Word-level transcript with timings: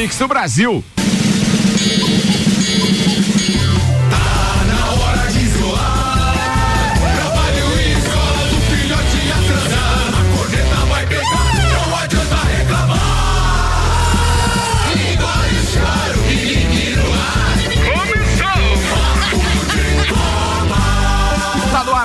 mix 0.00 0.16
do 0.16 0.28
Brasil. 0.28 0.84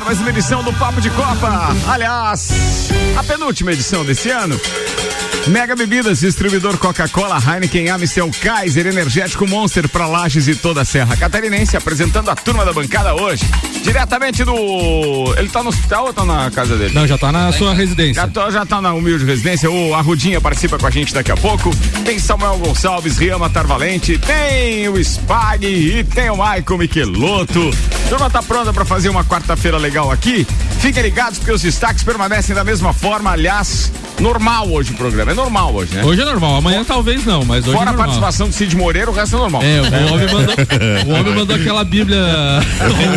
mais 0.05 0.19
uma 0.19 0.29
edição 0.29 0.63
do 0.63 0.71
Papo 0.73 1.01
de 1.01 1.09
Copa. 1.11 1.75
Aliás, 1.87 2.91
a 3.17 3.23
penúltima 3.23 3.71
edição 3.71 4.05
desse 4.05 4.29
ano. 4.29 4.59
Mega 5.47 5.75
Bebidas, 5.75 6.21
distribuidor 6.21 6.77
Coca-Cola, 6.77 7.37
Heineken, 7.37 7.89
Amstel, 7.89 8.31
Kaiser, 8.41 8.87
Energético 8.87 9.45
Monster 9.45 9.89
para 9.89 10.07
Lages 10.07 10.47
e 10.47 10.55
toda 10.55 10.81
a 10.81 10.85
Serra 10.85 11.17
Catarinense, 11.17 11.75
apresentando 11.75 12.29
a 12.29 12.35
turma 12.35 12.63
da 12.63 12.71
bancada 12.71 13.13
hoje. 13.13 13.43
Diretamente 13.83 14.45
do. 14.45 15.35
Ele 15.37 15.49
tá 15.49 15.61
no 15.61 15.67
hospital 15.67 16.05
ou 16.05 16.13
tá 16.13 16.23
na 16.23 16.49
casa 16.49 16.77
dele? 16.77 16.93
Não, 16.93 17.05
já 17.05 17.17
tá 17.17 17.29
na 17.29 17.51
sua 17.51 17.73
residência. 17.73 18.21
Já, 18.21 18.27
tô, 18.27 18.49
já 18.49 18.65
tá 18.65 18.81
na 18.81 18.93
humilde 18.93 19.25
residência. 19.25 19.69
O 19.69 19.93
Arrudinha 19.93 20.39
participa 20.39 20.77
com 20.79 20.87
a 20.87 20.89
gente 20.89 21.13
daqui 21.13 21.31
a 21.31 21.35
pouco. 21.35 21.71
Tem 22.05 22.17
Samuel 22.19 22.57
Gonçalves, 22.59 23.17
Riama 23.17 23.49
Tarvalente, 23.49 24.17
tem 24.17 24.87
o 24.87 24.97
Spag 25.03 25.65
e 25.65 26.05
tem 26.05 26.29
o 26.29 26.37
Maicon 26.37 26.77
Michelotto. 26.77 27.69
A 28.05 28.09
turma 28.09 28.29
tá 28.29 28.41
pronta 28.41 28.71
para 28.71 28.85
fazer 28.85 29.09
uma 29.09 29.25
quarta-feira 29.25 29.77
legal 29.77 30.09
aqui. 30.09 30.47
Fiquem 30.79 31.03
ligados 31.03 31.37
porque 31.37 31.51
os 31.51 31.61
destaques 31.61 32.03
permanecem 32.03 32.55
da 32.55 32.63
mesma 32.63 32.93
forma. 32.93 33.31
Aliás, 33.31 33.91
normal 34.19 34.71
hoje 34.71 34.93
o 34.93 34.95
programa. 34.95 35.32
É 35.33 35.35
normal 35.35 35.73
hoje, 35.73 35.95
né? 35.95 36.05
Hoje 36.05 36.21
é 36.21 36.25
normal. 36.25 36.57
Amanhã 36.57 36.83
talvez 36.83 37.25
não, 37.25 37.43
mas 37.43 37.65
hoje 37.65 37.75
Fora 37.75 37.89
é 37.89 37.93
a 37.93 37.97
participação 37.97 38.49
do 38.49 38.53
Cid 38.53 38.77
Moreira, 38.77 39.09
o 39.09 39.13
resto 39.13 39.35
é 39.35 39.39
normal. 39.39 39.63
É, 39.63 39.81
o 39.81 40.13
homem 40.13 40.27
mandou, 40.31 40.55
o 41.07 41.19
homem 41.19 41.33
mandou 41.35 41.55
aquela 41.55 41.83
Bíblia 41.83 42.19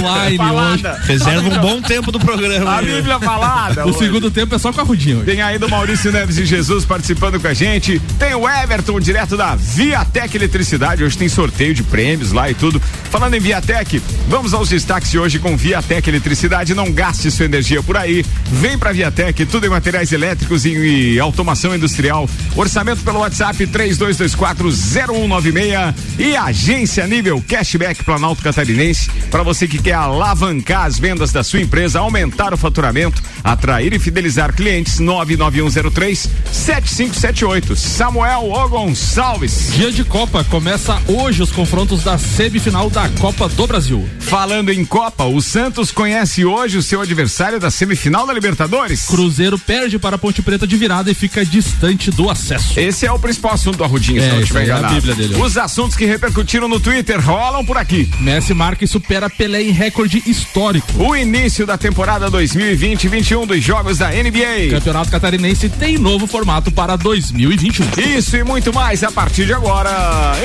online 0.00 0.38
hoje. 0.40 1.06
Reserva 1.06 1.46
um 1.46 1.60
bom 1.60 1.82
tempo 1.82 2.10
do 2.10 2.18
programa. 2.18 2.78
A 2.78 2.80
Bíblia 2.80 3.18
falada. 3.18 3.84
O 3.84 3.90
hoje. 3.90 3.98
segundo 3.98 4.30
tempo 4.30 4.54
é 4.54 4.58
só 4.58 4.72
com 4.72 4.80
a 4.80 4.84
Rudinho. 4.84 5.24
Tem 5.24 5.42
aí 5.42 5.58
do 5.58 5.68
Maurício 5.68 6.10
Neves 6.10 6.38
e 6.38 6.46
Jesus 6.46 6.86
participando 6.86 7.38
com 7.38 7.48
a 7.48 7.52
gente. 7.52 8.00
Tem 8.18 8.34
o 8.34 8.48
Everton, 8.48 8.98
direto 8.98 9.36
da 9.36 9.54
Viatec 9.54 10.34
Eletricidade. 10.34 11.04
Hoje 11.04 11.18
tem 11.18 11.28
sorteio 11.28 11.74
de 11.74 11.82
prêmios 11.82 12.32
lá 12.32 12.50
e 12.50 12.54
tudo. 12.54 12.80
Falando 13.10 13.34
em 13.34 13.40
Viatec, 13.40 14.02
vamos 14.28 14.52
aos 14.52 14.68
destaques 14.68 15.10
de 15.10 15.18
hoje 15.18 15.38
com 15.38 15.56
Viatec 15.56 16.08
Eletricidade. 16.08 16.74
Não 16.74 16.92
gaste 16.92 17.30
sua 17.30 17.46
energia 17.46 17.82
por 17.82 17.96
aí. 17.96 18.24
Vem 18.52 18.76
pra 18.76 18.92
Viatec, 18.92 19.46
tudo 19.46 19.66
em 19.66 19.70
materiais 19.70 20.12
elétricos 20.12 20.64
e 20.64 21.18
automação 21.18 21.74
industrial. 21.74 22.28
Orçamento 22.54 23.02
pelo 23.02 23.20
WhatsApp 23.20 23.66
32240196 23.66 25.94
e 26.18 26.36
agência 26.36 27.06
nível 27.06 27.42
cashback 27.46 28.04
Planalto 28.04 28.42
Catarinense 28.42 29.08
para 29.30 29.42
você 29.42 29.66
que 29.66 29.78
quer 29.78 29.94
alavancar 29.94 30.84
as 30.84 30.98
vendas 30.98 31.32
da 31.32 31.42
sua 31.42 31.60
empresa, 31.60 32.00
aumentar 32.00 32.52
o 32.52 32.56
faturamento, 32.56 33.22
atrair 33.46 33.92
e 33.92 33.98
fidelizar 33.98 34.52
clientes 34.52 34.98
99103 34.98 36.28
7578. 36.52 37.76
Samuel 37.76 38.50
O 38.50 38.68
Gonçalves. 38.68 39.72
Dia 39.72 39.92
de 39.92 40.04
Copa 40.04 40.44
começa 40.44 41.00
hoje 41.06 41.42
os 41.42 41.52
confrontos 41.52 42.02
da 42.02 42.18
semifinal 42.18 42.90
da 42.90 43.08
Copa 43.10 43.48
do 43.48 43.66
Brasil. 43.66 44.08
Falando 44.20 44.70
em 44.70 44.84
Copa, 44.84 45.24
o 45.24 45.40
Santos 45.40 45.92
conhece 45.92 46.44
hoje 46.44 46.76
o 46.76 46.82
seu 46.82 47.00
adversário 47.00 47.60
da 47.60 47.70
semifinal 47.70 48.26
da 48.26 48.32
Libertadores. 48.32 49.06
Cruzeiro 49.06 49.58
perde 49.58 49.98
para 49.98 50.16
a 50.16 50.18
Ponte 50.18 50.42
Preta 50.42 50.66
de 50.66 50.76
virada 50.76 51.10
e 51.10 51.14
fica 51.14 51.44
distante 51.44 52.10
do 52.10 52.28
acesso. 52.28 52.78
Esse 52.78 53.06
é 53.06 53.12
o 53.12 53.18
principal 53.18 53.54
assunto 53.54 53.78
do 53.78 53.84
Arrudinho, 53.84 54.20
é, 54.20 54.28
se 54.28 54.34
não 54.34 54.40
estiver 54.40 54.64
enganado. 54.64 54.86
É 54.86 54.88
a 54.88 55.00
Bíblia 55.00 55.14
dele. 55.14 55.40
Os 55.40 55.56
assuntos 55.56 55.96
que 55.96 56.04
repercutiram 56.04 56.66
no 56.66 56.80
Twitter 56.80 57.24
rolam 57.24 57.64
por 57.64 57.76
aqui. 57.76 58.10
Messi 58.18 58.52
marca 58.52 58.84
e 58.84 58.88
supera 58.88 59.30
Pelé 59.30 59.62
em 59.62 59.70
recorde 59.70 60.22
histórico. 60.26 60.86
O 60.98 61.14
início 61.14 61.64
da 61.64 61.78
temporada 61.78 62.30
2020-21 62.30 63.35
dos 63.44 63.62
jogos 63.62 63.98
da 63.98 64.10
NBA. 64.10 64.70
Campeonato 64.70 65.10
Catarinense 65.10 65.68
tem 65.68 65.98
novo 65.98 66.28
formato 66.28 66.70
para 66.70 66.94
2021. 66.94 67.84
Isso 68.16 68.36
e 68.36 68.44
muito 68.44 68.72
mais 68.72 69.02
a 69.02 69.10
partir 69.10 69.46
de 69.46 69.52
agora 69.52 69.90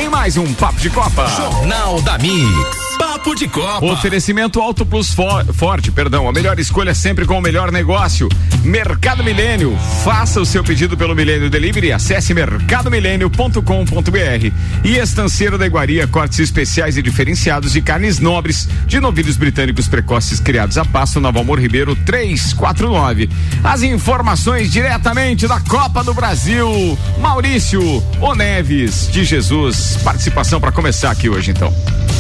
em 0.02 0.10
mais 0.10 0.36
um 0.36 0.52
Papo 0.54 0.80
de 0.80 0.90
Copa. 0.90 1.28
Jornal 1.28 2.02
da 2.02 2.18
Mix. 2.18 2.81
Papo 3.02 3.34
de 3.34 3.48
Copa. 3.48 3.84
Oferecimento 3.84 4.62
Auto 4.62 4.86
Plus 4.86 5.12
For, 5.12 5.44
Forte, 5.56 5.92
perdão. 5.92 6.30
A 6.30 6.32
melhor 6.32 6.60
escolha 6.60 6.94
sempre 6.94 7.26
com 7.26 7.36
o 7.36 7.42
melhor 7.42 7.72
negócio. 7.72 8.30
Mercado 8.64 9.24
Milênio. 9.24 9.76
Faça 10.04 10.40
o 10.40 10.46
seu 10.46 10.64
pedido 10.64 10.96
pelo 10.96 11.16
Milênio 11.16 11.50
Delivery. 11.50 11.92
Acesse 11.92 12.32
mercadomilênio.com.br. 12.32 14.52
E 14.84 14.98
Estanceiro 14.98 15.58
da 15.58 15.66
Iguaria, 15.66 16.06
cortes 16.06 16.38
especiais 16.38 16.96
e 16.96 17.02
diferenciados 17.02 17.74
de 17.74 17.82
carnes 17.82 18.20
nobres 18.20 18.70
de 18.86 19.00
novilhos 19.00 19.36
britânicos 19.36 19.88
precoces 19.88 20.40
criados 20.40 20.78
a 20.78 20.86
pasto 20.86 21.20
na 21.20 21.32
Valmor 21.32 21.60
Ribeiro 21.60 21.96
349. 21.96 23.32
As 23.64 23.82
informações 23.82 24.72
diretamente 24.72 25.48
da 25.48 25.60
Copa 25.60 26.04
do 26.04 26.14
Brasil. 26.14 26.96
Maurício 27.20 27.82
Oneves 28.22 29.10
de 29.12 29.24
Jesus. 29.24 29.98
Participação 30.04 30.62
para 30.62 30.72
começar 30.72 31.10
aqui 31.10 31.28
hoje 31.28 31.50
então. 31.50 31.74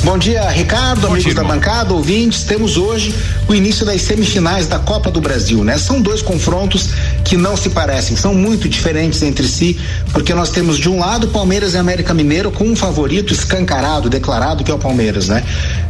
Bom 0.03 0.17
dia, 0.17 0.49
Ricardo, 0.49 0.70
Bom 0.71 1.07
amigos 1.07 1.33
da 1.33 1.43
bancada, 1.43 1.93
ouvintes. 1.93 2.43
Temos 2.43 2.77
hoje 2.77 3.13
o 3.45 3.53
início 3.53 3.85
das 3.85 4.01
semifinais 4.03 4.67
da 4.67 4.79
Copa 4.79 5.11
do 5.11 5.19
Brasil, 5.19 5.65
né? 5.65 5.77
São 5.77 6.01
dois 6.01 6.21
confrontos 6.21 6.89
que 7.25 7.35
não 7.35 7.57
se 7.57 7.69
parecem, 7.71 8.15
são 8.15 8.33
muito 8.33 8.69
diferentes 8.69 9.21
entre 9.21 9.45
si, 9.45 9.77
porque 10.13 10.33
nós 10.33 10.49
temos 10.49 10.77
de 10.77 10.87
um 10.87 10.99
lado 10.99 11.27
Palmeiras 11.27 11.73
e 11.73 11.77
América 11.77 12.13
Mineiro 12.13 12.51
com 12.51 12.63
um 12.63 12.75
favorito 12.75 13.33
escancarado, 13.33 14.09
declarado 14.09 14.63
que 14.63 14.71
é 14.71 14.73
o 14.73 14.79
Palmeiras, 14.79 15.27
né? 15.27 15.43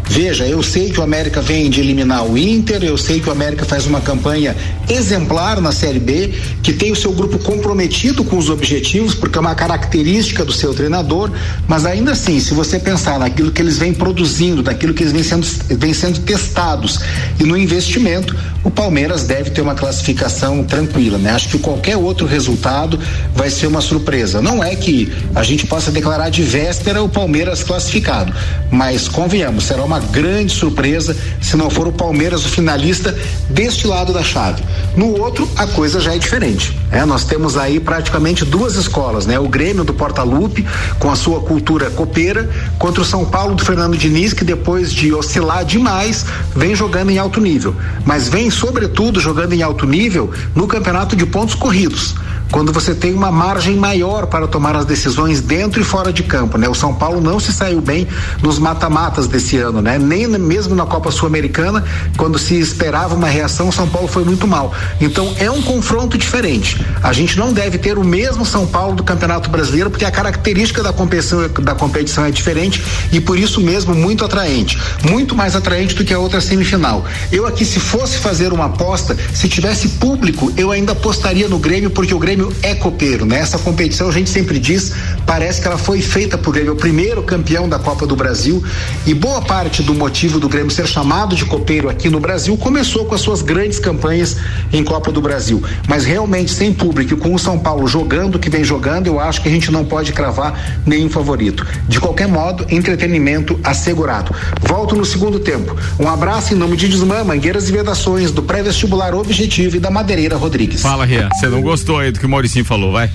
Veja, 0.09 0.45
eu 0.45 0.61
sei 0.61 0.89
que 0.89 0.99
o 0.99 1.03
América 1.03 1.41
vem 1.41 1.69
de 1.69 1.79
eliminar 1.79 2.25
o 2.25 2.37
Inter, 2.37 2.83
eu 2.83 2.97
sei 2.97 3.21
que 3.21 3.29
o 3.29 3.31
América 3.31 3.63
faz 3.63 3.85
uma 3.85 4.01
campanha 4.01 4.55
exemplar 4.89 5.61
na 5.61 5.71
Série 5.71 5.99
B, 5.99 6.33
que 6.61 6.73
tem 6.73 6.91
o 6.91 6.95
seu 6.95 7.13
grupo 7.13 7.39
comprometido 7.39 8.23
com 8.23 8.37
os 8.37 8.49
objetivos, 8.49 9.15
porque 9.15 9.37
é 9.37 9.41
uma 9.41 9.55
característica 9.55 10.43
do 10.43 10.51
seu 10.51 10.73
treinador, 10.73 11.31
mas 11.65 11.85
ainda 11.85 12.11
assim, 12.11 12.41
se 12.41 12.53
você 12.53 12.77
pensar 12.77 13.19
naquilo 13.19 13.51
que 13.51 13.61
eles 13.61 13.77
vêm 13.77 13.93
produzindo, 13.93 14.61
daquilo 14.71 14.93
que 14.93 15.03
eles 15.03 15.11
vêm 15.11 15.23
sendo, 15.23 15.45
vêm 15.77 15.93
sendo 15.93 16.19
testados 16.21 16.99
e 17.39 17.43
no 17.43 17.57
investimento, 17.57 18.35
o 18.63 18.69
Palmeiras 18.69 19.23
deve 19.23 19.49
ter 19.49 19.61
uma 19.61 19.73
classificação 19.73 20.63
tranquila, 20.63 21.17
né? 21.17 21.31
Acho 21.31 21.49
que 21.49 21.57
qualquer 21.57 21.97
outro 21.97 22.27
resultado 22.27 22.99
vai 23.35 23.49
ser 23.49 23.67
uma 23.67 23.81
surpresa. 23.81 24.41
Não 24.41 24.63
é 24.63 24.75
que 24.75 25.11
a 25.33 25.43
gente 25.43 25.65
possa 25.65 25.91
declarar 25.91 26.29
de 26.29 26.43
véspera 26.43 27.01
o 27.01 27.09
Palmeiras 27.09 27.63
classificado, 27.63 28.33
mas 28.71 29.07
convenhamos, 29.07 29.63
será 29.63 29.83
uma 29.83 29.99
grande 29.99 30.53
surpresa 30.53 31.15
se 31.41 31.57
não 31.57 31.69
for 31.69 31.87
o 31.87 31.91
Palmeiras 31.91 32.45
o 32.45 32.49
finalista 32.49 33.17
deste 33.49 33.87
lado 33.87 34.13
da 34.13 34.23
chave. 34.23 34.63
No 34.95 35.19
outro, 35.19 35.49
a 35.57 35.65
coisa 35.65 35.99
já 35.99 36.13
é 36.13 36.17
diferente. 36.17 36.77
É, 36.91 37.03
nós 37.05 37.23
temos 37.23 37.57
aí 37.57 37.79
praticamente 37.79 38.45
duas 38.45 38.75
escolas, 38.75 39.25
né? 39.25 39.39
O 39.39 39.47
Grêmio 39.47 39.83
do 39.83 39.93
Porta-Lupe, 39.93 40.65
com 40.99 41.09
a 41.09 41.15
sua 41.15 41.39
cultura 41.41 41.89
copeira, 41.89 42.49
contra 42.77 43.01
o 43.01 43.05
São 43.05 43.25
Paulo 43.25 43.55
do 43.55 43.65
Fernando 43.65 43.97
Diniz, 43.97 44.33
que 44.33 44.43
depois 44.51 44.91
de 44.91 45.13
oscilar 45.13 45.63
demais, 45.63 46.25
vem 46.53 46.75
jogando 46.75 47.09
em 47.09 47.17
alto 47.17 47.39
nível. 47.39 47.73
Mas 48.05 48.27
vem, 48.27 48.49
sobretudo, 48.49 49.17
jogando 49.17 49.53
em 49.53 49.63
alto 49.63 49.85
nível 49.85 50.29
no 50.53 50.67
campeonato 50.67 51.15
de 51.15 51.25
pontos 51.25 51.55
corridos 51.55 52.15
quando 52.51 52.73
você 52.73 52.93
tem 52.93 53.13
uma 53.13 53.31
margem 53.31 53.77
maior 53.77 54.27
para 54.27 54.47
tomar 54.47 54.75
as 54.75 54.85
decisões 54.85 55.39
dentro 55.39 55.81
e 55.81 55.83
fora 55.83 56.11
de 56.11 56.21
campo, 56.21 56.57
né? 56.57 56.67
O 56.67 56.75
São 56.75 56.93
Paulo 56.93 57.21
não 57.21 57.39
se 57.39 57.51
saiu 57.53 57.79
bem 57.79 58.07
nos 58.41 58.59
mata-matas 58.59 59.27
desse 59.27 59.57
ano, 59.57 59.81
né? 59.81 59.97
Nem 59.97 60.27
mesmo 60.27 60.75
na 60.75 60.85
Copa 60.85 61.09
Sul-Americana, 61.11 61.83
quando 62.17 62.37
se 62.37 62.59
esperava 62.59 63.15
uma 63.15 63.27
reação, 63.27 63.69
o 63.69 63.71
São 63.71 63.87
Paulo 63.87 64.07
foi 64.07 64.23
muito 64.23 64.45
mal. 64.45 64.73
Então 64.99 65.33
é 65.39 65.49
um 65.49 65.61
confronto 65.61 66.17
diferente. 66.17 66.85
A 67.01 67.13
gente 67.13 67.37
não 67.37 67.53
deve 67.53 67.77
ter 67.77 67.97
o 67.97 68.03
mesmo 68.03 68.45
São 68.45 68.67
Paulo 68.67 68.95
do 68.95 69.03
Campeonato 69.03 69.49
Brasileiro, 69.49 69.89
porque 69.89 70.05
a 70.05 70.11
característica 70.11 70.83
da 70.83 70.91
competição, 70.91 71.47
da 71.47 71.73
competição 71.73 72.25
é 72.25 72.31
diferente 72.31 72.83
e 73.11 73.19
por 73.21 73.39
isso 73.39 73.61
mesmo 73.61 73.95
muito 73.95 74.25
atraente, 74.25 74.77
muito 75.09 75.35
mais 75.35 75.55
atraente 75.55 75.95
do 75.95 76.03
que 76.03 76.13
a 76.13 76.19
outra 76.19 76.41
semifinal. 76.41 77.05
Eu 77.31 77.47
aqui 77.47 77.63
se 77.63 77.79
fosse 77.79 78.17
fazer 78.17 78.51
uma 78.51 78.65
aposta, 78.65 79.17
se 79.33 79.47
tivesse 79.47 79.87
público, 79.89 80.51
eu 80.57 80.71
ainda 80.71 80.91
apostaria 80.91 81.47
no 81.47 81.57
Grêmio 81.57 81.89
porque 81.89 82.13
o 82.13 82.19
Grêmio 82.19 82.40
Grêmio 82.41 82.55
é 82.63 82.73
copeiro, 82.73 83.25
né? 83.25 83.39
Essa 83.39 83.59
competição 83.59 84.09
a 84.09 84.11
gente 84.11 84.29
sempre 84.29 84.57
diz, 84.57 84.93
parece 85.25 85.61
que 85.61 85.67
ela 85.67 85.77
foi 85.77 86.01
feita 86.01 86.37
por 86.37 86.53
Grêmio, 86.53 86.71
é 86.71 86.73
o 86.73 86.77
primeiro 86.77 87.21
campeão 87.21 87.69
da 87.69 87.77
Copa 87.77 88.07
do 88.07 88.15
Brasil 88.15 88.63
e 89.05 89.13
boa 89.13 89.41
parte 89.41 89.83
do 89.83 89.93
motivo 89.93 90.39
do 90.39 90.49
Grêmio 90.49 90.71
ser 90.71 90.87
chamado 90.87 91.35
de 91.35 91.45
copeiro 91.45 91.89
aqui 91.89 92.09
no 92.09 92.19
Brasil 92.19 92.57
começou 92.57 93.05
com 93.05 93.13
as 93.13 93.21
suas 93.21 93.41
grandes 93.41 93.77
campanhas 93.77 94.37
em 94.73 94.83
Copa 94.83 95.11
do 95.11 95.21
Brasil, 95.21 95.61
mas 95.87 96.03
realmente 96.03 96.51
sem 96.51 96.73
público 96.73 97.15
com 97.17 97.33
o 97.33 97.39
São 97.39 97.59
Paulo 97.59 97.87
jogando 97.87 98.39
que 98.39 98.49
vem 98.49 98.63
jogando, 98.63 99.07
eu 99.07 99.19
acho 99.19 99.41
que 99.41 99.47
a 99.47 99.51
gente 99.51 99.71
não 99.71 99.85
pode 99.85 100.11
cravar 100.13 100.81
nenhum 100.85 101.09
favorito. 101.09 101.65
De 101.87 101.99
qualquer 101.99 102.27
modo, 102.27 102.65
entretenimento 102.69 103.59
assegurado. 103.63 104.33
Volto 104.61 104.95
no 104.95 105.05
segundo 105.05 105.39
tempo. 105.39 105.75
Um 105.99 106.07
abraço 106.07 106.53
em 106.53 106.57
nome 106.57 106.75
de 106.77 106.87
Desmã, 106.87 107.23
Mangueiras 107.23 107.69
e 107.69 107.71
Vedações, 107.71 108.31
do 108.31 108.41
pré-vestibular 108.41 109.13
Objetivo 109.13 109.75
e 109.75 109.79
da 109.79 109.91
Madeireira 109.91 110.37
Rodrigues. 110.37 110.81
Fala, 110.81 111.05
Ria. 111.05 111.29
Você 111.33 111.47
não 111.47 111.61
gostou 111.61 111.99
aí 111.99 112.11
do 112.11 112.19
que 112.19 112.27
Mauricinho 112.31 112.65
falou, 112.65 112.91
vai. 112.91 113.09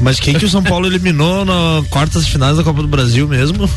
Mas 0.00 0.20
quem 0.20 0.34
que 0.34 0.44
o 0.44 0.48
São 0.48 0.62
Paulo 0.62 0.86
eliminou 0.86 1.44
na 1.44 1.82
quartas 1.90 2.26
finais 2.28 2.56
da 2.56 2.62
Copa 2.62 2.82
do 2.82 2.88
Brasil 2.88 3.26
mesmo? 3.26 3.68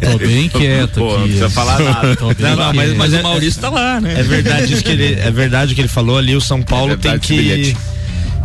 Tô 0.00 0.18
bem 0.18 0.48
quieto 0.48 0.94
Pô, 1.00 1.06
não 1.06 1.16
aqui. 1.16 1.22
precisa 1.24 1.50
falar 1.50 1.78
nada. 1.78 2.16
Tô 2.16 2.28
bem 2.28 2.36
Não, 2.38 2.56
não, 2.56 2.72
mas, 2.72 2.96
mas 2.96 3.12
o 3.12 3.22
Maurício 3.22 3.60
tá 3.60 3.68
lá, 3.68 4.00
né? 4.00 4.18
é 4.18 4.22
verdade 4.22 4.72
isso 4.72 4.82
que 4.82 4.90
ele 4.90 5.14
é 5.20 5.30
verdade 5.30 5.72
o 5.72 5.74
que 5.74 5.82
ele 5.82 5.88
falou 5.88 6.16
ali. 6.16 6.34
O 6.34 6.40
São 6.40 6.62
Paulo 6.62 6.92
É 6.92 6.96
tem 6.96 7.18
que 7.18 7.76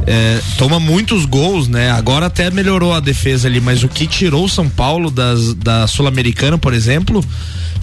é, 0.08 0.40
toma 0.58 0.80
muitos 0.80 1.26
gols, 1.26 1.68
né? 1.68 1.90
Agora 1.92 2.28
até 2.28 2.52
melhorou 2.52 2.94
a 2.94 3.00
defesa 3.00 3.48
ali, 3.48 3.60
mas 3.60 3.84
o 3.84 3.88
que 3.88 4.06
tirou 4.06 4.46
o 4.46 4.50
São 4.50 4.70
Paulo 4.70 5.10
das, 5.10 5.54
da 5.56 5.88
Sul-Americana, 5.88 6.58
por 6.58 6.74
exemplo, 6.74 7.24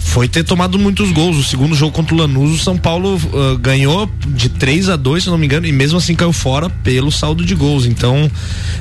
foi 0.05 0.27
ter 0.27 0.43
tomado 0.43 0.77
muitos 0.77 1.11
gols. 1.11 1.37
O 1.37 1.43
segundo 1.43 1.75
jogo 1.75 1.91
contra 1.91 2.13
o 2.13 2.17
Lanús, 2.17 2.59
o 2.61 2.63
São 2.63 2.77
Paulo 2.77 3.19
ah, 3.33 3.57
ganhou 3.59 4.09
de 4.27 4.49
3 4.49 4.89
a 4.89 4.95
2 4.95 5.23
se 5.23 5.29
não 5.29 5.37
me 5.37 5.45
engano, 5.45 5.65
e 5.65 5.71
mesmo 5.71 5.97
assim 5.97 6.13
caiu 6.15 6.33
fora 6.33 6.69
pelo 6.69 7.11
saldo 7.11 7.43
de 7.45 7.55
gols. 7.55 7.85
Então, 7.85 8.29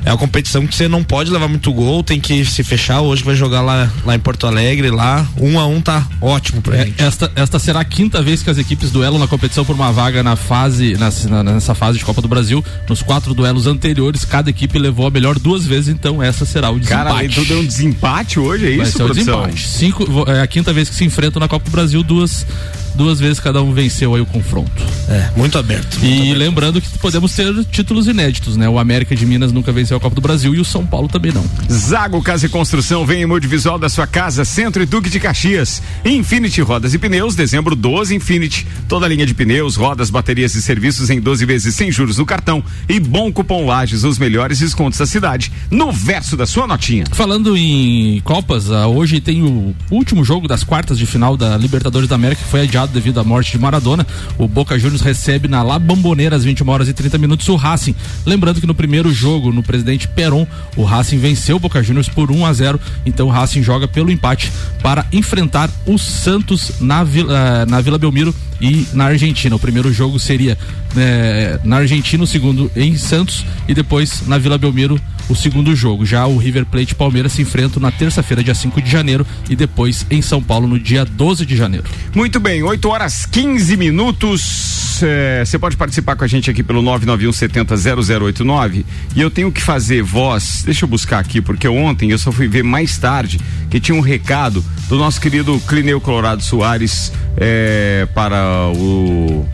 é 0.05 0.11
uma 0.11 0.19
competição 0.19 0.67
que 0.67 0.75
você 0.75 0.89
não 0.89 1.03
pode 1.05 1.31
levar 1.31 1.49
muito 1.49 1.73
gol, 1.73 2.03
tem 2.03 2.21
que 2.21 2.45
se 2.45 2.63
fechar. 2.65 3.01
Hoje 3.01 3.23
vai 3.25 3.35
jogar 3.35 3.61
lá, 3.63 3.91
lá 4.05 4.15
em 4.15 4.19
Porto 4.19 4.47
Alegre, 4.47 4.91
lá, 4.91 5.27
um 5.39 5.59
a 5.59 5.67
um 5.67 5.81
tá 5.81 6.07
ótimo 6.21 6.61
pra 6.61 6.77
É, 6.77 6.85
gente. 6.87 7.03
esta, 7.03 7.31
esta 7.37 7.59
será 7.59 7.81
a 7.81 7.85
quinta 7.85 8.21
vez 8.21 8.43
que 8.43 8.51
as 8.51 8.59
equipes 8.59 8.91
duelam 8.91 9.19
na 9.19 9.27
competição 9.27 9.65
por 9.65 9.75
uma 9.75 9.93
vaga 9.93 10.23
na 10.23 10.37
fase, 10.37 10.95
nas- 10.99 11.25
na- 11.27 11.43
nessa 11.43 11.75
fase 11.75 11.99
de 11.99 12.05
Copa 12.05 12.21
do 12.21 12.29
Brasil. 12.29 12.63
Nos 12.89 13.03
quatro 13.03 13.33
duelos 13.33 13.67
anteriores, 13.67 14.25
cada 14.25 14.51
equipe 14.51 14.79
levou 14.79 15.07
a 15.07 15.11
melhor 15.11 15.39
duas 15.39 15.65
vezes, 15.65 15.89
então 15.89 16.23
essa 16.23 16.45
será 16.45 16.71
o 16.71 16.79
desempate. 16.79 17.15
Cara, 17.15 17.29
tudo 17.29 17.53
é 17.55 17.57
um 17.57 17.65
desempate 17.65 18.39
hoje, 18.39 18.73
é 18.73 18.77
Vai 18.77 18.87
isso, 18.87 18.97
ser 18.99 19.05
o 19.05 19.15
desempate. 19.15 19.67
Cinco, 19.69 20.25
é 20.29 20.41
a 20.41 20.47
quinta 20.47 20.73
vez 20.73 20.89
que 20.89 20.95
se 20.95 21.05
enfrentam 21.12 21.38
na 21.41 21.47
Copa 21.47 21.67
do 21.67 21.70
Brasil, 21.70 22.03
duas, 22.03 22.47
duas 22.94 23.21
vezes 23.21 23.41
cada 23.41 23.62
um 23.62 23.73
venceu 23.73 24.15
aí 24.15 24.21
o 24.21 24.27
confronto. 24.27 24.71
É, 25.09 25.31
muito 25.37 25.59
aberto. 25.59 25.99
E 26.03 26.35
lembrando 26.35 26.81
que 26.81 26.99
podemos 26.99 27.35
ter 27.35 27.53
títulos 27.67 28.06
inéditos, 28.06 28.56
né? 28.56 28.69
O 28.69 28.79
América 28.79 29.15
de 29.15 29.27
Minas 29.27 29.53
nunca 29.53 29.73
venceu 29.73 29.97
a 29.97 30.00
Copa 30.00 30.15
do 30.15 30.21
Brasil 30.21 30.55
e 30.55 30.61
o 30.61 30.65
São 30.65 30.87
Paulo 30.87 31.09
também 31.09 31.33
não. 31.33 31.44
Zago 31.71 32.23
Casa 32.23 32.47
e 32.47 32.49
Construção 32.49 33.05
vem 33.05 33.23
em 33.23 33.27
multivisual 33.27 33.79
da 33.79 33.89
sua 33.89 34.06
casa, 34.06 34.44
Centro 34.44 34.83
e 34.83 34.87
Duque 34.87 35.11
de 35.11 35.21
Caxias. 35.21 35.83
Infinity 36.05 36.61
Rodas 36.61 36.94
e 36.94 36.99
Pneus, 36.99 37.35
dezembro 37.35 37.75
12 37.75 38.15
Infinity. 38.15 38.67
Toda 38.89 39.06
a 39.06 39.09
linha 39.09 39.27
de 39.27 39.35
pneus, 39.35 39.77
rodas, 39.77 40.11
baterias 40.11 40.55
e 40.55 40.62
serviços 40.62 41.11
em 41.11 41.21
12 41.21 41.44
vezes 41.44 41.75
sem 41.75 41.91
juros 41.91 42.19
no 42.19 42.27
cartão. 42.27 42.62
E 42.89 43.00
bom 43.00 43.33
cupom 43.33 43.67
Lages, 43.67 44.05
os 44.05 44.19
melhores 44.19 44.59
descontos 44.59 44.99
da 44.99 45.06
cidade. 45.06 45.53
No 45.71 45.93
verso 45.93 46.37
da 46.37 46.47
sua 46.47 46.67
notinha. 46.67 47.05
Falando 47.12 47.56
em 47.56 48.21
Copas, 48.21 48.71
ah, 48.71 48.87
hoje 48.87 49.21
tem 49.21 49.43
o 49.43 49.75
último 49.91 50.25
jogo 50.25 50.47
das 50.47 50.65
quartas 50.65 50.99
de 50.99 51.06
final 51.06 51.37
da 51.37 51.56
Libertadores 51.56 52.09
da 52.09 52.15
América, 52.15 52.43
que 52.43 52.50
foi 52.50 52.62
adiado 52.62 52.81
devido 52.90 53.20
à 53.20 53.25
morte 53.25 53.52
de 53.52 53.58
Maradona. 53.58 54.06
O 54.38 54.49
Boca 54.49 54.79
Juniors 54.79 55.02
recebe 55.02 55.49
na 55.49 55.62
La 55.62 55.79
Bombonera 55.79 56.37
às 56.37 56.44
21 56.44 56.69
horas 56.69 56.88
e 56.88 56.93
30 56.93 57.19
minutos 57.19 57.49
o 57.49 57.56
Racing. 57.56 57.94
Lembrando 58.25 58.61
que 58.61 58.67
no 58.67 58.75
primeiro 58.75 59.12
jogo, 59.12 59.52
no 59.52 59.62
presidente 59.62 60.08
Peron, 60.08 60.46
o 60.76 60.84
Racing 60.84 61.19
venceu 61.19 61.56
o 61.56 61.61
Boca 61.61 61.82
Juniors 61.82 62.08
por 62.08 62.31
1 62.31 62.46
a 62.46 62.52
0 62.52 62.81
Então 63.06 63.29
o 63.29 63.31
Racing 63.31 63.62
joga 63.62 63.87
pelo 63.87 64.11
empate 64.11 64.52
para 64.82 65.06
enfrentar 65.12 65.70
o 65.87 65.99
Santos 65.99 66.81
na 66.81 67.05
Vila, 67.05 67.32
ah, 67.32 67.67
na 67.67 67.81
Vila 67.81 67.99
Belmiro 67.99 68.34
e 68.62 68.87
na 68.94 69.06
Argentina. 69.06 69.56
O 69.56 69.59
primeiro 69.59 69.93
jogo 69.93 70.19
seria 70.20 70.56
eh, 70.97 71.59
na 71.64 71.79
Argentina, 71.79 72.23
o 72.23 72.26
segundo 72.26 72.70
em 72.76 72.97
Santos 72.97 73.44
e 73.67 73.75
depois 73.75 74.23
na 74.29 74.38
Vila 74.38 74.56
Belmiro 74.56 74.99
o 75.29 75.35
segundo 75.35 75.75
jogo. 75.75 76.06
Já 76.06 76.26
o 76.26 76.37
River 76.37 76.64
Plate 76.67 76.93
e 76.93 76.94
Palmeiras 76.94 77.32
se 77.32 77.43
enfrentam 77.43 77.81
na 77.81 77.91
terça-feira, 77.91 78.43
dia 78.43 78.55
5 78.55 78.81
de 78.81 78.91
janeiro, 78.91 79.26
e 79.49 79.56
depois 79.56 80.06
em 80.11 80.23
São 80.23 80.43
Paulo 80.43 80.67
no 80.67 80.79
dia 80.79 81.05
12 81.05 81.44
de 81.44 81.56
janeiro. 81.56 81.87
Muito 82.14 82.38
bem, 82.38 82.62
8 82.62 82.88
horas 82.88 83.26
15 83.26 83.76
minutos. 83.76 85.03
É, 85.03 85.43
Você 85.44 85.58
pode 85.58 85.76
participar 85.76 86.15
com 86.17 86.25
a 86.25 86.29
gente 86.29 86.50
aqui 86.50 86.62
pelo 86.62 86.82
991 86.82 87.32
70 87.32 87.76
0089. 87.76 88.85
E 89.17 89.20
eu 89.20 89.31
tenho 89.31 89.50
que 89.50 89.61
fazer 89.61 90.03
voz. 90.03 90.62
Deixa 90.65 90.85
eu 90.85 90.88
buscar 90.88 91.19
aqui, 91.19 91.41
porque 91.41 91.67
ontem 91.67 92.11
eu 92.11 92.19
só 92.19 92.31
fui 92.31 92.47
ver 92.47 92.62
mais 92.62 92.99
tarde 92.99 93.41
que 93.70 93.81
tinha 93.81 93.97
um 93.97 94.00
recado 94.00 94.65
do 94.88 94.99
nosso 94.99 95.20
querido 95.20 95.58
Clineu 95.67 96.00
Colorado 96.00 96.43
Soares 96.43 97.12
é, 97.37 98.06
para 98.15 98.52
o. 98.75 99.47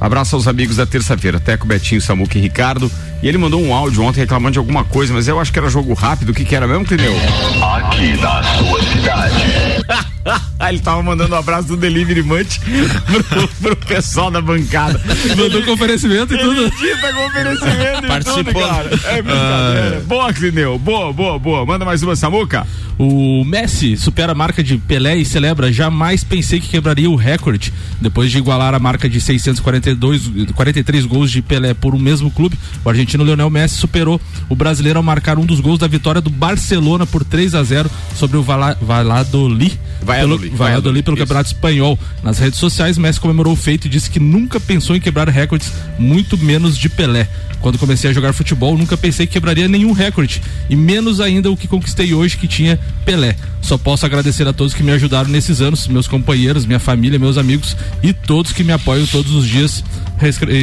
Abraço 0.00 0.36
aos 0.36 0.46
amigos 0.46 0.76
da 0.76 0.86
terça-feira, 0.86 1.40
Teco, 1.40 1.66
Betinho, 1.66 2.00
Samuca 2.00 2.38
e 2.38 2.40
Ricardo. 2.40 2.90
E 3.20 3.26
ele 3.26 3.36
mandou 3.36 3.60
um 3.60 3.74
áudio 3.74 4.04
ontem 4.04 4.20
reclamando 4.20 4.52
de 4.52 4.58
alguma 4.58 4.84
coisa, 4.84 5.12
mas 5.12 5.26
eu 5.26 5.40
acho 5.40 5.52
que 5.52 5.58
era 5.58 5.68
jogo 5.68 5.92
rápido. 5.92 6.30
O 6.30 6.34
que, 6.34 6.44
que 6.44 6.54
era 6.54 6.68
mesmo, 6.68 6.84
Clineu? 6.84 7.14
Aqui 7.60 8.16
na 8.20 8.42
sua 8.44 8.82
cidade. 8.84 9.67
ele 10.68 10.78
tava 10.80 11.02
mandando 11.02 11.34
um 11.34 11.38
abraço 11.38 11.68
do 11.68 11.76
Delivery 11.76 12.22
Munch 12.22 12.60
pro, 13.06 13.48
pro 13.48 13.76
pessoal 13.76 14.30
da 14.30 14.40
bancada. 14.40 15.00
Mandou 15.36 15.62
com 15.62 15.72
oferecimento 15.72 16.34
e 16.34 16.38
tudo. 16.38 16.66
Edita 16.66 17.12
com 17.12 17.26
oferecimento 17.26 18.04
e 18.04 18.08
Participou. 18.08 18.44
tudo, 18.44 18.68
cara. 18.68 18.90
É 19.04 19.22
brincadeira. 19.22 20.02
Boa, 20.06 20.32
Clineu. 20.32 20.78
Boa, 20.78 21.12
boa, 21.12 21.38
boa. 21.38 21.66
Manda 21.66 21.84
mais 21.84 22.02
uma, 22.02 22.14
Samuca. 22.16 22.66
O 22.98 23.44
Messi 23.44 23.96
supera 23.96 24.32
a 24.32 24.34
marca 24.34 24.62
de 24.62 24.76
Pelé 24.76 25.16
e 25.16 25.24
celebra. 25.24 25.72
Jamais 25.72 26.24
pensei 26.24 26.60
que 26.60 26.68
quebraria 26.68 27.08
o 27.08 27.14
recorde. 27.14 27.72
Depois 28.00 28.30
de 28.30 28.38
igualar 28.38 28.74
a 28.74 28.78
marca 28.78 29.08
de 29.08 29.20
642, 29.20 30.52
43 30.54 31.06
gols 31.06 31.30
de 31.30 31.40
Pelé 31.40 31.74
por 31.74 31.94
um 31.94 31.98
mesmo 31.98 32.30
clube, 32.30 32.58
o 32.84 32.88
argentino 32.88 33.24
Lionel 33.24 33.50
Messi 33.50 33.76
superou 33.76 34.20
o 34.48 34.56
brasileiro 34.56 34.98
ao 34.98 35.02
marcar 35.02 35.38
um 35.38 35.46
dos 35.46 35.60
gols 35.60 35.78
da 35.78 35.86
vitória 35.86 36.20
do 36.20 36.28
Barcelona 36.28 37.06
por 37.06 37.24
3 37.24 37.54
a 37.54 37.62
0 37.62 37.88
sobre 38.16 38.36
o 38.36 38.42
Vala, 38.42 38.76
Valladolid. 38.82 39.77
Valladolid, 40.02 40.50
Pelo, 40.50 40.56
Valladolid 40.56 41.02
pelo 41.02 41.16
isso. 41.16 41.24
Campeonato 41.24 41.52
Espanhol. 41.52 41.98
Nas 42.22 42.38
redes 42.38 42.58
sociais, 42.58 42.98
Messi 42.98 43.20
comemorou 43.20 43.52
o 43.52 43.56
feito 43.56 43.86
e 43.86 43.90
disse 43.90 44.10
que 44.10 44.20
nunca 44.20 44.58
pensou 44.60 44.96
em 44.96 45.00
quebrar 45.00 45.28
recordes, 45.28 45.72
muito 45.98 46.36
menos 46.38 46.76
de 46.76 46.88
Pelé. 46.88 47.28
Quando 47.60 47.78
comecei 47.78 48.10
a 48.10 48.12
jogar 48.12 48.32
futebol, 48.32 48.78
nunca 48.78 48.96
pensei 48.96 49.26
que 49.26 49.32
quebraria 49.32 49.66
nenhum 49.66 49.92
recorde, 49.92 50.40
e 50.70 50.76
menos 50.76 51.20
ainda 51.20 51.50
o 51.50 51.56
que 51.56 51.66
conquistei 51.66 52.14
hoje, 52.14 52.36
que 52.36 52.46
tinha 52.46 52.78
Pelé. 53.08 53.34
Só 53.62 53.78
posso 53.78 54.04
agradecer 54.04 54.46
a 54.46 54.52
todos 54.52 54.74
que 54.74 54.82
me 54.82 54.92
ajudaram 54.92 55.30
nesses 55.30 55.62
anos, 55.62 55.88
meus 55.88 56.06
companheiros, 56.06 56.66
minha 56.66 56.78
família, 56.78 57.18
meus 57.18 57.38
amigos 57.38 57.74
e 58.02 58.12
todos 58.12 58.52
que 58.52 58.62
me 58.62 58.70
apoiam 58.72 59.06
todos 59.06 59.32
os 59.32 59.46
dias, 59.46 59.82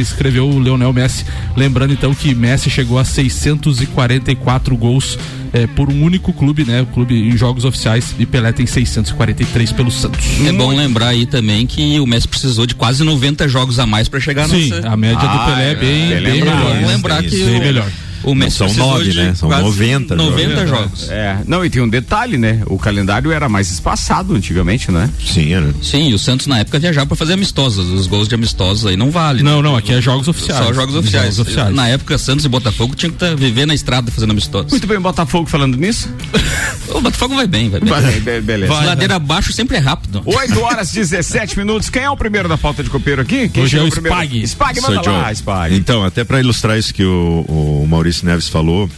escreveu 0.00 0.48
o 0.48 0.58
Leonel 0.60 0.92
Messi. 0.92 1.24
Lembrando 1.56 1.92
então 1.92 2.14
que 2.14 2.32
Messi 2.36 2.70
chegou 2.70 3.00
a 3.00 3.04
644 3.04 4.76
gols 4.76 5.18
eh, 5.52 5.66
por 5.66 5.88
um 5.90 6.02
único 6.04 6.32
clube, 6.32 6.64
né? 6.64 6.82
O 6.82 6.86
clube 6.86 7.14
em 7.16 7.36
jogos 7.36 7.64
oficiais, 7.64 8.14
e 8.18 8.24
Pelé 8.24 8.52
tem 8.52 8.64
643 8.66 9.72
pelo 9.72 9.90
Santos. 9.90 10.24
É 10.46 10.52
bom 10.52 10.74
lembrar 10.74 11.08
aí 11.08 11.26
também 11.26 11.66
que 11.66 11.98
o 11.98 12.06
Messi 12.06 12.28
precisou 12.28 12.64
de 12.64 12.76
quase 12.76 13.02
90 13.02 13.48
jogos 13.48 13.78
a 13.80 13.86
mais 13.86 14.08
pra 14.08 14.20
chegar 14.20 14.48
Sim, 14.48 14.70
nessa. 14.70 14.88
a 14.88 14.96
média 14.96 15.18
do 15.18 15.26
Ah, 15.26 15.46
Pelé 15.50 15.66
é 15.68 15.70
é, 15.70 15.74
bem, 15.74 16.08
bem 16.08 16.22
bem 16.22 16.32
lembrado. 16.44 16.74
melhor. 16.74 16.88
Lembrar 16.88 17.22
que 17.24 17.30
bem 17.44 17.56
o- 17.56 17.60
melhor. 17.60 17.90
O 18.26 18.34
Messi 18.34 18.58
São 18.58 18.72
nove, 18.74 19.10
de 19.10 19.16
né? 19.16 19.34
São 19.34 19.48
quase 19.48 19.62
90 19.64 20.16
90 20.16 20.66
jogos. 20.66 20.68
jogos. 20.80 21.10
É, 21.10 21.38
não, 21.46 21.64
e 21.64 21.70
tem 21.70 21.80
um 21.80 21.88
detalhe, 21.88 22.36
né? 22.36 22.60
O 22.66 22.78
calendário 22.78 23.30
era 23.32 23.48
mais 23.48 23.70
espaçado 23.70 24.34
antigamente, 24.34 24.90
né? 24.90 25.08
Sim, 25.24 25.52
era. 25.54 25.72
Sim, 25.82 26.08
e 26.10 26.14
o 26.14 26.18
Santos 26.18 26.46
na 26.46 26.58
época 26.58 26.78
viajava 26.78 27.06
pra 27.06 27.16
fazer 27.16 27.34
amistosos. 27.34 27.88
Os 27.90 28.06
gols 28.06 28.28
de 28.28 28.34
amistosos 28.34 28.84
aí 28.86 28.96
não 28.96 29.10
vale. 29.10 29.42
Não, 29.42 29.62
não, 29.62 29.76
aqui 29.76 29.92
é 29.94 30.00
jogos 30.00 30.28
oficiais. 30.28 30.64
Só 30.66 30.72
jogos 30.72 30.94
oficiais. 30.96 31.26
Jogos 31.36 31.38
oficiais. 31.40 31.74
Na 31.74 31.88
época, 31.88 32.18
Santos 32.18 32.44
e 32.44 32.48
Botafogo 32.48 32.94
tinham 32.94 33.12
que 33.12 33.18
tá, 33.18 33.34
viver 33.34 33.64
na 33.66 33.74
estrada 33.74 34.10
fazendo 34.10 34.32
amistosos. 34.32 34.70
Muito 34.72 34.86
bem, 34.86 34.98
Botafogo 35.00 35.48
falando 35.48 35.76
nisso. 35.76 36.08
O 36.88 37.00
Botafogo 37.00 37.34
vai 37.34 37.46
bem, 37.48 37.68
vai 37.68 37.80
bem. 37.80 37.92
Be- 37.92 38.20
be- 38.20 38.40
beleza. 38.40 38.72
Ladeira 38.72 39.16
abaixo 39.16 39.52
sempre 39.52 39.76
é 39.76 39.80
rápido. 39.80 40.22
8 40.24 40.58
horas 40.62 40.92
17 40.92 41.58
minutos. 41.58 41.90
Quem 41.90 42.02
é 42.04 42.10
o 42.10 42.16
primeiro 42.16 42.48
da 42.48 42.56
pauta 42.56 42.82
de 42.82 42.88
copeiro 42.88 43.20
aqui? 43.20 43.48
Quem 43.48 43.64
Hoje 43.64 43.76
é 43.76 43.82
o 43.82 43.90
primeiro? 43.90 44.16
Spag. 44.16 44.42
Spag, 44.46 44.80
Sou 44.80 44.94
manda 44.94 45.10
lá, 45.10 45.24
Joe. 45.24 45.34
Spag. 45.34 45.74
Então, 45.74 46.04
até 46.04 46.22
para 46.24 46.38
ilustrar 46.40 46.78
isso 46.78 46.94
que 46.94 47.04
o, 47.04 47.44
o 47.48 47.86
Maurício 47.88 48.15
Neves 48.22 48.48
falou 48.48 48.88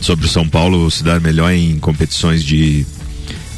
sobre 0.00 0.26
o 0.26 0.28
São 0.28 0.48
Paulo 0.48 0.90
se 0.90 1.02
dar 1.02 1.20
melhor 1.20 1.52
em 1.52 1.78
competições 1.78 2.44
de 2.44 2.86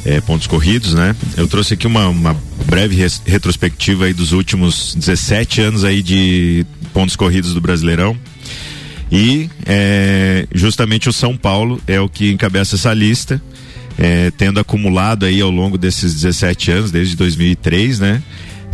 eh, 0.05 0.19
pontos 0.21 0.47
corridos, 0.47 0.93
né? 0.93 1.15
Eu 1.37 1.47
trouxe 1.47 1.73
aqui 1.75 1.85
uma, 1.87 2.07
uma 2.09 2.35
breve 2.65 2.95
res- 2.95 3.21
retrospectiva 3.25 4.05
aí 4.05 4.13
dos 4.13 4.31
últimos 4.31 4.95
17 4.95 5.61
anos 5.61 5.83
aí 5.83 6.01
de 6.01 6.65
pontos 6.93 7.15
corridos 7.15 7.53
do 7.53 7.61
Brasileirão. 7.61 8.17
E 9.11 9.49
eh, 9.65 10.47
justamente 10.53 11.09
o 11.09 11.13
São 11.13 11.35
Paulo 11.35 11.81
é 11.85 11.99
o 11.99 12.07
que 12.07 12.31
encabeça 12.31 12.75
essa 12.75 12.93
lista, 12.93 13.41
eh, 13.99 14.31
tendo 14.37 14.59
acumulado 14.59 15.25
aí 15.25 15.41
ao 15.41 15.51
longo 15.51 15.77
desses 15.77 16.13
17 16.15 16.71
anos, 16.71 16.91
desde 16.91 17.15
2003, 17.17 17.99
né? 17.99 18.23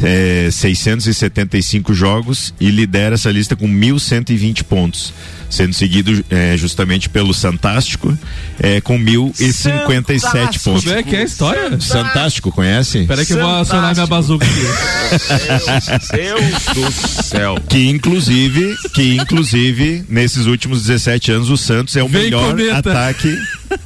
É, 0.01 0.49
675 0.51 1.91
jogos 1.93 2.53
e 2.59 2.69
lidera 2.69 3.15
essa 3.15 3.31
lista 3.31 3.55
com 3.55 3.67
1.120 3.67 4.61
pontos, 4.63 5.11
sendo 5.49 5.73
seguido 5.73 6.23
é, 6.29 6.55
justamente 6.55 7.09
pelo 7.09 7.33
Santástico 7.33 8.15
é, 8.59 8.79
com 8.79 8.99
1.057 8.99 10.19
Santástico. 10.19 10.63
pontos. 10.65 10.83
Como 10.83 10.95
é 10.95 11.01
que 11.03 11.15
é 11.15 11.19
a 11.21 11.23
história? 11.23 11.79
Santástico, 11.81 12.51
conhece? 12.51 13.05
Peraí 13.05 13.25
que 13.25 13.33
eu 13.33 13.39
vou 13.39 13.55
acionar 13.55 13.93
minha 13.95 14.05
bazuca 14.05 14.45
aqui. 14.45 16.15
Deus 16.15 16.41
do 16.75 16.91
céu. 17.23 17.57
Que 17.67 17.87
inclusive, 17.89 18.75
que 18.93 19.15
inclusive, 19.15 20.05
nesses 20.07 20.45
últimos 20.45 20.83
17 20.83 21.31
anos, 21.31 21.49
o 21.49 21.57
Santos 21.57 21.95
é 21.95 22.03
o 22.03 22.07
Vem, 22.07 22.25
melhor 22.25 22.49
cometa. 22.51 22.77
ataque, 22.91 23.35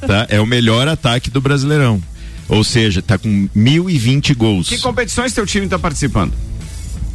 tá? 0.06 0.26
É 0.28 0.40
o 0.40 0.46
melhor 0.46 0.86
ataque 0.88 1.30
do 1.30 1.40
Brasileirão. 1.40 2.02
Ou 2.52 2.62
seja, 2.62 3.00
tá 3.00 3.16
com 3.16 3.48
1.020 3.56 4.36
gols. 4.36 4.68
Que 4.68 4.78
competições 4.78 5.32
teu 5.32 5.46
time 5.46 5.66
tá 5.66 5.78
participando? 5.78 6.32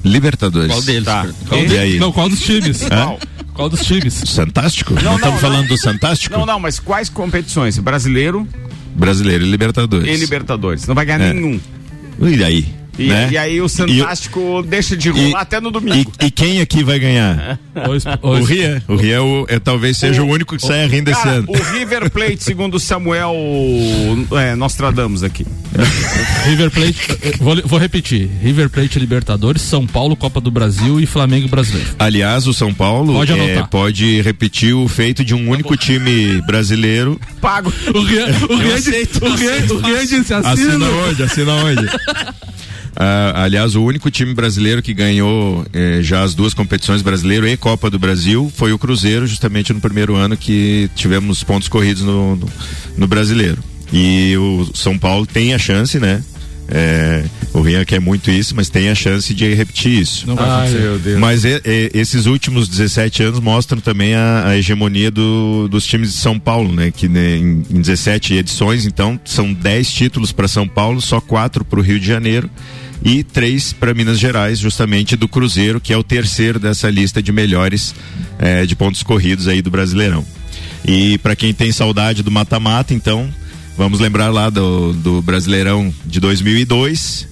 Libertadores. 0.03 0.72
Qual 0.72 0.82
deles? 0.82 1.06
Tá. 1.06 1.27
Qual 1.48 1.63
E 1.63 1.77
aí? 1.77 2.00
Não, 2.00 2.12
qual 2.12 2.27
dos 2.29 2.39
times? 2.41 2.82
Qual? 2.84 3.20
Qual 3.53 3.70
dos 3.70 3.86
times? 3.86 4.13
Santástico? 4.13 4.94
Não, 5.01 5.15
estamos 5.15 5.39
falando 5.41 5.67
do 5.67 5.77
Santástico? 5.77 6.38
Não, 6.38 6.46
não, 6.46 6.60
mas 6.60 6.79
quais 6.79 7.10
competições? 7.10 7.77
Brasileiro 7.77 8.48
Brasileiro 8.96 9.46
e 9.46 9.50
Libertadores. 9.50 10.08
e 10.08 10.15
Libertadores. 10.20 10.88
Não 10.88 10.96
vai 10.96 11.06
ganhar 11.06 11.22
É. 11.22 11.34
nenhum. 11.34 11.60
E 12.20 12.38
daí? 12.38 12.65
E, 12.98 13.08
né? 13.08 13.30
e 13.32 13.38
aí 13.38 13.62
o 13.62 13.70
Santástico 13.70 14.63
deixa 14.68 14.98
de 14.98 15.10
rolar 15.10 15.30
E- 15.30 15.36
até 15.36 15.60
no 15.62 15.70
domingo. 15.72 16.12
E, 16.22 16.25
e 16.25 16.32
quem 16.32 16.62
aqui 16.62 16.84
vai 16.84 16.98
ganhar? 17.00 17.60
O, 17.75 18.27
o 18.27 18.32
O 18.32 18.38
Esp- 18.38 18.50
Ria. 18.50 18.84
O 18.88 18.96
Ria 18.96 19.16
é 19.16 19.20
o- 19.20 19.46
é, 19.48 19.60
talvez 19.60 19.98
seja 19.98 20.24
o, 20.24 20.27
único 20.27 20.56
que 20.58 20.66
saia 20.66 20.88
rindo 20.88 21.10
esse 21.12 21.27
ano. 21.27 21.46
o 21.48 21.58
River 21.74 22.10
Plate, 22.10 22.44
segundo 22.44 22.75
o 22.75 22.80
Samuel 22.80 23.34
é, 24.32 24.56
Nostradamus 24.56 25.22
aqui. 25.24 25.46
River 26.46 26.72
Plate, 26.72 27.38
vou, 27.39 27.56
vou 27.66 27.80
repetir. 27.80 28.30
River 28.42 28.70
Plate 28.70 28.98
Libertadores, 29.00 29.62
São 29.62 29.86
Paulo, 29.86 30.16
Copa 30.16 30.42
do 30.42 30.50
Brasil 30.50 31.00
e 31.00 31.06
Flamengo 31.06 31.48
Brasileiro. 31.48 31.89
Aliás, 32.00 32.48
o 32.48 32.54
São 32.54 32.74
Paulo 32.74 33.13
Pode 33.13 33.34
é, 33.34 33.63
pode 33.70 34.22
repetir 34.22 34.74
o 34.74 34.88
feito 34.88 35.24
de 35.24 35.36
um 35.36 35.50
único 35.50 35.75
time 35.77 36.42
brasileiro. 36.48 37.20
Pago. 37.42 37.72
O 37.94 38.01
Rian, 38.01 38.25
o 38.50 38.56
Rian, 38.56 38.75
disse- 38.75 39.10
o 39.22 39.36
Rian, 39.36 39.74
o 39.74 39.80
Rian 39.82 40.00
disse 40.06 40.34
Assina 40.34 40.50
assina. 40.51 40.86
onde? 41.08 41.24
Assina 41.24 41.54
onde? 41.54 41.86
Ah, 43.00 43.44
aliás, 43.44 43.75
o 43.75 43.84
único 43.84 44.10
time 44.10 44.34
brasileiro 44.34 44.82
que 44.82 44.92
ganhou 44.92 45.63
eh, 45.72 46.00
já 46.01 46.24
as 46.24 46.34
duas 46.34 46.54
competições 46.56 47.04
brasileiro 47.04 47.48
e 47.48 47.56
Copa 47.56 47.92
do 47.92 48.00
Brasil 48.00 48.51
foi 48.56 48.74
o 48.74 48.80
Cruzeiro, 48.80 49.27
justamente 49.27 49.72
no 49.72 49.80
primeiro 49.80 50.16
ano 50.16 50.36
que 50.36 50.89
tivemos 50.96 51.44
pontos 51.44 51.68
corridos 51.68 52.01
no, 52.01 52.36
no, 52.36 52.50
no 52.98 53.08
brasileiro. 53.08 53.60
E 53.94 54.36
o 54.38 54.68
São 54.74 54.98
Paulo 54.98 55.27
tem 55.27 55.54
a 55.54 55.60
chance, 55.60 56.00
né? 56.00 56.24
É, 56.70 57.24
o 57.54 57.62
Rian 57.62 57.86
quer 57.86 58.01
muito 58.01 58.30
isso, 58.30 58.54
mas 58.54 58.68
tem 58.68 58.89
a 58.89 58.96
chance 58.96 59.34
de 59.34 59.54
repetir 59.54 60.01
isso. 60.01 60.27
Não 60.27 60.36
vai 60.36 60.50
acontecer. 60.50 60.80
meu 60.82 61.00
Deus. 61.00 61.20
Mas 61.20 61.46
e- 61.46 61.62
e- 61.63 61.92
esses 61.94 62.25
últimos 62.25 62.68
17 62.68 63.24
anos 63.24 63.39
mostram 63.39 63.80
também 63.80 64.16
a, 64.16 64.48
a 64.48 64.58
hegemonia 64.58 65.10
do- 65.10 65.68
dos 65.70 65.86
times 65.86 66.12
de 66.12 66.18
São 66.18 66.38
Paulo, 66.38 66.74
né? 66.74 66.92
Que 66.92 67.08
né, 67.08 67.38
em, 67.38 67.63
em 67.70 67.80
17 67.80 68.34
edições, 68.34 68.86
então, 68.86 69.18
são 69.24 69.54
10 69.54 69.89
títulos 69.94 70.32
para 70.34 70.48
São 70.48 70.68
Paulo, 70.68 71.00
só 71.00 71.22
quatro 71.22 71.63
para 71.63 71.80
o 71.80 71.82
Rio 71.84 72.00
de 72.01 72.06
Janeiro 72.08 72.50
e 73.04 73.24
três 73.24 73.72
para 73.74 73.94
Minas 73.94 74.20
Gerais, 74.20 74.60
justamente 74.60 75.16
do 75.16 75.27
Cruzeiro, 75.27 75.80
que 75.80 75.94
é 75.94 75.98
o 75.98 76.04
terceiro 76.04 76.60
dessa 76.60 76.89
lista 76.89 77.22
de 77.22 77.32
melhores 77.32 77.94
eh, 78.39 78.66
de 78.66 78.75
pontos 78.75 79.04
corridos 79.04 79.48
aí 79.48 79.62
do 79.62 79.70
Brasileirão. 79.72 80.25
E 80.86 81.18
para 81.20 81.36
quem 81.36 81.54
tem 81.54 81.72
saudade 81.72 82.24
do 82.24 82.32
mata-mata, 82.32 82.94
então, 82.94 83.27
vamos 83.77 84.00
lembrar 84.00 84.30
lá 84.30 84.50
do, 84.50 84.94
do 84.94 85.22
Brasileirão 85.22 85.94
de 86.06 86.20
2002, 86.20 87.27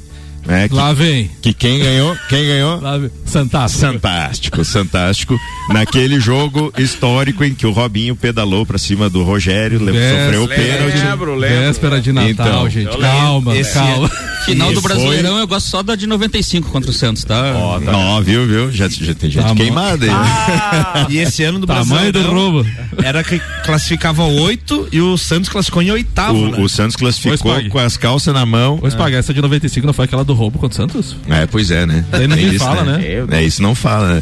né? 0.46 0.68
Que, 0.70 0.76
Lá 0.76 0.94
vem. 0.94 1.30
que 1.42 1.54
quem 1.54 1.80
ganhou? 1.80 2.16
Quem 2.30 2.46
ganhou? 2.46 2.80
Santástico. 3.26 3.82
Fantástico, 3.94 4.64
fantástico. 4.64 5.40
Naquele 5.70 6.20
jogo 6.20 6.72
histórico 6.78 7.44
em 7.44 7.54
que 7.56 7.66
o 7.66 7.72
Robinho 7.72 8.16
pedalou 8.16 8.64
pra 8.66 8.78
cima 8.78 9.10
do 9.10 9.24
Rogério, 9.24 9.80
Véspera. 9.80 10.24
sofreu 10.26 10.44
o 10.44 10.48
pênalti. 10.48 10.98
Lembro, 10.98 11.36
lembro. 11.36 11.58
Véspera 11.62 12.00
de 12.02 12.12
Natal, 12.12 12.30
Então, 12.30 12.70
gente. 12.70 12.98
Calma. 12.98 13.58
Esse 13.58 13.74
calma. 13.74 14.12
Final 14.46 14.68
do 14.72 14.80
E 14.80 14.82
foi- 14.82 14.92
Brasileirão 14.94 15.38
eu 15.40 15.48
gosto 15.48 15.68
só 15.70 15.82
da 15.84 15.96
de 15.96 16.06
95 16.08 16.70
contra 16.70 16.90
o 16.90 16.94
Santos, 16.94 17.24
tá? 17.24 17.54
Não, 17.84 18.22
viu, 18.22 18.46
viu? 18.46 18.72
Já, 18.72 18.88
já 18.88 19.14
tem 19.16 19.30
gente 19.30 19.44
Tá 19.44 19.56
queimada 19.56 20.06
aí. 20.06 20.12
Ah, 20.12 21.08
E 21.10 21.18
esse 21.18 21.44
ano 21.44 21.60
do 21.60 21.68
Tamanho 21.68 22.12
do 22.12 22.20
Brasileirão 22.20 22.34
roubo. 22.52 22.66
era 23.04 23.24
que 23.24 23.40
classificava 23.64 24.24
oito 24.24 24.88
e 24.92 25.02
o 25.02 25.18
Santos 25.18 25.50
classificou 25.50 25.82
em 25.82 25.92
oitavo, 25.92 26.50
né? 26.52 26.58
O, 26.58 26.62
o 26.64 26.70
Santos 26.70 26.96
classificou 26.96 27.54
Pois 27.54 27.68
com 27.68 27.80
as 27.80 27.98
calças 27.98 28.34
na 28.34 28.46
mão. 28.46 28.78
Vou 28.78 28.92
pagar 28.92 29.18
essa 29.18 29.34
de 29.34 29.42
95, 29.42 29.86
não 29.88 29.94
foi 29.94 30.06
aquela 30.06 30.24
do 30.24 30.34
roubo 30.34 30.60
contra 30.60 30.74
o 30.74 30.78
Santos? 30.78 31.16
É, 31.28 31.46
pois 31.48 31.72
é, 31.72 31.86
né? 31.86 32.06
Daí 32.12 32.28
ninguém 32.28 32.46
Tem 32.48 32.56
isso, 32.56 32.66
fala, 32.66 32.84
né? 32.84 33.04
É, 33.32 33.44
isso 33.44 33.62
não 33.62 33.74
fala, 33.76 34.16
né? 34.16 34.22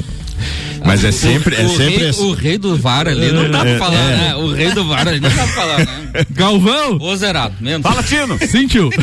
Mas 0.85 1.03
é 1.03 1.11
sempre, 1.11 1.55
é 1.55 1.65
o, 1.65 1.69
sempre 1.69 1.97
rei, 1.97 2.09
assim. 2.09 2.23
o 2.25 2.33
rei 2.33 2.57
do 2.57 2.75
VAR 2.77 3.07
ali 3.07 3.31
não 3.31 3.49
dá 3.49 3.59
pra 3.63 3.77
falar, 3.77 3.97
né? 4.07 4.35
O 4.35 4.51
rei 4.53 4.71
do 4.73 4.85
VAR 4.87 5.07
ali 5.07 5.19
não 5.19 5.29
dá 5.29 5.35
pra 5.35 5.47
falar, 5.47 5.77
né? 5.79 5.87
Galvão! 6.31 6.97
Ô 6.99 7.15
zerado, 7.15 7.55
menos. 7.61 7.81
Fala, 7.87 8.03
Tino. 8.03 8.37
Sentiu. 8.47 8.89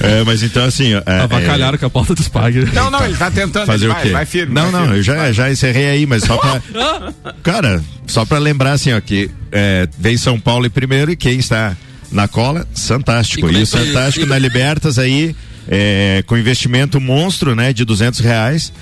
É, 0.00 0.22
mas 0.24 0.42
então 0.42 0.64
assim, 0.64 0.94
ó, 0.94 1.02
é, 1.06 1.20
Avacalharam 1.20 1.78
com 1.78 1.86
a 1.86 1.90
pauta 1.90 2.14
dos 2.14 2.28
pag. 2.28 2.68
Não, 2.74 2.90
não, 2.90 3.04
ele 3.04 3.16
tá 3.16 3.30
tentando. 3.30 3.66
Fazer 3.66 3.84
ele 3.86 3.92
o 3.92 3.94
vai, 3.94 4.02
quê? 4.02 4.08
vai 4.10 4.26
firme. 4.26 4.54
não, 4.54 4.62
vai 4.64 4.72
não, 4.72 4.80
firme. 4.82 4.96
eu 4.98 5.02
já, 5.02 5.32
já 5.32 5.50
encerrei 5.50 5.88
aí, 5.88 6.06
mas 6.06 6.24
só 6.24 6.36
pra. 6.36 6.60
cara, 7.42 7.82
só 8.06 8.24
pra 8.24 8.38
lembrar 8.38 8.72
assim, 8.72 8.92
ó, 8.92 9.00
que 9.00 9.30
é, 9.50 9.88
vem 9.98 10.16
São 10.16 10.38
Paulo 10.38 10.66
em 10.66 10.70
primeiro 10.70 11.10
e 11.12 11.16
quem 11.16 11.38
está 11.38 11.76
na 12.10 12.26
cola, 12.28 12.66
Santástico. 12.74 13.48
E 13.48 13.52
E, 13.52 13.54
é 13.54 13.58
o 13.58 13.60
que- 13.60 13.66
Santástico 13.66 14.26
e- 14.26 14.28
na 14.28 14.38
Libertas 14.38 14.98
aí, 14.98 15.34
é, 15.68 16.22
com 16.26 16.36
investimento 16.36 17.00
monstro, 17.00 17.54
né, 17.54 17.72
de 17.72 17.84
duzentos 17.84 18.20
reais, 18.20 18.72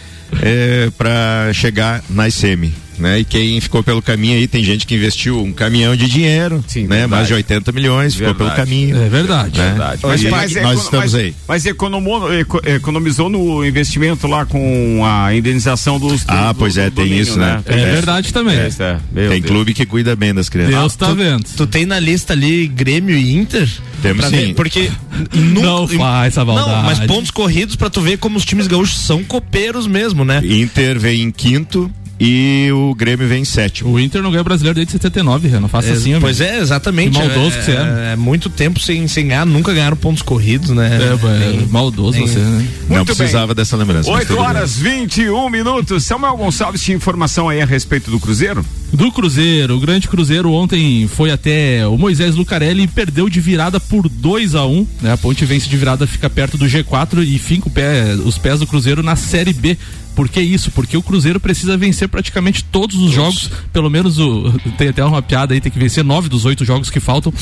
é, 0.42 0.90
pra 0.96 1.50
chegar 1.52 2.02
na 2.08 2.30
semi. 2.30 2.72
Né? 3.00 3.21
E 3.21 3.25
quem 3.25 3.61
ficou 3.61 3.83
pelo 3.83 4.02
caminho 4.02 4.37
aí, 4.37 4.47
tem 4.47 4.62
gente 4.62 4.87
que 4.87 4.95
investiu 4.95 5.42
um 5.42 5.52
caminhão 5.52 5.97
de 5.97 6.07
dinheiro, 6.07 6.62
Sim, 6.69 6.83
né? 6.83 6.88
verdade. 7.00 7.11
Mais 7.11 7.28
de 7.28 7.35
80 7.35 7.73
milhões, 7.73 8.14
ficou 8.14 8.35
pelo 8.35 8.49
Verdade. 8.50 8.69
caminho. 8.71 8.97
É 9.02 9.09
verdade. 9.09 9.59
né? 9.59 9.69
Verdade. 9.71 10.00
Mas, 10.02 10.23
Mas, 10.23 10.52
mas, 10.52 10.62
nós 10.62 10.83
estamos 10.83 11.14
aí. 11.14 11.35
mas 11.49 11.64
economou, 11.66 12.33
eco- 12.33 12.61
economizou 12.66 13.28
no 13.30 13.64
investimento 13.64 14.26
lá 14.26 14.45
com 14.45 15.02
a 15.04 15.35
indenização 15.35 15.99
dos. 15.99 16.25
Ah, 16.28 16.52
do- 16.52 16.59
pois 16.59 16.76
é, 16.76 16.90
do 16.90 16.97
tem 16.97 17.19
isso, 17.19 17.38
né? 17.38 17.62
É, 17.66 17.76
verdade 17.92 18.33
também. 18.33 18.59
É, 18.59 18.69
isso 18.69 18.83
é. 18.83 18.99
Meu 19.12 19.30
Tem 19.30 19.40
Deus. 19.40 19.50
clube 19.50 19.73
que 19.75 19.87
cuida 19.87 20.14
bem 20.14 20.35
das 20.35 20.49
crianças. 20.49 20.75
Deus 20.75 20.97
tá 20.97 21.12
vendo. 21.14 21.45
Tu 21.57 21.66
tem 21.66 21.87
na 21.87 21.99
lista 21.99 22.33
ali 22.35 22.66
Grêmio 22.69 23.16
e 23.16 23.35
Inter? 23.35 23.69
Temos 24.02 24.25
sim. 24.26 24.30
ver, 24.37 24.54
porque 24.54 24.90
nunca- 25.35 25.66
Não 25.66 25.88
faz 25.88 26.33
essa 26.35 26.45
Não, 26.45 26.54
maldade. 26.54 26.85
mas 26.87 27.00
pontos 27.00 27.30
corridos 27.30 27.76
pra 27.76 27.88
tu 27.90 28.00
ver 28.00 28.19
como 28.19 28.37
os 28.38 28.45
times 28.45 28.66
gaúchos 28.66 28.99
são 28.99 29.23
copeiros 29.25 29.87
mesmo, 29.87 30.25
né? 30.25 30.40
Inter 30.45 30.99
vem 30.99 31.23
em 31.23 31.30
quinto 31.30 31.90
e 32.20 32.68
o 32.72 32.94
Grêmio 32.94 33.26
vem 33.26 33.40
em 33.40 33.44
sétimo. 33.46 33.90
O 33.92 33.98
Inter 33.98 34.22
não 34.22 34.30
ganha 34.30 34.44
brasileiro 34.44 34.74
desde 34.74 34.92
79, 34.92 35.48
Renan. 35.48 35.60
Não 35.60 35.68
faça 35.68 35.90
assim, 35.92 36.10
amigo. 36.10 36.20
pois 36.20 36.40
é, 36.40 36.58
exatamente. 36.60 37.18
Que 37.18 37.26
maldoso 37.26 37.56
é, 37.56 37.58
que 37.58 37.64
você 37.64 37.70
é. 37.72 38.12
é 38.12 38.16
muito 38.16 38.50
tempo 38.50 38.78
sem, 38.78 39.08
sem 39.08 39.28
ganhar, 39.28 39.46
nunca 39.46 39.72
ganharam 39.72 39.96
pontos 39.96 40.22
corridos, 40.22 40.70
né? 40.70 40.98
É, 41.00 41.60
é, 41.62 41.66
maldoso 41.70 42.18
você, 42.20 42.38
né? 42.38 42.68
Não 42.88 43.04
precisava 43.06 43.54
dessa 43.54 43.74
lembrança. 43.76 44.10
mas 44.10 44.18
8 44.20 44.28
tudo 44.28 44.36
bem. 44.36 44.46
horas 44.46 44.76
21 44.76 45.48
minutos. 45.48 46.04
Samuel 46.04 46.36
Gonçalves 46.36 46.82
tinha 46.82 46.96
informação 46.96 47.48
aí 47.48 47.62
a 47.62 47.66
respeito 47.66 48.10
do 48.10 48.20
Cruzeiro? 48.20 48.64
Do 48.92 49.10
Cruzeiro, 49.12 49.76
o 49.76 49.80
grande 49.80 50.08
Cruzeiro 50.08 50.52
ontem 50.52 51.08
foi 51.08 51.30
até 51.30 51.86
o 51.86 51.96
Moisés 51.96 52.34
Lucarelli 52.34 52.82
e 52.82 52.88
perdeu 52.88 53.28
de 53.28 53.40
virada 53.40 53.78
por 53.78 54.08
2 54.08 54.54
a 54.56 54.66
1 54.66 54.86
né? 55.00 55.12
A 55.12 55.16
Ponte 55.16 55.44
vence 55.44 55.68
de 55.68 55.76
virada, 55.76 56.06
fica 56.08 56.28
perto 56.28 56.58
do 56.58 56.66
G4 56.66 57.24
e 57.24 57.38
finca 57.38 57.68
o 57.68 57.70
pé- 57.70 58.14
os 58.24 58.36
pés 58.36 58.58
do 58.60 58.66
Cruzeiro 58.66 59.02
na 59.02 59.14
Série 59.16 59.52
B. 59.52 59.78
Por 60.20 60.28
que 60.28 60.38
isso? 60.38 60.70
Porque 60.72 60.98
o 60.98 61.02
Cruzeiro 61.02 61.40
precisa 61.40 61.78
vencer 61.78 62.06
praticamente 62.06 62.62
todos 62.62 62.94
os 62.96 63.10
jogos, 63.10 63.50
pelo 63.72 63.88
menos 63.88 64.18
o. 64.18 64.52
Tem 64.76 64.88
até 64.88 65.02
uma 65.02 65.22
piada 65.22 65.54
aí, 65.54 65.62
tem 65.62 65.72
que 65.72 65.78
vencer 65.78 66.04
nove 66.04 66.28
dos 66.28 66.44
oito 66.44 66.62
jogos 66.62 66.90
que 66.90 67.00
faltam 67.00 67.32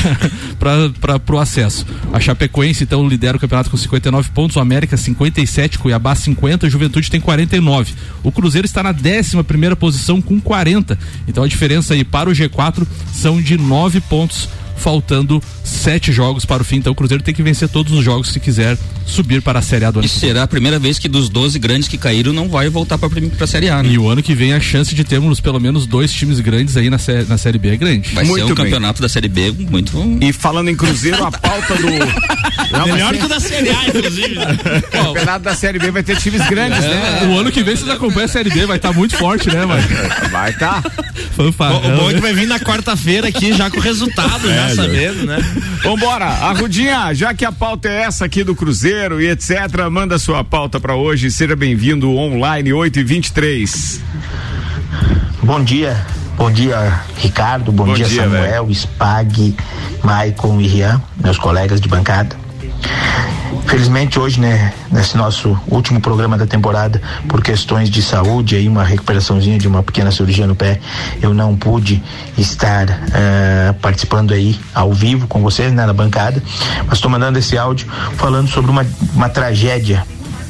para 0.58 1.18
pro 1.18 1.38
acesso. 1.38 1.84
A 2.10 2.18
Chapecoense, 2.18 2.84
então, 2.84 3.06
lidera 3.06 3.36
o 3.36 3.40
campeonato 3.40 3.68
com 3.68 3.76
59 3.76 4.30
pontos, 4.30 4.56
o 4.56 4.60
América 4.60 4.96
57, 4.96 5.78
Cuiabá 5.78 6.14
50, 6.14 6.70
Juventude 6.70 7.10
tem 7.10 7.20
49. 7.20 7.92
O 8.22 8.32
Cruzeiro 8.32 8.64
está 8.64 8.82
na 8.82 8.92
11 8.92 9.42
primeira 9.42 9.76
posição 9.76 10.22
com 10.22 10.40
40. 10.40 10.98
Então 11.28 11.44
a 11.44 11.46
diferença 11.46 11.92
aí 11.92 12.02
para 12.02 12.30
o 12.30 12.32
G4 12.32 12.86
são 13.12 13.42
de 13.42 13.58
nove 13.58 14.00
pontos. 14.00 14.48
Faltando 14.76 15.42
sete 15.62 16.12
jogos 16.12 16.44
para 16.44 16.62
o 16.62 16.64
fim, 16.64 16.76
então 16.76 16.92
o 16.92 16.94
Cruzeiro 16.96 17.22
tem 17.22 17.32
que 17.34 17.42
vencer 17.42 17.68
todos 17.68 17.92
os 17.92 18.04
jogos 18.04 18.32
se 18.32 18.40
quiser 18.40 18.76
subir 19.06 19.40
para 19.42 19.58
a 19.58 19.62
Série 19.62 19.84
A 19.84 19.90
do 19.90 19.98
ano 20.00 20.06
E 20.06 20.08
que 20.08 20.18
vem. 20.18 20.28
será 20.30 20.42
a 20.42 20.46
primeira 20.46 20.78
vez 20.78 20.98
que 20.98 21.08
dos 21.08 21.28
12 21.28 21.58
grandes 21.58 21.88
que 21.88 21.96
caíram 21.98 22.32
não 22.32 22.48
vai 22.48 22.68
voltar 22.68 22.98
pra, 22.98 23.08
prim- 23.08 23.28
pra 23.28 23.46
Série 23.46 23.68
A, 23.68 23.82
né? 23.82 23.90
E 23.90 23.98
o 23.98 24.08
ano 24.08 24.22
que 24.22 24.34
vem 24.34 24.52
a 24.52 24.60
chance 24.60 24.94
de 24.94 25.04
termos 25.04 25.40
pelo 25.40 25.60
menos 25.60 25.86
dois 25.86 26.12
times 26.12 26.40
grandes 26.40 26.76
aí 26.76 26.88
na, 26.90 26.98
sé- 26.98 27.24
na 27.28 27.36
Série 27.38 27.58
B 27.58 27.68
é 27.70 27.76
grande. 27.76 28.10
Vai 28.14 28.24
Muito 28.24 28.38
ser 28.46 28.52
um 28.52 28.54
bem. 28.54 28.64
campeonato 28.64 29.00
da 29.02 29.08
Série 29.08 29.28
B 29.28 29.52
muito. 29.70 29.92
E 30.20 30.32
falando 30.32 30.68
em 30.68 30.74
Cruzeiro, 30.76 31.24
a 31.24 31.30
pauta 31.32 31.74
do. 31.76 31.82
Não, 32.72 32.86
Melhor 32.86 33.14
que 33.14 33.24
o 33.24 33.28
da 33.28 33.38
Série 33.40 33.68
A, 33.70 33.86
inclusive. 33.88 34.34
né? 34.34 34.46
o 34.88 35.04
campeonato 35.04 35.44
da 35.44 35.54
Série 35.54 35.78
B 35.78 35.90
vai 35.90 36.02
ter 36.02 36.16
times 36.16 36.46
grandes, 36.48 36.80
né? 36.80 37.28
O 37.30 37.38
ano 37.38 37.52
que 37.52 37.62
vem 37.62 37.76
vocês 37.76 37.90
acompanham 37.90 38.24
a 38.24 38.28
Série 38.28 38.50
B, 38.50 38.66
vai 38.66 38.76
estar 38.78 38.92
muito 38.92 39.16
forte, 39.16 39.48
né, 39.48 39.64
mano? 39.66 39.82
Vai 40.30 40.52
tá. 40.54 40.82
O, 41.38 41.42
o 41.42 41.52
bom 41.96 42.10
é 42.10 42.14
que 42.14 42.20
vai 42.20 42.32
vir 42.32 42.46
na 42.48 42.58
quarta-feira 42.58 43.28
aqui 43.28 43.52
já 43.52 43.70
com 43.70 43.76
o 43.78 43.80
resultado, 43.80 44.48
já 44.48 44.71
já. 44.74 44.82
sabendo, 44.82 45.26
né? 45.26 45.38
Vambora, 45.82 46.26
Arrudinha, 46.26 47.12
já 47.14 47.34
que 47.34 47.44
a 47.44 47.52
pauta 47.52 47.88
é 47.88 48.02
essa 48.02 48.24
aqui 48.24 48.44
do 48.44 48.54
Cruzeiro 48.54 49.20
e 49.20 49.28
etc, 49.28 49.56
manda 49.90 50.18
sua 50.18 50.42
pauta 50.44 50.80
pra 50.80 50.94
hoje, 50.94 51.30
seja 51.30 51.56
bem-vindo 51.56 52.10
online 52.14 52.72
8 52.72 53.00
e 53.00 53.04
23 53.04 54.00
Bom 55.42 55.62
dia, 55.62 56.06
bom 56.36 56.50
dia 56.50 57.00
Ricardo, 57.16 57.72
bom, 57.72 57.86
Bom 57.86 57.94
dia, 57.94 58.06
dia, 58.06 58.22
Samuel, 58.22 58.70
Spag, 58.70 59.56
Maicon 60.02 60.60
e 60.60 60.66
Rian, 60.66 61.02
meus 61.22 61.38
colegas 61.38 61.80
de 61.80 61.88
bancada. 61.88 62.41
Felizmente 63.66 64.18
hoje, 64.18 64.38
né, 64.38 64.72
nesse 64.90 65.16
nosso 65.16 65.58
último 65.66 66.00
programa 66.00 66.36
da 66.36 66.46
temporada, 66.46 67.00
por 67.26 67.42
questões 67.42 67.88
de 67.88 68.02
saúde, 68.02 68.54
aí 68.54 68.68
uma 68.68 68.84
recuperaçãozinha 68.84 69.58
de 69.58 69.66
uma 69.66 69.82
pequena 69.82 70.10
cirurgia 70.10 70.46
no 70.46 70.54
pé, 70.54 70.78
eu 71.22 71.32
não 71.32 71.56
pude 71.56 72.02
estar 72.36 72.86
eh, 72.90 73.74
participando 73.80 74.34
aí 74.34 74.58
ao 74.74 74.92
vivo 74.92 75.26
com 75.26 75.40
vocês, 75.40 75.72
né, 75.72 75.86
na 75.86 75.92
bancada, 75.92 76.42
mas 76.86 76.98
estou 76.98 77.10
mandando 77.10 77.38
esse 77.38 77.56
áudio 77.56 77.86
falando 78.16 78.48
sobre 78.48 78.70
uma, 78.70 78.86
uma 79.14 79.28
tragédia 79.30 80.04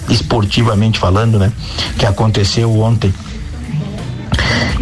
esportivamente 0.09 0.99
falando, 0.99 1.39
né? 1.39 1.53
Que 1.97 2.07
aconteceu 2.07 2.77
ontem 2.81 3.13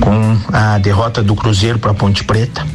com 0.00 0.38
a 0.52 0.78
derrota 0.78 1.22
do 1.22 1.34
Cruzeiro 1.34 1.78
para 1.78 1.92
Ponte 1.92 2.24
Preta. 2.24 2.66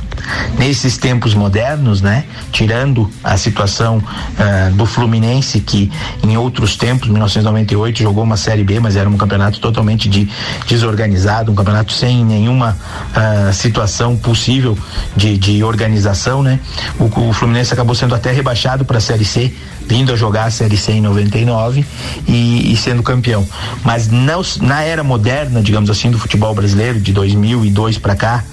Nesses 0.58 0.98
tempos 0.98 1.34
modernos, 1.34 2.02
né? 2.02 2.26
Tirando 2.52 3.10
a 3.24 3.38
situação 3.38 3.98
uh, 3.98 4.74
do 4.76 4.86
Fluminense, 4.86 5.60
que 5.60 5.92
em 6.24 6.38
outros 6.38 6.76
tempos, 6.76 7.08
1998, 7.10 8.04
jogou 8.04 8.24
uma 8.24 8.38
Série 8.38 8.64
B, 8.64 8.80
mas 8.80 8.96
era 8.96 9.10
um 9.10 9.18
campeonato 9.18 9.60
totalmente 9.60 10.10
de, 10.10 10.30
desorganizado, 10.68 11.52
um 11.52 11.56
campeonato 11.56 11.94
sem 11.94 12.24
nenhuma 12.24 12.78
uh, 13.12 13.54
situação 13.54 14.16
possível 14.16 14.78
de, 15.16 15.38
de 15.38 15.64
organização, 15.64 16.42
né? 16.42 16.60
O, 17.00 17.06
o 17.30 17.34
Fluminense 17.34 17.74
acabou 17.74 17.96
sendo 17.96 18.16
até 18.16 18.32
rebaixado 18.32 18.86
para 18.86 18.98
a 18.98 19.02
Série 19.02 19.26
C 19.26 19.54
vindo 19.88 20.12
a 20.12 20.16
jogar 20.16 20.46
a 20.46 20.52
Série 20.52 20.78
C 20.78 20.94
em 20.94 21.02
99 21.02 21.86
e, 22.28 22.74
e 22.74 22.78
sendo 22.78 23.04
campeão. 23.04 23.48
Mas 23.84 24.08
não, 24.08 24.42
na 24.62 24.82
era 24.82 25.04
moderna, 25.04 25.62
digamos 25.62 25.90
assim, 25.90 26.10
do 26.10 26.18
futebol 26.18 26.54
brasileiro, 26.54 27.00
de 27.00 27.14
2002 27.14 27.98
para 27.98 28.16
cá, 28.16 28.44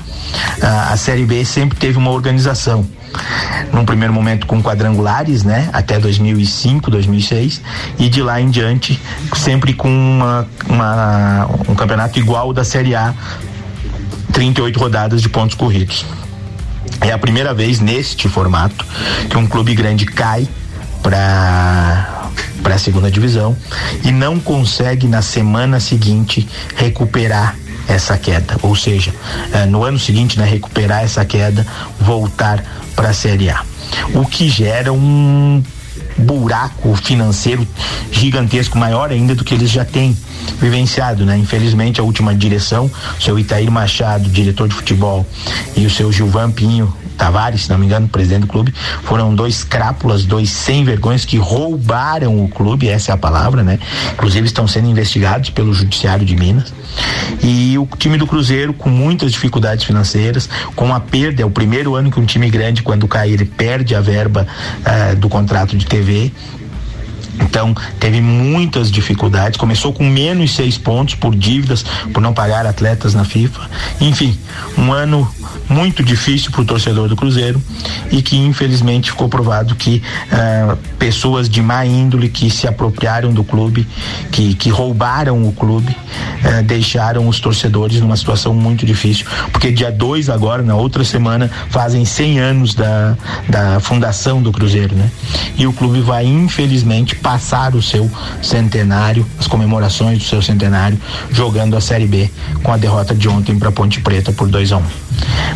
a, 0.61 0.97
Série 0.97 1.25
B 1.25 1.45
sempre 1.45 1.78
teve 1.78 1.99
uma 1.99 2.11
organização 2.11 2.87
num 3.73 3.85
primeiro 3.85 4.12
momento 4.12 4.47
com 4.47 4.62
quadrangulares, 4.62 5.42
né, 5.42 5.69
até 5.73 5.99
2005, 5.99 6.90
2006, 6.90 7.61
e 7.99 8.09
de 8.09 8.23
lá 8.23 8.40
em 8.40 8.50
diante 8.50 9.00
sempre 9.35 9.73
com 9.75 9.88
uma, 9.88 10.47
uma, 10.69 11.49
um 11.69 11.75
campeonato 11.75 12.19
igual 12.19 12.52
da 12.52 12.64
Série 12.64 12.95
A, 12.95 13.14
38 14.33 14.78
rodadas 14.78 15.21
de 15.21 15.28
pontos 15.28 15.57
corridos. 15.57 16.04
É 17.00 17.12
a 17.12 17.19
primeira 17.19 17.52
vez 17.52 17.81
neste 17.81 18.28
formato 18.28 18.85
que 19.28 19.37
um 19.37 19.47
clube 19.47 19.75
grande 19.75 20.07
cai 20.07 20.47
para 21.02 22.19
para 22.62 22.76
a 22.76 22.78
segunda 22.78 23.11
divisão 23.11 23.57
e 24.04 24.12
não 24.12 24.38
consegue 24.38 25.09
na 25.09 25.21
semana 25.21 25.81
seguinte 25.81 26.49
recuperar 26.76 27.57
essa 27.88 28.16
queda, 28.16 28.56
ou 28.62 28.74
seja, 28.74 29.12
eh, 29.52 29.66
no 29.66 29.84
ano 29.84 29.98
seguinte, 29.98 30.38
né, 30.38 30.44
recuperar 30.44 31.02
essa 31.02 31.24
queda, 31.24 31.66
voltar 32.00 32.62
para 32.94 33.10
a 33.10 33.12
Série 33.12 33.50
A. 33.50 33.62
O 34.14 34.24
que 34.24 34.48
gera 34.48 34.92
um 34.92 35.62
buraco 36.16 36.94
financeiro 36.96 37.66
gigantesco, 38.10 38.78
maior 38.78 39.10
ainda 39.10 39.34
do 39.34 39.44
que 39.44 39.54
eles 39.54 39.70
já 39.70 39.84
têm 39.84 40.16
vivenciado, 40.60 41.24
né? 41.24 41.36
Infelizmente 41.36 42.00
a 42.00 42.04
última 42.04 42.34
direção, 42.34 42.90
seu 43.20 43.38
Itair 43.38 43.70
Machado, 43.70 44.28
diretor 44.28 44.68
de 44.68 44.74
futebol, 44.74 45.26
e 45.76 45.86
o 45.86 45.90
seu 45.90 46.12
Gilvan 46.12 46.50
Pinho, 46.50 46.92
Tavares, 47.16 47.62
se 47.62 47.71
não 47.71 47.78
me 47.78 47.87
engano, 47.87 48.09
presidente 48.09 48.42
do 48.42 48.47
clube, 48.47 48.75
foram 49.02 49.35
dois 49.35 49.64
crápulas, 49.64 50.25
dois 50.25 50.50
sem 50.50 50.85
vergonhas 50.85 51.25
que 51.25 51.37
roubaram 51.37 52.45
o 52.45 52.49
clube, 52.49 52.88
essa 52.88 53.12
é 53.12 53.14
a 53.14 53.19
palavra, 53.19 53.62
né? 53.62 53.78
Inclusive 54.12 54.47
estão 54.47 54.66
sendo 54.66 54.88
investigados 54.88 55.50
pelo 55.50 55.73
judiciário 55.73 56.25
de 56.25 56.37
Minas. 56.37 56.73
E 57.42 57.76
o 57.78 57.88
time 57.99 58.16
do 58.16 58.26
Cruzeiro 58.26 58.73
com 58.73 58.90
muitas 58.90 59.33
dificuldades 59.33 59.85
financeiras, 59.85 60.49
com 60.75 60.95
a 60.95 61.00
perda, 61.00 61.42
é 61.42 61.45
o 61.45 61.50
primeiro 61.50 61.95
ano 61.95 62.11
que 62.11 62.21
um 62.21 62.26
time 62.26 62.49
grande 62.50 62.83
quando 62.83 63.09
cai 63.09 63.31
ele 63.31 63.45
perde 63.45 63.95
a 63.95 64.00
verba 64.00 64.47
uh, 64.81 65.16
do 65.16 65.28
contrato 65.28 65.76
de 65.76 65.87
TV 65.87 66.33
então, 67.40 67.74
teve 67.98 68.20
muitas 68.20 68.90
dificuldades. 68.90 69.56
Começou 69.58 69.92
com 69.92 70.04
menos 70.04 70.54
seis 70.54 70.76
pontos 70.76 71.14
por 71.14 71.34
dívidas, 71.34 71.84
por 72.12 72.20
não 72.20 72.32
pagar 72.32 72.66
atletas 72.66 73.14
na 73.14 73.24
FIFA. 73.24 73.68
Enfim, 74.00 74.38
um 74.76 74.92
ano 74.92 75.28
muito 75.68 76.02
difícil 76.02 76.50
para 76.50 76.60
o 76.60 76.64
torcedor 76.64 77.08
do 77.08 77.16
Cruzeiro 77.16 77.62
e 78.10 78.20
que 78.20 78.36
infelizmente 78.36 79.10
ficou 79.10 79.28
provado 79.28 79.74
que 79.74 80.02
uh, 80.30 80.76
pessoas 80.98 81.48
de 81.48 81.62
má 81.62 81.84
índole 81.86 82.28
que 82.28 82.50
se 82.50 82.66
apropriaram 82.66 83.32
do 83.32 83.42
clube, 83.42 83.86
que, 84.30 84.54
que 84.54 84.68
roubaram 84.68 85.46
o 85.46 85.52
clube, 85.52 85.92
uh, 85.92 86.62
deixaram 86.62 87.28
os 87.28 87.40
torcedores 87.40 88.00
numa 88.00 88.16
situação 88.16 88.52
muito 88.54 88.85
difícil, 88.85 89.26
porque 89.50 89.70
dia 89.70 89.90
2 89.90 90.28
agora, 90.28 90.62
na 90.62 90.74
outra 90.74 91.04
semana, 91.04 91.50
fazem 91.70 92.04
100 92.04 92.38
anos 92.40 92.74
da, 92.74 93.16
da 93.48 93.80
fundação 93.80 94.42
do 94.42 94.52
Cruzeiro, 94.52 94.94
né? 94.94 95.11
E 95.57 95.66
o 95.66 95.72
clube 95.72 96.00
vai 96.00 96.26
infelizmente 96.26 97.16
passar 97.22 97.74
o 97.74 97.82
seu 97.82 98.11
centenário, 98.42 99.26
as 99.38 99.46
comemorações 99.46 100.18
do 100.18 100.24
seu 100.24 100.42
centenário, 100.42 100.98
jogando 101.30 101.76
a 101.76 101.80
Série 101.80 102.06
B 102.06 102.30
com 102.62 102.72
a 102.72 102.76
derrota 102.76 103.14
de 103.14 103.28
ontem 103.28 103.58
para 103.58 103.70
Ponte 103.70 104.00
Preta 104.00 104.32
por 104.32 104.48
2 104.48 104.72
a 104.72 104.76
1 104.78 104.80
um. 104.80 104.85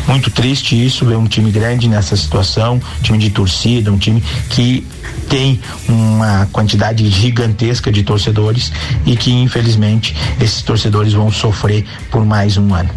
Muito 0.07 0.31
triste 0.31 0.75
isso, 0.87 1.05
ver 1.05 1.17
um 1.17 1.27
time 1.27 1.51
grande 1.51 1.89
nessa 1.89 2.17
situação, 2.17 2.81
time 3.03 3.19
de 3.19 3.31
torcida, 3.31 3.91
um 3.91 3.99
time 3.99 4.23
que 4.49 4.87
tem 5.29 5.61
uma 5.89 6.49
quantidade 6.53 7.09
gigantesca 7.11 7.91
de 7.91 8.03
torcedores 8.03 8.73
e 9.05 9.17
que 9.17 9.33
infelizmente 9.33 10.17
esses 10.41 10.63
torcedores 10.63 11.13
vão 11.13 11.31
sofrer 11.33 11.85
por 12.11 12.25
mais 12.25 12.57
um 12.57 12.73
ano. 12.73 12.91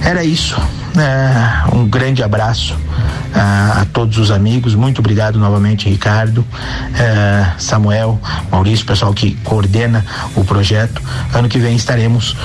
Era 0.00 0.24
isso. 0.24 0.56
É, 0.96 1.74
um 1.74 1.86
grande 1.86 2.22
abraço 2.22 2.76
a, 3.34 3.80
a, 3.80 3.84
todos 3.86 4.18
os 4.18 4.30
amigos. 4.30 4.74
Muito 4.74 4.98
obrigado 4.98 5.38
novamente, 5.38 5.88
Ricardo, 5.88 6.44
é, 6.94 7.46
Samuel, 7.72 8.20
Maurício, 8.50 8.84
pessoal 8.84 9.14
que 9.14 9.32
coordena 9.36 10.04
o 10.36 10.44
projeto. 10.44 11.00
Ano 11.32 11.48
que 11.48 11.58
vem 11.58 11.74
estaremos 11.74 12.36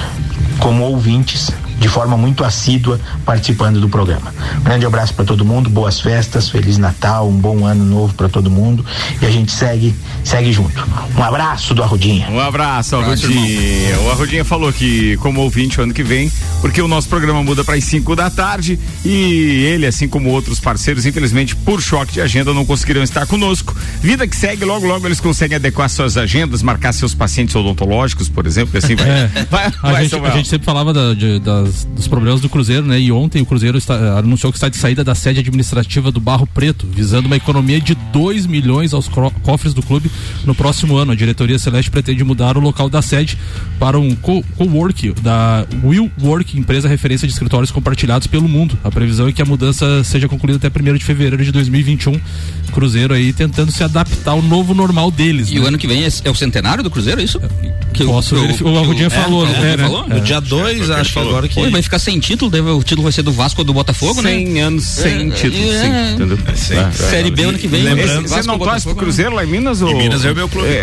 como 0.58 0.86
ouvintes 0.86 1.52
de 1.80 1.88
forma 1.88 2.18
muito 2.18 2.44
assídua 2.44 3.00
participando 3.26 3.80
do 3.80 3.90
programa. 3.90 4.34
Um 4.60 4.64
grande 4.64 4.86
abraço 4.86 5.14
para 5.14 5.26
todo 5.26 5.46
mundo, 5.46 5.70
boas 5.70 6.00
festas, 6.00 6.50
feliz 6.50 6.78
Natal, 6.78 7.28
um 7.28 7.38
bom 7.38 7.66
ano 7.66 7.86
novo 7.86 8.14
para 8.14 8.30
todo 8.30 8.50
mundo 8.50 8.86
e 9.22 9.26
a 9.26 9.32
gente 9.32 9.52
segue, 9.52 9.96
segue 10.24 10.52
junto. 10.52 10.84
Um 11.18 11.24
abraço 11.24 11.74
do 11.74 11.84
Arrudinha. 11.84 12.30
Um 12.30 12.40
abraço, 12.40 12.96
Arrudinha. 12.96 14.00
O 14.02 14.12
Arrudinha 14.12 14.44
falou 14.44 14.72
que 14.72 15.18
como 15.18 15.42
ouvinte 15.42 15.80
o 15.80 15.84
ano 15.84 15.94
que 15.94 16.04
vem, 16.04 16.32
porque 16.62 16.82
o 16.82 16.88
nosso 16.88 17.08
programa 17.08 17.44
muda 17.44 17.64
para 17.64 17.76
as 17.76 17.84
5 17.84 18.16
da 18.16 18.30
tarde 18.30 18.80
e 19.06 19.66
ele, 19.66 19.86
assim 19.86 20.08
como 20.08 20.30
outros 20.30 20.60
parceiros, 20.60 21.06
infelizmente 21.06 21.56
por 21.56 21.82
choque 21.82 22.14
de 22.14 22.22
agenda 22.22 22.54
não 22.54 22.66
conseguiram 22.66 23.04
estar 23.04 23.26
conosco. 23.26 23.76
Vida 24.02 24.28
que 24.28 24.36
segue, 24.36 24.66
logo 24.66 24.86
logo 24.86 25.08
eles 25.08 25.20
conseguem 25.20 25.56
adequar 25.56 25.90
suas 25.90 26.18
agendas, 26.18 26.62
marcar 26.62 26.94
seus 26.94 27.14
pacientes 27.14 27.56
odontológicos, 27.56 28.30
por 28.30 28.46
exemplo, 28.46 28.76
e 28.76 28.78
assim 28.78 28.96
vai. 28.96 29.10
É. 29.10 29.30
vai, 29.50 29.66
a, 29.66 29.92
vai 29.92 30.04
gente, 30.04 30.26
a, 30.26 30.30
gente, 30.32 30.48
sempre 30.50 30.66
falava 30.66 30.94
da, 30.94 31.14
de, 31.14 31.40
das 31.40 31.67
das, 31.68 31.86
dos 31.86 32.08
problemas 32.08 32.42
do 32.42 32.50
Cruzeiro, 32.50 32.86
né? 32.86 33.00
E 33.00 33.12
ontem 33.12 33.42
o 33.42 33.46
Cruzeiro 33.46 33.78
está, 33.78 33.96
eh, 33.96 34.20
anunciou 34.20 34.52
que 34.52 34.58
está 34.58 34.70
de 34.70 34.78
saída 34.78 35.04
da 35.04 35.14
sede 35.14 35.40
administrativa 35.40 36.12
do 36.12 36.20
Barro 36.20 36.48
Preto, 36.48 36.88
visando 36.88 37.28
uma 37.28 37.36
economia 37.36 37.80
de 37.80 37.96
2 38.12 38.46
milhões 38.46 38.94
aos 38.94 39.08
cofres 39.44 39.74
do 39.74 39.84
clube 39.84 40.10
no 40.46 40.56
próximo 40.56 40.98
ano. 40.98 41.12
A 41.12 41.16
diretoria 41.16 41.60
Celeste 41.60 41.92
pretende 41.92 42.24
mudar 42.24 42.58
o 42.58 42.62
local 42.62 42.90
da 42.90 43.02
sede 43.02 43.38
para 43.80 44.00
um 44.00 44.16
co-work 44.16 45.14
da 45.22 45.66
Will 45.84 46.10
Work, 46.22 46.58
empresa 46.58 46.88
referência 46.88 47.28
de 47.28 47.34
escritórios 47.34 47.72
compartilhados 47.72 48.28
pelo 48.28 48.48
mundo. 48.48 48.78
A 48.84 48.90
previsão 48.90 49.28
é 49.28 49.32
que 49.32 49.42
a 49.42 49.46
mudança 49.46 50.04
seja 50.04 50.28
concluída 50.28 50.66
até 50.66 50.80
1 50.80 50.96
de 50.96 51.04
fevereiro 51.04 51.44
de 51.44 51.52
2021. 51.52 52.20
Cruzeiro 52.72 53.14
aí 53.14 53.34
tentando 53.34 53.72
se 53.72 53.84
adaptar 53.84 54.32
ao 54.32 54.42
novo 54.42 54.74
normal 54.74 55.10
deles. 55.12 55.50
E 55.52 55.56
né? 55.56 55.62
o 55.62 55.68
ano 55.68 55.78
que 55.78 55.88
vem 55.88 56.04
é, 56.04 56.08
é, 56.24 56.30
o 56.30 56.36
centenário 56.36 56.84
do 56.84 56.90
Cruzeiro, 56.90 57.22
é 57.22 57.24
isso? 57.24 57.40
Que 57.94 58.04
Posso 58.06 58.36
eu, 58.36 58.46
eu, 58.46 58.68
o 58.68 58.78
Arrudinha 58.78 59.10
falou, 59.10 59.48
é, 59.48 59.78
né? 59.78 59.78
Falou? 59.78 60.08
No 60.08 60.22
dia 60.22 60.40
2, 60.40 60.90
acho 60.92 61.14
que 61.14 61.20
agora 61.20 61.48
que 61.48 61.57
Pô, 61.58 61.70
vai 61.72 61.82
ficar 61.82 62.00
sem 62.00 62.20
título, 62.20 62.52
deve, 62.52 62.70
o 62.70 62.84
título 62.84 63.04
vai 63.04 63.12
ser 63.12 63.24
do 63.24 63.32
Vasco 63.32 63.62
ou 63.62 63.66
do 63.66 63.74
Botafogo, 63.74 64.22
100 64.22 64.24
né? 64.24 64.52
100 64.52 64.62
anos 64.62 64.84
sem 64.84 65.32
é, 65.32 65.32
título, 65.32 65.64
é, 65.64 65.82
sim. 65.82 66.14
Entendeu? 66.14 66.40
É, 66.48 66.92
Série 66.92 67.32
B 67.32 67.44
ano 67.44 67.58
que 67.58 67.68
vem. 67.68 67.84
Lembrando, 67.84 68.28
você 68.28 68.44
não 68.44 68.60
torce 68.60 68.86
pro 68.86 68.96
Cruzeiro 68.96 69.34
lá 69.34 69.44
em 69.44 69.48
Minas? 69.48 69.82
Ou... 69.82 69.90
Em 69.90 69.96
Minas 69.96 70.24
é 70.24 70.32
o 70.32 70.36
meu 70.36 70.48
clube. 70.48 70.70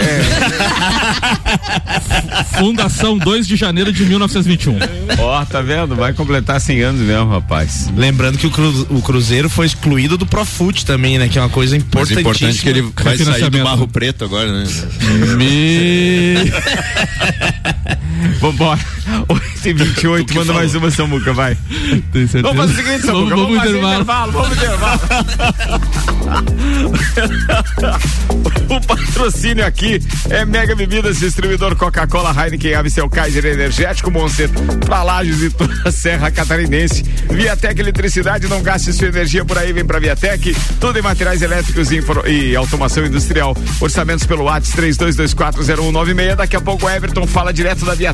Fundação 2.59 3.17
2 3.17 3.47
de 3.47 3.57
janeiro 3.57 3.93
de 3.93 4.05
1921. 4.05 4.79
Ó, 5.19 5.43
oh, 5.43 5.47
tá 5.47 5.61
vendo? 5.61 5.95
Vai 5.95 6.13
completar 6.13 6.61
100 6.61 6.83
anos 6.83 7.01
mesmo, 7.01 7.31
rapaz. 7.31 7.91
Lembrando 7.97 8.39
que 8.39 8.47
o, 8.47 8.51
cru, 8.51 8.87
o 8.91 9.03
Cruzeiro 9.03 9.49
foi 9.49 9.67
excluído 9.67 10.19
do 10.19 10.27
Profute 10.27 10.85
também, 10.85 11.19
né? 11.19 11.29
Que 11.29 11.39
é 11.39 11.41
uma 11.43 11.49
coisa 11.49 11.77
importante. 11.77 12.21
importante 12.21 12.63
que 12.63 12.69
ele 12.69 12.83
vai 12.83 13.17
sair 13.17 13.51
do 13.51 13.63
Barro 13.63 13.87
Preto 13.87 14.25
agora, 14.25 14.53
né? 14.53 14.65
Me... 15.37 16.35
Vambora. 18.41 18.81
8h28, 19.29 20.35
manda 20.35 20.53
mais 20.53 20.75
uma, 20.75 20.91
Samuca, 20.91 21.33
vai. 21.33 21.57
Vamos 22.43 22.57
fazer 22.57 22.73
o 22.73 22.77
seguinte, 22.77 23.07
Samuca, 23.07 23.37
vamos, 23.37 23.57
vamos, 23.57 23.57
vamos 23.57 23.69
intervalo. 23.69 23.95
intervalo. 23.95 24.33
Vamos 24.33 24.57
intervalo. 24.57 25.01
o 28.75 28.81
patrocínio 28.81 29.67
aqui 29.67 30.01
é 30.31 30.45
Mega 30.45 30.75
Bebidas, 30.75 31.19
distribuidor 31.19 31.77
Coca-Cola, 31.77 32.35
Heineken, 32.37 32.75
Amstel 32.75 33.09
Kaiser 33.11 33.45
Energético, 33.45 34.11
Monster, 34.11 34.49
pra 34.85 35.03
Lages 35.03 35.43
e 35.43 35.51
toda 35.51 35.75
a 35.85 35.93
Serra 35.93 36.31
Catarinense. 36.31 37.03
Viatec 37.31 37.79
Eletricidade, 37.81 38.49
não 38.49 38.63
gaste 38.63 38.93
sua 38.93 39.09
energia 39.09 39.45
por 39.45 39.59
aí, 39.59 39.73
vem 39.73 39.85
pra 39.85 39.99
Viatec. 39.99 40.57
Tudo 40.81 40.99
em 40.99 41.03
materiais 41.03 41.43
elétricos 41.43 41.91
e, 41.91 42.01
e 42.27 42.57
automação 42.57 43.05
industrial. 43.05 43.57
Orçamentos 43.81 44.27
pelo 44.27 44.45
WhatsApp 44.45 44.65
32240196. 44.93 46.37
Daqui 46.37 46.57
a 46.57 46.61
pouco 46.61 46.87
o 46.87 46.91
Everton 46.91 47.27
fala 47.27 47.53
direto 47.53 47.85
da 47.85 47.95
Viatec. 47.95 48.14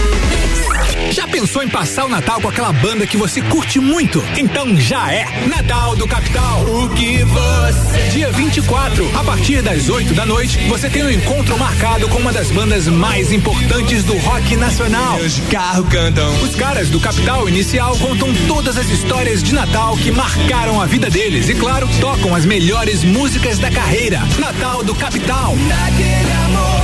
Já 1.09 1.27
pensou 1.27 1.63
em 1.63 1.67
passar 1.67 2.05
o 2.05 2.09
Natal 2.09 2.39
com 2.39 2.47
aquela 2.47 2.71
banda 2.71 3.07
que 3.07 3.17
você 3.17 3.41
curte 3.41 3.79
muito? 3.79 4.23
Então 4.37 4.77
já 4.77 5.11
é 5.11 5.25
Natal 5.47 5.95
do 5.95 6.07
Capital. 6.07 6.61
O 6.63 6.89
que 6.89 7.23
você. 7.23 8.09
Dia 8.11 8.31
24, 8.31 9.17
a 9.17 9.23
partir 9.23 9.61
das 9.61 9.89
8 9.89 10.13
da 10.13 10.25
noite, 10.25 10.57
você 10.69 10.89
tem 10.89 11.03
um 11.03 11.09
encontro 11.09 11.57
marcado 11.57 12.07
com 12.07 12.19
uma 12.19 12.31
das 12.31 12.51
bandas 12.51 12.87
mais 12.87 13.31
importantes 13.31 14.03
do 14.03 14.17
rock 14.19 14.55
nacional. 14.55 15.17
Os 15.17 15.39
carros 15.49 15.89
cantam. 15.89 16.33
Os 16.41 16.55
caras 16.55 16.89
do 16.89 16.99
Capital 16.99 17.47
Inicial 17.49 17.97
contam 17.97 18.33
todas 18.47 18.77
as 18.77 18.89
histórias 18.89 19.43
de 19.43 19.53
Natal 19.53 19.97
que 19.97 20.11
marcaram 20.11 20.81
a 20.81 20.85
vida 20.85 21.09
deles 21.09 21.49
e, 21.49 21.55
claro, 21.55 21.89
tocam 21.99 22.33
as 22.35 22.45
melhores 22.45 23.03
músicas 23.03 23.59
da 23.59 23.71
carreira. 23.71 24.21
Natal 24.39 24.83
do 24.83 24.95
Capital. 24.95 25.55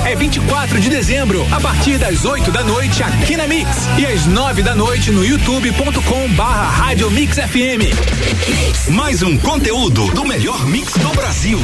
É 0.05 0.15
24 0.15 0.79
de 0.79 0.89
dezembro, 0.89 1.45
a 1.51 1.59
partir 1.59 1.97
das 1.97 2.23
8 2.23 2.51
da 2.51 2.63
noite 2.63 3.03
aqui 3.03 3.35
na 3.35 3.47
Mix 3.47 3.87
e 3.97 4.05
às 4.05 4.25
9 4.25 4.63
da 4.63 4.73
noite 4.75 5.11
no 5.11 5.23
youtube.com 5.23 6.29
barra 6.33 6.69
Rádio 6.69 7.11
Mix 7.11 7.37
FM. 7.37 8.89
Mais 8.89 9.21
um 9.21 9.37
conteúdo 9.37 10.07
do 10.11 10.25
melhor 10.25 10.65
mix 10.65 10.93
do 10.93 11.09
Brasil. 11.09 11.59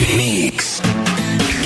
Mix. 0.00 0.80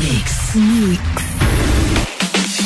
Mix. 0.00 0.54
Mix. 0.54 1.23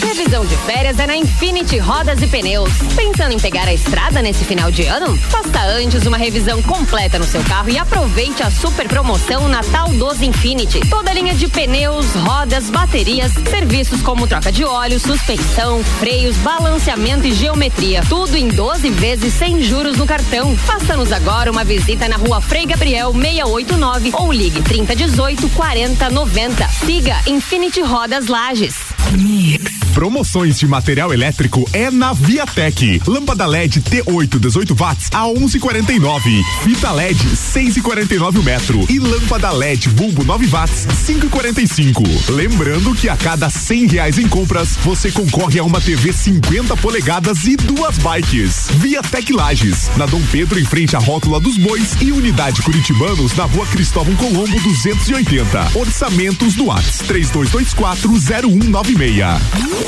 Previsão 0.00 0.44
de 0.46 0.56
férias 0.58 0.98
é 0.98 1.06
na 1.06 1.16
Infinity 1.16 1.78
Rodas 1.78 2.22
e 2.22 2.26
Pneus. 2.26 2.70
Pensando 2.94 3.32
em 3.32 3.38
pegar 3.38 3.66
a 3.66 3.74
estrada 3.74 4.22
nesse 4.22 4.44
final 4.44 4.70
de 4.70 4.84
ano? 4.84 5.16
Faça 5.16 5.60
antes 5.62 6.06
uma 6.06 6.16
revisão 6.16 6.62
completa 6.62 7.18
no 7.18 7.24
seu 7.24 7.42
carro 7.44 7.68
e 7.68 7.78
aproveite 7.78 8.42
a 8.42 8.50
super 8.50 8.88
promoção 8.88 9.48
Natal 9.48 9.88
dos 9.88 10.22
Infinity. 10.22 10.80
Toda 10.88 11.12
linha 11.12 11.34
de 11.34 11.48
pneus, 11.48 12.06
rodas, 12.14 12.70
baterias, 12.70 13.32
serviços 13.50 14.02
como 14.02 14.26
troca 14.26 14.52
de 14.52 14.64
óleo, 14.64 15.00
suspensão, 15.00 15.82
freios, 15.98 16.36
balanceamento 16.36 17.26
e 17.26 17.32
geometria. 17.32 18.02
Tudo 18.08 18.36
em 18.36 18.48
12 18.48 18.90
vezes 18.90 19.34
sem 19.34 19.62
juros 19.62 19.96
no 19.96 20.06
cartão. 20.06 20.56
Faça-nos 20.56 21.12
agora 21.12 21.50
uma 21.50 21.64
visita 21.64 22.08
na 22.08 22.16
rua 22.16 22.40
Frei 22.40 22.66
Gabriel 22.66 23.12
689 23.12 24.10
ou 24.14 24.32
ligue 24.32 24.62
3018 24.62 25.48
4090. 25.50 26.68
Siga 26.68 27.16
Infinity 27.26 27.80
Rodas 27.80 28.26
Lages. 28.26 28.76
Mix. 29.12 29.77
Promoções 29.98 30.56
de 30.60 30.68
material 30.68 31.12
elétrico 31.12 31.68
é 31.72 31.90
na 31.90 32.12
Viatec. 32.12 33.02
Lâmpada 33.04 33.44
LED 33.46 33.80
T8 33.80 34.38
18 34.38 34.72
watts 34.76 35.08
a 35.12 35.24
11,49. 35.24 36.20
Fita 36.62 36.92
LED 36.92 37.18
6,49 37.18 38.40
metro 38.44 38.86
e 38.88 39.00
lâmpada 39.00 39.50
LED 39.50 39.88
bulbo 39.88 40.22
9 40.22 40.46
watts 40.46 40.86
5,45. 41.04 42.30
Lembrando 42.30 42.94
que 42.94 43.08
a 43.08 43.16
cada 43.16 43.50
100 43.50 43.86
reais 43.88 44.18
em 44.20 44.28
compras 44.28 44.76
você 44.84 45.10
concorre 45.10 45.58
a 45.58 45.64
uma 45.64 45.80
TV 45.80 46.12
50 46.12 46.76
polegadas 46.76 47.42
e 47.42 47.56
duas 47.56 47.98
bikes. 47.98 48.68
Viatec 48.76 49.32
Lages 49.32 49.90
na 49.96 50.06
Dom 50.06 50.22
Pedro 50.30 50.60
em 50.60 50.64
frente 50.64 50.94
à 50.94 51.00
rótula 51.00 51.40
dos 51.40 51.58
Bois 51.58 51.96
e 52.00 52.12
unidade 52.12 52.62
Curitibanos 52.62 53.34
na 53.34 53.46
Rua 53.46 53.66
Cristóvão 53.66 54.14
Colombo 54.14 54.60
280. 54.60 55.72
Orçamentos 55.74 56.54
no 56.54 56.66
Whats 56.66 56.98
3224 56.98 58.12
0196. 58.12 59.87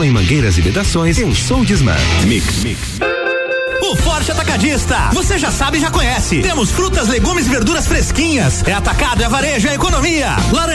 em 0.00 0.10
mangueiras 0.10 0.56
e 0.56 0.62
vedações? 0.62 1.18
Pensou 1.18 1.64
Disman. 1.64 1.96
Mix. 2.26 2.64
Mix. 2.64 2.78
O 3.82 3.96
Forte 3.96 4.30
Atacadista. 4.30 5.10
Você 5.12 5.36
já 5.36 5.50
sabe 5.50 5.76
e 5.76 5.80
já 5.80 5.90
conhece. 5.90 6.40
Temos 6.40 6.70
frutas, 6.70 7.08
legumes 7.08 7.46
e 7.46 7.50
verduras 7.50 7.86
fresquinhas. 7.86 8.62
É 8.64 8.72
atacado, 8.72 9.22
é 9.22 9.28
varejo, 9.28 9.68
é 9.68 9.74
economia. 9.74 10.31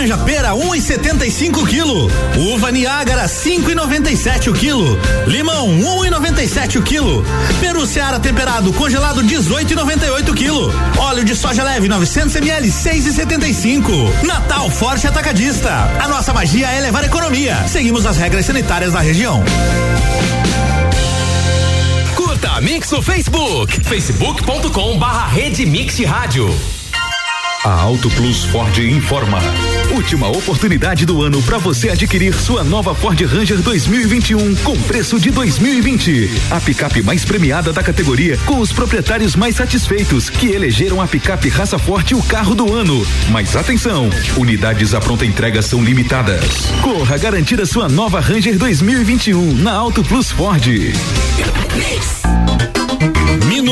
Laranja 0.08 0.18
pera, 0.26 0.52
1,75 0.52 1.58
um 1.58 1.66
quilo. 1.66 2.12
Uva 2.54 2.72
Niágara, 2.72 3.26
5,97 3.26 4.50
o 4.50 4.54
quilo. 4.54 4.98
Limão, 5.26 5.68
1,97 5.68 6.78
um 6.78 6.80
o 6.80 6.84
quilo. 6.84 7.26
Peru 7.60 7.86
Seara 7.86 8.18
temperado, 8.18 8.72
congelado, 8.72 9.22
18,98 9.22 10.30
o 10.30 10.34
quilo. 10.34 10.74
Óleo 10.98 11.26
de 11.26 11.36
soja 11.36 11.62
leve, 11.62 11.90
900 11.90 12.36
ml, 12.38 12.70
6,75. 12.70 14.24
Natal 14.24 14.70
Forte 14.70 15.08
Atacadista. 15.08 15.72
A 16.00 16.08
nossa 16.08 16.34
magia 16.34 16.70
é 16.70 16.80
levar 16.80 17.04
economia. 17.04 17.68
Seguimos 17.68 18.06
as 18.06 18.16
regras 18.16 18.46
sanitárias 18.46 18.94
da 18.94 19.02
região. 19.02 19.44
Curta 22.16 22.62
Mix 22.62 22.92
no 22.92 23.02
Facebook, 23.02 23.82
facebook.com 23.84 24.98
barra 24.98 25.28
Rede 25.28 25.66
Mix 25.66 26.00
Rádio. 26.00 26.77
A 27.64 27.72
Auto 27.82 28.10
Plus 28.12 28.46
Ford 28.46 28.78
informa. 28.78 29.40
Última 29.92 30.28
oportunidade 30.28 31.06
do 31.06 31.22
ano 31.22 31.42
para 31.42 31.58
você 31.58 31.90
adquirir 31.90 32.34
sua 32.34 32.64
nova 32.64 32.94
Ford 32.94 33.20
Ranger 33.20 33.58
2021 33.58 34.56
com 34.58 34.80
preço 34.84 35.20
de 35.20 35.32
2020. 35.32 36.30
A 36.52 36.62
picape 36.62 37.02
mais 37.02 37.26
premiada 37.26 37.74
da 37.74 37.84
categoria, 37.84 38.38
com 38.46 38.60
os 38.60 38.72
proprietários 38.72 39.36
mais 39.36 39.56
satisfeitos, 39.56 40.30
que 40.30 40.48
elegeram 40.52 41.02
a 41.02 41.08
picape 41.08 41.50
raça 41.50 41.80
forte 41.80 42.14
o 42.14 42.22
carro 42.24 42.54
do 42.56 42.74
ano. 42.74 43.06
Mas 43.30 43.56
atenção, 43.56 44.10
unidades 44.38 44.94
à 44.94 45.00
pronta 45.00 45.26
entrega 45.26 45.62
são 45.62 45.84
limitadas. 45.84 46.68
Corra 46.82 47.18
garantir 47.18 47.60
a 47.60 47.66
sua 47.66 47.90
nova 47.90 48.20
Ranger 48.20 48.58
2021 48.58 49.54
na 49.56 49.74
Auto 49.74 50.04
Plus 50.04 50.32
Ford. 50.32 50.66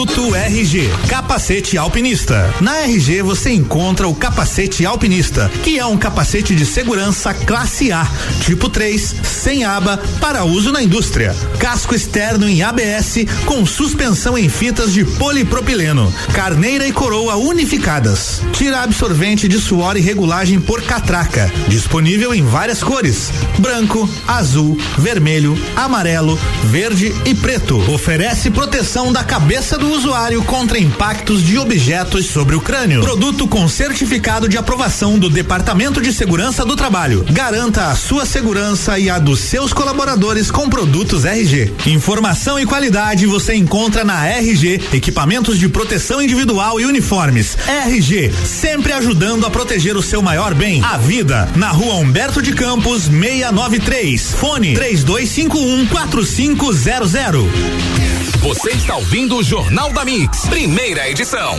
RG, 0.06 0.90
capacete 1.10 1.78
alpinista. 1.78 2.54
Na 2.62 2.82
RG 2.82 3.22
você 3.22 3.52
encontra 3.52 4.08
o 4.08 4.14
capacete 4.14 4.86
alpinista, 4.86 5.50
que 5.64 5.80
é 5.80 5.86
um 5.86 5.98
capacete 5.98 6.54
de 6.56 6.66
segurança 6.66 7.34
classe 7.34 7.92
A, 7.92 8.08
tipo 8.42 8.70
3, 8.70 9.16
sem 9.24 9.64
aba, 9.64 9.98
para 10.20 10.44
uso 10.44 10.72
na 10.72 10.84
indústria. 10.84 11.36
Casco 11.60 11.96
externo 11.96 12.48
em 12.48 12.62
ABS 12.62 13.26
com 13.46 13.66
suspensão 13.66 14.38
em 14.38 14.48
fitas 14.48 14.94
de 14.94 15.04
polipropileno, 15.04 16.14
carneira 16.34 16.88
e 16.88 16.92
coroa 16.92 17.36
unificadas. 17.36 18.42
Tira 18.54 18.82
absorvente 18.82 19.48
de 19.48 19.60
suor 19.60 19.98
e 19.98 20.02
regulagem 20.02 20.60
por 20.60 20.82
catraca. 20.84 21.52
Disponível 21.68 22.34
em 22.34 22.44
várias 22.44 22.84
cores: 22.84 23.32
branco, 23.58 24.10
azul, 24.28 24.78
vermelho, 24.98 25.58
amarelo, 25.76 26.40
verde 26.66 27.14
e 27.26 27.34
preto. 27.34 27.78
Oferece 27.92 28.52
proteção 28.52 29.12
da 29.12 29.24
cabeça 29.24 29.78
do 29.78 29.95
usuário 29.96 30.44
contra 30.44 30.78
impactos 30.78 31.42
de 31.42 31.58
objetos 31.58 32.26
sobre 32.26 32.56
o 32.56 32.62
crânio. 32.62 33.02
Produto 33.02 33.48
com 33.48 33.68
certificado 33.68 34.50
de 34.50 34.58
aprovação 34.58 35.18
do 35.18 35.30
Departamento 35.30 36.02
de 36.02 36.12
Segurança 36.12 36.66
do 36.66 36.76
Trabalho. 36.76 37.26
Garanta 37.32 37.88
a 37.88 37.96
sua 37.96 38.26
segurança 38.26 39.00
e 39.00 39.10
a 39.10 39.18
dos 39.18 39.40
seus 39.40 39.72
colaboradores 39.72 40.52
com 40.52 40.70
produtos 40.70 41.24
RG. 41.24 41.74
Informação 41.88 42.60
e 42.60 42.66
qualidade 42.66 43.26
você 43.26 43.56
encontra 43.56 44.04
na 44.04 44.28
RG, 44.28 44.82
equipamentos 44.94 45.58
de 45.58 45.70
proteção 45.70 46.22
individual 46.22 46.80
e 46.80 46.86
uniformes. 46.86 47.58
RG, 47.68 48.34
sempre 48.46 48.92
ajudando 48.92 49.46
a 49.46 49.50
proteger 49.50 49.96
o 49.96 50.04
seu 50.04 50.22
maior 50.22 50.54
bem, 50.54 50.84
a 50.84 50.98
vida. 50.98 51.50
Na 51.56 51.70
rua 51.70 51.96
Humberto 51.96 52.42
de 52.42 52.54
Campos, 52.54 53.04
693. 53.04 54.34
Fone 54.34 54.74
3251 54.74 55.88
4500. 55.88 58.25
Você 58.46 58.70
está 58.70 58.96
ouvindo 58.96 59.38
o 59.38 59.44
Jornal 59.44 59.92
da 59.92 60.06
Mix, 60.06 60.46
primeira 60.46 61.10
edição. 61.10 61.58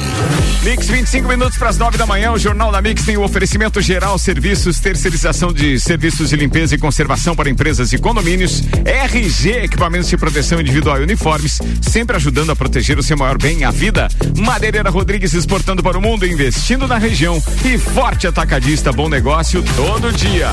Mix 0.62 0.86
25 0.86 1.26
minutos 1.26 1.58
para 1.58 1.68
as 1.68 1.76
9 1.76 1.98
da 1.98 2.06
manhã. 2.06 2.30
O 2.30 2.38
Jornal 2.38 2.70
da 2.70 2.80
Mix 2.80 3.04
tem 3.04 3.16
o 3.16 3.24
oferecimento 3.24 3.80
geral 3.80 4.16
serviços, 4.20 4.78
terceirização 4.78 5.52
de 5.52 5.80
serviços 5.80 6.30
de 6.30 6.36
limpeza 6.36 6.76
e 6.76 6.78
conservação 6.78 7.34
para 7.34 7.50
empresas 7.50 7.92
e 7.92 7.98
condomínios. 7.98 8.62
RG, 8.84 9.64
equipamentos 9.64 10.08
de 10.08 10.16
proteção 10.16 10.60
individual 10.60 11.00
e 11.00 11.02
uniformes, 11.02 11.60
sempre 11.82 12.14
ajudando 12.14 12.50
a 12.50 12.56
proteger 12.56 12.96
o 12.96 13.02
seu 13.02 13.16
maior 13.16 13.36
bem, 13.36 13.64
a 13.64 13.72
vida. 13.72 14.06
Madeireira 14.38 14.88
Rodrigues 14.88 15.34
exportando 15.34 15.82
para 15.82 15.98
o 15.98 16.00
mundo, 16.00 16.24
investindo 16.24 16.86
na 16.86 16.98
região. 16.98 17.42
E 17.64 17.76
Forte 17.78 18.28
Atacadista, 18.28 18.92
bom 18.92 19.08
negócio 19.08 19.60
todo 19.74 20.12
dia. 20.12 20.52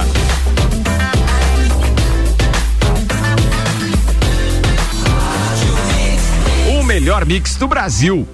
Melhor 7.03 7.25
mix 7.25 7.57
do 7.57 7.67
Brasil. 7.67 8.25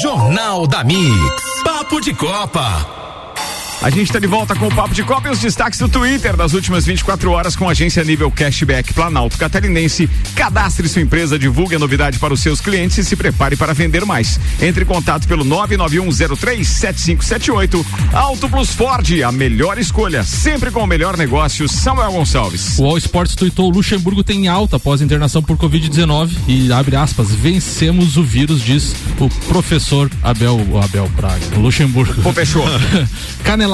Jornal 0.00 0.66
da 0.66 0.82
Mix. 0.82 1.62
Papo 1.62 2.00
de 2.00 2.14
Copa. 2.14 3.03
A 3.84 3.90
gente 3.90 4.04
está 4.04 4.18
de 4.18 4.26
volta 4.26 4.56
com 4.56 4.68
o 4.68 4.74
Papo 4.74 4.94
de 4.94 5.04
Copa 5.04 5.28
e 5.28 5.30
os 5.30 5.40
destaques 5.40 5.78
do 5.78 5.90
Twitter 5.90 6.34
das 6.34 6.54
últimas 6.54 6.86
24 6.86 7.30
horas 7.30 7.54
com 7.54 7.68
a 7.68 7.72
agência 7.72 8.02
nível 8.02 8.30
Cashback 8.30 8.94
Planalto 8.94 9.36
Catarinense. 9.36 10.08
Cadastre 10.34 10.88
sua 10.88 11.02
empresa, 11.02 11.38
divulgue 11.38 11.74
a 11.74 11.78
novidade 11.78 12.18
para 12.18 12.32
os 12.32 12.40
seus 12.40 12.62
clientes 12.62 12.96
e 12.96 13.04
se 13.04 13.14
prepare 13.14 13.56
para 13.56 13.74
vender 13.74 14.06
mais. 14.06 14.40
Entre 14.58 14.84
em 14.84 14.86
contato 14.86 15.28
pelo 15.28 15.44
991037578. 15.44 17.84
Auto 18.14 18.48
Plus 18.48 18.70
Ford, 18.70 19.06
a 19.20 19.30
melhor 19.30 19.76
escolha, 19.76 20.24
sempre 20.24 20.70
com 20.70 20.80
o 20.80 20.86
melhor 20.86 21.18
negócio. 21.18 21.68
Samuel 21.68 22.12
Gonçalves. 22.12 22.78
O 22.78 22.86
All 22.86 22.96
Sports 22.96 23.34
tuitou 23.34 23.68
Luxemburgo 23.68 24.24
tem 24.24 24.48
alta 24.48 24.76
após 24.76 25.02
a 25.02 25.04
internação 25.04 25.42
por 25.42 25.58
Covid-19 25.58 26.30
e 26.48 26.72
abre 26.72 26.96
aspas, 26.96 27.32
vencemos 27.32 28.16
o 28.16 28.22
vírus, 28.22 28.62
diz 28.62 28.96
o 29.20 29.28
professor 29.46 30.10
Abel, 30.22 30.58
Abel 30.82 31.06
Braga, 31.14 31.58
Luxemburgo. 31.58 32.22
Pô, 32.22 32.32
fechou. 32.32 32.64
Canelada. 33.44 33.73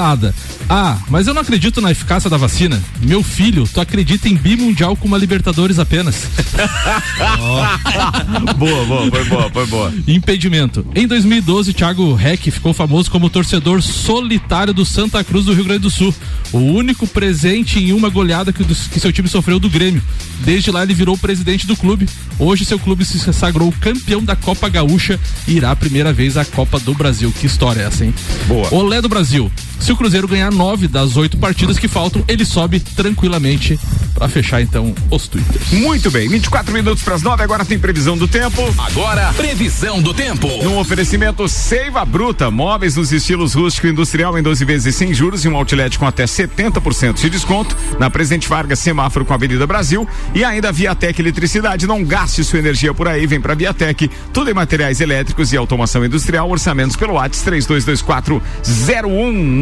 Ah, 0.69 0.97
mas 1.09 1.27
eu 1.27 1.33
não 1.33 1.41
acredito 1.41 1.81
na 1.81 1.91
eficácia 1.91 2.29
da 2.29 2.37
vacina. 2.37 2.81
Meu 3.01 3.21
filho, 3.21 3.67
tu 3.71 3.81
acredita 3.81 4.27
em 4.27 4.35
bimundial 4.35 4.95
com 4.95 5.07
uma 5.07 5.17
Libertadores 5.17 5.79
apenas. 5.79 6.25
boa, 8.57 8.85
boa, 8.85 9.11
foi 9.11 9.25
boa, 9.25 9.49
foi 9.51 9.65
boa. 9.67 9.93
Impedimento. 10.07 10.85
Em 10.95 11.05
2012, 11.05 11.73
Thiago 11.73 12.13
Reck 12.13 12.49
ficou 12.49 12.73
famoso 12.73 13.11
como 13.11 13.29
torcedor 13.29 13.81
solitário 13.81 14.73
do 14.73 14.85
Santa 14.85 15.23
Cruz 15.23 15.45
do 15.45 15.53
Rio 15.53 15.65
Grande 15.65 15.81
do 15.81 15.89
Sul. 15.89 16.13
O 16.51 16.57
único 16.57 17.05
presente 17.05 17.79
em 17.79 17.93
uma 17.93 18.09
goleada 18.09 18.51
que, 18.51 18.63
que 18.63 18.99
seu 18.99 19.11
time 19.11 19.27
sofreu 19.27 19.59
do 19.59 19.69
Grêmio. 19.69 20.01
Desde 20.39 20.71
lá 20.71 20.83
ele 20.83 20.93
virou 20.93 21.17
presidente 21.17 21.67
do 21.67 21.75
clube. 21.75 22.07
Hoje 22.39 22.65
seu 22.65 22.79
clube 22.79 23.05
se 23.05 23.19
sagrou 23.33 23.73
campeão 23.79 24.23
da 24.23 24.35
Copa 24.35 24.67
Gaúcha 24.67 25.19
e 25.47 25.57
irá 25.57 25.71
a 25.71 25.75
primeira 25.75 26.11
vez 26.11 26.37
à 26.37 26.45
Copa 26.45 26.79
do 26.79 26.93
Brasil. 26.93 27.31
Que 27.39 27.45
história 27.45 27.81
é 27.81 27.85
essa, 27.85 28.05
hein? 28.05 28.13
Boa. 28.47 28.73
Olé 28.73 29.01
do 29.01 29.09
Brasil. 29.09 29.51
Se 29.79 29.90
o 29.91 29.97
Cruzeiro 29.97 30.27
ganhar 30.27 30.51
nove 30.51 30.87
das 30.87 31.17
oito 31.17 31.37
partidas 31.37 31.77
que 31.77 31.87
faltam, 31.87 32.23
ele 32.27 32.45
sobe 32.45 32.79
tranquilamente 32.79 33.79
para 34.13 34.27
fechar 34.29 34.61
então 34.61 34.93
os 35.09 35.27
twitters. 35.27 35.71
Muito 35.71 36.11
bem, 36.11 36.29
24 36.29 36.73
minutos 36.73 37.03
para 37.03 37.15
as 37.15 37.21
nove, 37.21 37.43
agora 37.43 37.65
tem 37.65 37.79
previsão 37.79 38.17
do 38.17 38.27
tempo. 38.27 38.61
Agora, 38.77 39.33
previsão 39.33 40.01
do 40.01 40.13
tempo. 40.13 40.47
Num 40.63 40.77
oferecimento 40.77 41.47
Seiva 41.47 42.05
Bruta, 42.05 42.51
móveis 42.51 42.95
nos 42.95 43.11
estilos 43.11 43.53
rústico 43.53 43.87
e 43.87 43.89
industrial 43.89 44.37
em 44.37 44.43
12 44.43 44.63
vezes 44.65 44.95
sem 44.95 45.13
juros 45.13 45.43
e 45.45 45.49
um 45.49 45.55
outlet 45.55 45.97
com 45.97 46.05
até 46.05 46.25
70% 46.25 47.15
de 47.15 47.29
desconto. 47.29 47.75
Na 47.99 48.09
Presidente 48.09 48.47
Vargas, 48.47 48.79
semáforo 48.79 49.25
com 49.25 49.33
a 49.33 49.35
Avenida 49.35 49.65
Brasil 49.65 50.07
e 50.35 50.43
ainda 50.43 50.71
Viatec 50.71 51.19
Eletricidade. 51.19 51.87
Não 51.87 52.03
gaste 52.03 52.43
sua 52.43 52.59
energia 52.59 52.93
por 52.93 53.07
aí, 53.07 53.25
vem 53.25 53.41
para 53.41 53.55
Viatec. 53.55 54.09
Tudo 54.33 54.49
em 54.49 54.53
materiais 54.53 55.01
elétricos 55.01 55.51
e 55.53 55.57
automação 55.57 56.05
industrial. 56.05 56.49
Orçamentos 56.49 56.95
pelo 56.95 57.13
WhatsApp 57.13 57.45
3224 57.45 58.41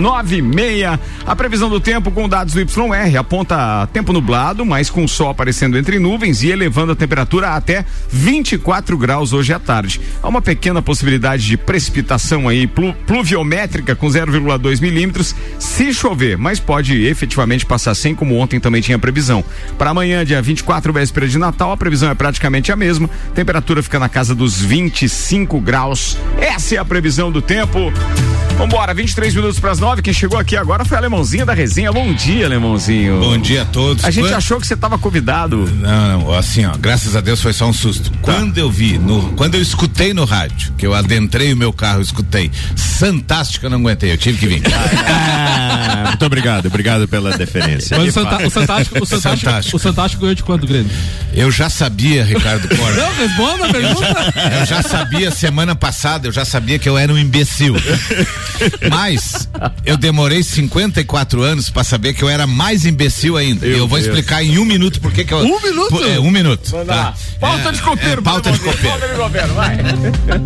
0196. 0.10 1.00
A 1.26 1.36
previsão 1.36 1.70
do 1.70 1.80
tempo 1.80 2.12
com 2.12 2.28
dados 2.28 2.54
do 2.54 2.60
YR 2.60 3.18
aponta 3.20 3.88
tempo 3.94 4.12
nublado, 4.12 4.66
mas 4.66 4.90
com 4.90 5.08
sol 5.08 5.30
aparecendo 5.30 5.78
entre 5.78 6.00
nuvens 6.00 6.42
e 6.42 6.50
elevando 6.50 6.92
a 6.92 6.96
temperatura 6.96 7.50
até 7.50 7.86
24 8.10 8.98
graus 8.98 9.32
hoje 9.32 9.54
à 9.54 9.60
tarde. 9.60 10.02
Há 10.24 10.28
uma 10.28 10.42
pequena 10.42 10.82
possibilidade 10.82 11.46
de 11.46 11.58
precipitação 11.58 12.48
aí 12.48 12.66
plu 12.66 12.94
pluviométrica 13.06 13.96
com 13.96 14.08
0,2 14.08 14.82
milímetros 14.82 15.36
se 15.60 15.94
chover, 15.94 16.38
mas 16.38 16.60
pode 16.60 17.06
efetivamente 17.06 17.66
passar 17.66 17.94
sem, 17.94 18.16
como 18.16 18.38
ontem 18.38 18.60
também 18.60 18.82
tinha 18.82 18.98
previsão. 18.98 19.44
Para 19.78 19.92
amanhã, 19.92 20.26
dia 20.26 20.42
24, 20.42 20.92
véspera 20.92 21.28
de 21.28 21.38
Natal, 21.38 21.72
a 21.72 21.78
previsão 21.78 22.10
é 22.10 22.16
praticamente 22.16 22.72
a 22.72 22.76
mesma. 22.76 23.10
Temperatura 23.36 23.84
fica 23.84 24.00
na 24.00 24.10
casa 24.10 24.34
dos 24.34 24.60
25 24.60 25.60
graus. 25.60 26.18
Essa 26.40 26.76
é 26.76 26.78
a 26.78 26.86
previsão 26.86 27.32
do 27.32 27.42
tempo. 27.42 27.92
Vambora, 28.60 28.94
23 28.94 29.36
minutos 29.36 29.58
para 29.58 29.72
as 29.72 29.80
9. 29.80 30.02
Quem 30.02 30.12
chegou 30.12 30.38
aqui 30.38 30.58
agora 30.58 30.84
foi 30.84 30.98
a 30.98 31.00
Alemãozinha 31.00 31.46
da 31.46 31.54
resenha. 31.54 31.94
Bom 31.94 32.14
dia, 32.14 32.46
Alemãozinho. 32.46 33.18
Bom 33.18 33.38
dia 33.38 33.62
a 33.62 33.66
todos. 33.66 34.04
A 34.04 34.12
gente 34.12 34.26
Quando... 34.26 34.34
achou 34.34 34.60
que 34.60 34.68
você 34.68 34.74
estava 34.74 34.98
convidado. 34.98 35.66
Não, 35.76 36.20
não, 36.20 36.34
assim, 36.34 36.66
ó, 36.66 36.74
graças 36.78 37.16
a 37.16 37.22
Deus 37.22 37.42
foi 37.42 37.54
só 37.54 37.68
um 37.70 37.72
susto. 37.72 38.12
Tá. 38.12 38.18
Quando 38.22 38.58
eu 38.58 38.70
vi, 38.70 38.98
no, 38.98 39.32
quando 39.38 39.56
eu 39.56 39.62
escutei 39.62 40.14
no 40.14 40.26
rádio, 40.26 40.74
que 40.78 40.86
eu 40.86 40.94
adentrei 40.94 41.54
o 41.54 41.56
meu 41.56 41.72
carro, 41.72 42.02
escutei, 42.02 42.52
fantástico, 42.76 43.66
eu 43.66 43.70
não 43.70 43.78
aguentei, 43.78 44.12
eu 44.12 44.18
tive 44.18 44.38
que 44.38 44.46
vir. 44.46 44.62
ah, 45.08 46.04
muito 46.10 46.26
obrigado, 46.26 46.66
obrigado 46.66 47.08
pela 47.08 47.38
deferência. 47.38 47.98
Mas 47.98 48.10
o, 48.10 48.12
Santa, 48.12 48.46
o, 48.46 48.50
Fantástico, 48.50 49.02
o, 49.02 49.06
Fantástico, 49.06 49.46
Fantástico. 49.46 49.78
o 49.78 49.80
Fantástico 49.80 50.22
ganhou 50.22 50.36
de 50.36 50.44
quanto, 50.44 50.68
Grêmio? 50.68 50.92
Eu 51.34 51.50
já 51.50 51.70
sabia, 51.70 52.26
Ricardo 52.26 52.68
Cora. 52.76 52.94
não, 52.94 53.16
responda 53.16 53.66
a 53.68 53.70
pergunta. 53.70 54.06
Eu 54.06 54.34
já, 54.34 54.60
eu 54.60 54.66
já 54.66 54.82
sabia 54.82 55.32
semana 55.32 55.76
passada, 55.76 56.28
eu 56.28 56.32
já 56.34 56.44
sabia 56.44 56.78
que 56.78 56.90
eu 56.90 56.98
era 56.98 57.14
um 57.14 57.18
imbecil. 57.18 57.76
Mas 58.90 59.50
eu 59.86 59.98
demorei 59.98 60.44
54 60.44 61.42
anos 61.42 61.70
para 61.70 61.84
saber 61.84 62.14
que 62.14 62.24
eu 62.24 62.30
era 62.30 62.46
mais 62.48 62.86
imbecil 62.86 63.38
ainda. 63.38 63.66
e 63.66 63.72
eu 63.72 63.88
vou 63.88 63.98
Deus. 63.98 64.08
explicar 64.08 64.44
em 64.44 64.58
um 64.58 64.66
minuto 64.66 65.00
por 65.00 65.12
que 65.12 65.32
eu. 65.32 65.40
Um 65.40 65.62
minuto? 65.62 66.04
É, 66.04 66.20
um 66.20 66.32
minuto. 66.32 66.72
Tá? 66.86 67.14
Pauta 67.40 67.72
de 67.72 67.82
copeiro, 67.82 68.22
é, 68.22 68.24
pauta 68.24 68.52
de 68.52 68.60
copeiro. 68.60 68.90
Pauta 68.90 69.08
de 69.08 69.14
copeiro, 69.16 69.54
vai. 69.54 69.78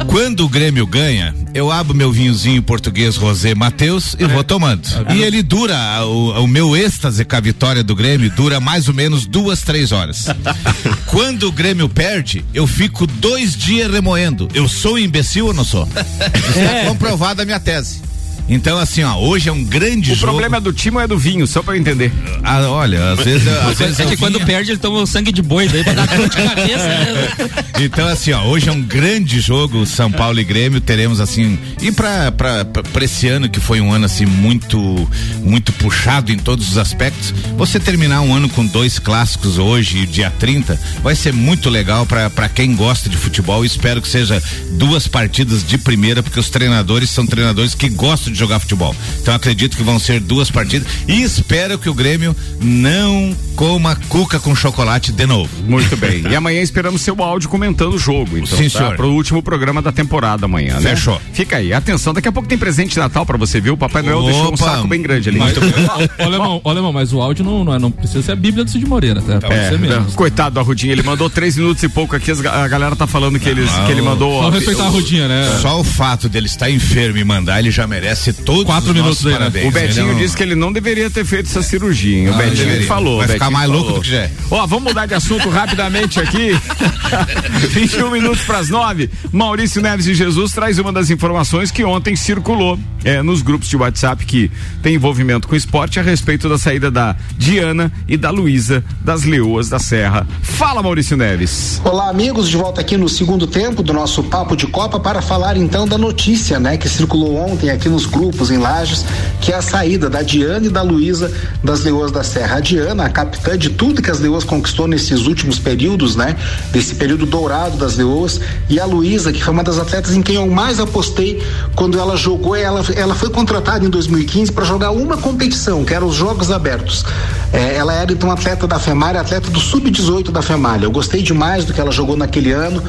Quando 0.08 0.46
o 0.46 0.50
Grêmio 0.50 0.86
ganha, 0.86 1.34
eu 1.54 1.72
abro 1.72 1.96
meu 1.96 2.12
vinhozinho 2.12 2.62
português 2.62 3.16
Rosé 3.16 3.54
Mateus 3.56 4.16
e 4.20 4.24
é. 4.24 4.28
vou 4.28 4.44
tomando. 4.44 4.88
E 5.13 5.22
ele 5.22 5.42
dura, 5.44 6.06
o, 6.06 6.44
o, 6.44 6.48
meu 6.48 6.76
êxtase 6.76 7.24
com 7.26 7.36
a 7.36 7.39
vitória 7.39 7.84
do 7.84 7.96
Grêmio 7.96 8.30
dura 8.32 8.60
mais 8.60 8.88
ou 8.88 8.94
menos 8.94 9.26
duas, 9.26 9.62
três 9.62 9.92
horas. 9.92 10.28
Quando 11.08 11.48
o 11.48 11.52
Grêmio 11.52 11.88
perde, 11.88 12.44
eu 12.54 12.66
fico 12.66 13.06
dois 13.06 13.56
dias 13.56 13.92
remoendo. 13.92 14.48
Eu 14.54 14.68
sou 14.68 14.98
imbecil 14.98 15.48
ou 15.48 15.54
não 15.54 15.63
sou? 15.63 15.88
Está 16.34 16.86
comprovada 16.88 17.44
a 17.44 17.46
minha 17.46 17.60
tese. 17.60 18.12
Então, 18.47 18.77
assim, 18.77 19.03
ó, 19.03 19.15
hoje 19.17 19.49
é 19.49 19.51
um 19.51 19.63
grande 19.63 20.12
o 20.12 20.15
jogo. 20.15 20.27
O 20.27 20.29
problema 20.32 20.58
é 20.58 20.60
do 20.60 20.73
time 20.73 20.97
ou 20.97 21.03
é 21.03 21.08
do 21.08 21.17
vinho, 21.17 21.47
só 21.47 21.63
pra 21.63 21.75
eu 21.75 21.79
entender. 21.79 22.12
Ah, 22.43 22.62
olha, 22.69 23.12
às 23.13 23.19
vezes. 23.23 23.47
às 23.47 23.77
vezes 23.77 23.99
é 23.99 24.06
que 24.06 24.17
quando 24.17 24.39
perde, 24.41 24.71
ele 24.71 24.79
toma 24.79 24.99
o 25.01 25.08
sangue 25.08 25.32
de 25.32 25.41
boi, 25.41 25.67
daí 25.67 25.84
pra 25.84 25.93
dar 25.93 26.08
dor 26.08 26.29
de 26.29 26.36
cabeça. 26.36 26.88
Né? 26.88 27.29
Então, 27.79 28.08
assim, 28.08 28.32
ó, 28.32 28.43
hoje 28.45 28.69
é 28.69 28.71
um 28.71 28.82
grande 28.82 29.39
jogo, 29.41 29.86
São 29.86 30.12
Paulo 30.12 30.39
e 30.39 30.43
Grêmio. 30.43 30.79
Teremos, 30.79 31.19
assim. 31.19 31.58
E 31.82 31.91
pra, 31.91 32.32
pra, 32.32 32.63
pra, 32.63 32.84
pra 32.84 33.03
esse 33.03 33.27
ano, 33.27 33.49
que 33.49 33.60
foi 33.60 33.82
um 33.82 33.91
ano, 33.91 34.06
assim, 34.06 34.25
muito, 34.25 35.10
muito 35.41 35.73
puxado 35.73 36.32
em 36.32 36.38
todos 36.38 36.69
os 36.69 36.77
aspectos, 36.77 37.34
você 37.58 37.79
terminar 37.79 38.21
um 38.21 38.34
ano 38.34 38.47
com 38.47 38.65
dois 38.65 38.99
clássicos 38.99 39.58
hoje, 39.58 40.06
dia 40.06 40.32
30, 40.39 40.79
vai 41.01 41.15
ser 41.15 41.34
muito 41.34 41.69
legal 41.69 42.06
para 42.06 42.47
quem 42.47 42.75
gosta 42.75 43.10
de 43.10 43.17
futebol. 43.17 43.65
Espero 43.65 44.01
que 44.01 44.08
seja 44.08 44.41
duas 44.71 45.08
partidas 45.08 45.65
de 45.65 45.77
primeira, 45.77 46.21
porque 46.21 46.39
os 46.39 46.49
treinadores 46.49 47.10
são 47.10 47.25
treinadores 47.25 47.73
que 47.73 47.89
gostam 47.89 48.33
de 48.34 48.39
jogar 48.39 48.60
futebol. 48.60 48.96
Então 49.22 49.34
acredito 49.34 49.78
que 49.78 49.84
vão 49.84 49.98
ser 50.00 50.19
duas 50.19 50.52
partidas 50.52 50.88
e 51.08 51.22
espero 51.22 51.78
que 51.78 51.89
o 51.89 51.93
Grêmio 51.93 52.36
não 52.62 53.36
coma 53.56 53.96
cuca 54.10 54.39
com 54.39 54.56
chocolate 54.56 55.12
de 55.12 55.26
novo. 55.26 55.50
Muito 55.67 55.96
bem. 55.96 56.24
e 56.30 56.36
amanhã 56.36 56.62
esperamos 56.62 57.02
seu 57.02 57.22
áudio 57.24 57.50
comentando 57.50 57.93
o 57.93 58.00
jogo, 58.00 58.38
então. 58.38 58.58
Sim, 58.58 58.69
tá? 58.69 58.80
senhor. 58.80 58.96
Pro 58.96 59.12
último 59.12 59.41
programa 59.43 59.82
da 59.82 59.91
temporada 59.91 60.46
amanhã, 60.46 60.80
né? 60.80 60.91
Fechou. 60.91 61.22
Fica 61.34 61.58
aí. 61.58 61.72
Atenção, 61.74 62.13
daqui 62.13 62.28
a 62.28 62.32
pouco 62.32 62.50
tem 62.50 62.58
presente 62.58 62.93
de 62.93 63.00
Natal 63.00 63.26
para 63.26 63.38
você, 63.38 63.62
viu? 63.62 63.74
O 63.74 63.78
Papai 63.78 64.02
Noel 64.02 64.19
Opa. 64.19 64.32
deixou 64.32 64.54
um 64.54 64.58
saco 64.58 64.88
bem 64.88 65.02
grande 65.02 65.30
ali. 65.30 65.38
Mas, 65.39 65.56
ô, 65.58 66.24
Alemão, 66.24 66.62
ô, 66.63 66.69
Alemão, 66.69 66.91
mas 66.93 67.13
o 67.13 67.22
áudio 67.22 67.46
não, 67.46 67.63
não, 67.63 67.76
é, 67.76 67.80
não 67.80 67.91
precisa 67.91 68.22
ser 68.24 68.32
a 68.32 68.36
Bíblia 68.36 68.63
do 68.63 68.72
Cid 68.72 68.86
Moreira, 68.86 69.22
tá? 69.22 69.39
Pode 69.39 69.54
É, 69.54 69.69
ser 69.69 69.80
mesmo. 69.80 70.06
coitado 70.13 70.56
do 70.56 70.60
Arrudinho, 70.60 70.91
ele 70.91 71.04
mandou 71.04 71.30
três 71.30 71.56
minutos 71.58 71.84
e 71.84 71.89
pouco 71.89 72.15
aqui, 72.15 72.32
a 72.32 72.67
galera 72.67 72.96
tá 72.96 73.06
falando 73.06 73.39
que, 73.39 73.48
eles, 73.50 73.69
que 73.86 73.91
ele 73.91 74.02
mandou. 74.02 74.41
Só 74.43 74.50
respeitar 74.50 74.86
a 74.86 74.89
Rudinha, 74.89 75.28
né? 75.28 75.60
Só 75.62 75.80
o 75.80 75.84
fato 75.84 76.28
dele 76.28 76.48
estar 76.48 76.69
enfermo 76.69 77.17
e 77.17 77.24
mandar, 77.24 77.60
ele 77.60 77.72
já 77.72 77.86
merece 77.86 78.23
todos 78.32 78.64
Quatro 78.64 78.90
os 78.92 78.96
minutos 78.96 79.26
aí, 79.26 79.32
né? 79.34 79.38
parabéns. 79.40 79.68
O 79.68 79.72
Betinho 79.72 80.10
é 80.12 80.14
um- 80.14 80.18
disse 80.18 80.38
que 80.38 80.44
ele 80.44 80.56
não 80.56 80.72
deveria 80.72 81.10
ter 81.10 81.26
feito 81.26 81.48
essa 81.48 81.62
cirurgia. 81.62 82.20
hein? 82.20 82.30
O 82.30 82.34
Ah, 82.34 82.38
Betinho 82.38 82.58
deveria. 82.66 82.88
falou. 82.88 83.18
Vai 83.18 83.28
ficar 83.28 83.50
mais 83.50 83.68
louco 83.70 83.86
falou. 83.86 84.00
do 84.00 84.04
que 84.06 84.12
já 84.12 84.18
é. 84.20 84.32
Ó, 84.52 84.66
vamos 84.68 84.84
mudar 84.86 85.06
de 85.08 85.16
assunto 85.16 85.50
rapidamente 85.50 86.20
aqui. 86.20 86.52
21 87.70 88.10
minutos 88.12 88.44
para 88.44 88.60
as 88.60 88.70
9. 88.70 89.10
Maurício 89.32 89.82
Neves 89.82 90.06
de 90.06 90.14
Jesus 90.14 90.52
traz 90.52 90.80
uma 90.80 90.92
das 90.92 91.10
informações 91.10 91.72
que 91.72 91.84
ontem 91.84 92.16
circulou 92.16 92.78
é, 93.04 93.22
nos 93.22 93.42
grupos 93.42 93.68
de 93.68 93.76
WhatsApp 93.76 94.26
que 94.26 94.50
tem 94.82 94.96
envolvimento 94.96 95.48
com 95.48 95.56
esporte 95.56 96.00
a 96.00 96.04
respeito 96.04 96.48
da 96.48 96.58
saída 96.58 96.90
da 96.90 97.16
Diana 97.38 97.92
e 98.08 98.16
da 98.16 98.30
Luísa 98.30 98.84
das 99.02 99.24
Leoas 99.24 99.70
da 99.70 99.80
Serra. 99.80 100.26
Fala, 100.42 100.82
Maurício 100.82 101.18
Neves. 101.18 101.82
Olá, 101.84 102.10
amigos, 102.10 102.50
de 102.50 102.56
volta 102.58 102.80
aqui 102.82 102.96
no 102.98 103.10
segundo 103.10 103.46
tempo 103.48 103.84
do 103.84 103.92
nosso 103.94 104.24
Papo 104.24 104.56
de 104.56 104.68
Copa 104.68 105.00
para 105.00 105.22
falar 105.22 105.58
então 105.58 105.88
da 105.88 105.98
notícia, 105.98 106.60
né, 106.60 106.78
que 106.78 106.88
circulou 106.88 107.36
ontem 107.36 107.70
aqui 107.70 107.90
nos 107.90 108.06
grupos 108.13 108.52
em 108.52 108.58
Lages, 108.58 109.04
que 109.41 109.52
é 109.52 109.56
a 109.56 109.62
saída 109.62 110.10
da 110.10 110.21
Diana 110.21 110.67
e 110.67 110.69
da 110.69 110.82
Luísa 110.82 111.32
das 111.63 111.82
Leoas 111.82 112.12
da 112.12 112.23
Serra. 112.23 112.58
A 112.58 112.60
Diana, 112.60 113.06
a 113.06 113.10
capitã 113.10 113.58
de 113.58 113.69
tudo 113.69 114.02
que 114.02 114.12
as 114.12 114.19
Leoas 114.19 114.43
conquistou 114.43 114.88
nesses 114.88 115.26
últimos 115.26 115.58
períodos, 115.60 116.15
né, 116.15 116.36
desse 116.71 116.95
período 116.95 117.26
dourado 117.26 117.76
das 117.76 117.97
Leoas, 117.97 118.39
e 118.69 118.80
a 118.80 118.86
Luísa, 118.86 119.34
que 119.34 119.43
foi 119.43 119.54
uma 119.54 119.63
das 119.63 119.80
atletas 119.80 120.13
em 120.13 120.21
quem 120.21 120.36
eu 120.36 120.47
mais 120.47 120.80
apostei 120.80 121.43
quando 121.76 121.99
ela 121.99 122.15
jogou, 122.15 122.56
ela, 122.56 122.84
ela 122.95 123.15
foi 123.15 123.30
contratada 123.30 123.86
em 123.86 123.89
2015 123.89 124.52
para 124.52 124.63
jogar 124.63 124.91
uma 124.91 125.17
competição, 125.17 125.84
que 125.84 125.93
era 125.93 126.06
os 126.06 126.15
Jogos 126.15 126.52
Abertos. 126.52 127.04
É, 127.52 127.76
ela 127.76 127.93
era 127.93 128.12
então 128.12 128.32
atleta 128.32 128.65
da 128.65 128.80
FEMAR, 128.80 129.15
atleta 129.15 129.49
do 129.52 129.60
sub-18 129.60 130.32
da 130.32 130.41
FEMAR. 130.41 130.82
Eu 130.82 130.91
gostei 130.91 131.21
demais 131.21 131.65
do 131.65 131.73
que 131.73 131.80
ela 131.80 131.91
jogou 131.91 132.17
naquele 132.17 132.52
ano. 132.52 132.82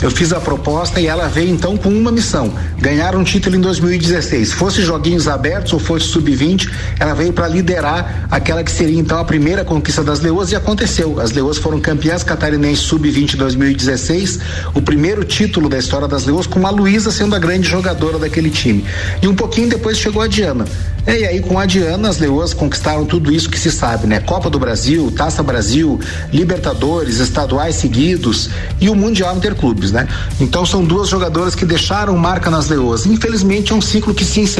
Eu 0.00 0.10
fiz 0.10 0.32
a 0.32 0.40
proposta 0.40 0.98
e 1.00 1.06
ela 1.06 1.28
veio 1.28 1.50
então 1.50 1.76
com 1.76 1.90
uma 1.90 2.10
missão: 2.10 2.52
ganhar 2.78 3.14
um 3.14 3.22
título 3.22 3.56
em 3.56 3.60
2016. 3.60 4.54
Fosse 4.66 4.82
joguinhos 4.82 5.28
abertos 5.28 5.72
ou 5.74 5.78
fosse 5.78 6.06
sub-20, 6.06 6.68
ela 6.98 7.14
veio 7.14 7.32
para 7.32 7.46
liderar 7.46 8.26
aquela 8.28 8.64
que 8.64 8.70
seria 8.72 8.98
então 8.98 9.16
a 9.16 9.24
primeira 9.24 9.64
conquista 9.64 10.02
das 10.02 10.18
Leoas 10.18 10.50
e 10.50 10.56
aconteceu. 10.56 11.20
As 11.20 11.30
Leoas 11.30 11.56
foram 11.56 11.80
campeãs 11.80 12.24
catarinenses 12.24 12.80
sub-20 12.80 13.36
2016, 13.36 14.40
o 14.74 14.82
primeiro 14.82 15.22
título 15.22 15.68
da 15.68 15.78
história 15.78 16.08
das 16.08 16.24
Leoas, 16.24 16.48
com 16.48 16.66
a 16.66 16.70
Luísa 16.70 17.12
sendo 17.12 17.36
a 17.36 17.38
grande 17.38 17.68
jogadora 17.68 18.18
daquele 18.18 18.50
time. 18.50 18.84
E 19.22 19.28
um 19.28 19.36
pouquinho 19.36 19.68
depois 19.68 19.98
chegou 19.98 20.20
a 20.20 20.26
Diana. 20.26 20.64
E 21.06 21.24
aí, 21.24 21.40
com 21.40 21.56
a 21.56 21.64
Diana, 21.64 22.08
as 22.08 22.18
Leoas 22.18 22.52
conquistaram 22.52 23.06
tudo 23.06 23.32
isso 23.32 23.48
que 23.48 23.60
se 23.60 23.70
sabe, 23.70 24.08
né? 24.08 24.18
Copa 24.18 24.50
do 24.50 24.58
Brasil, 24.58 25.12
Taça 25.16 25.40
Brasil, 25.40 26.00
Libertadores, 26.32 27.20
estaduais 27.20 27.76
seguidos 27.76 28.50
e 28.80 28.88
o 28.88 28.96
Mundial 28.96 29.36
Interclubes, 29.36 29.92
né? 29.92 30.08
Então 30.40 30.66
são 30.66 30.84
duas 30.84 31.08
jogadoras 31.08 31.54
que 31.54 31.64
deixaram 31.64 32.16
marca 32.18 32.50
nas 32.50 32.68
Leoas. 32.68 33.06
Infelizmente 33.06 33.72
é 33.72 33.76
um 33.76 33.80
ciclo 33.80 34.12
que 34.12 34.24
se. 34.24 34.55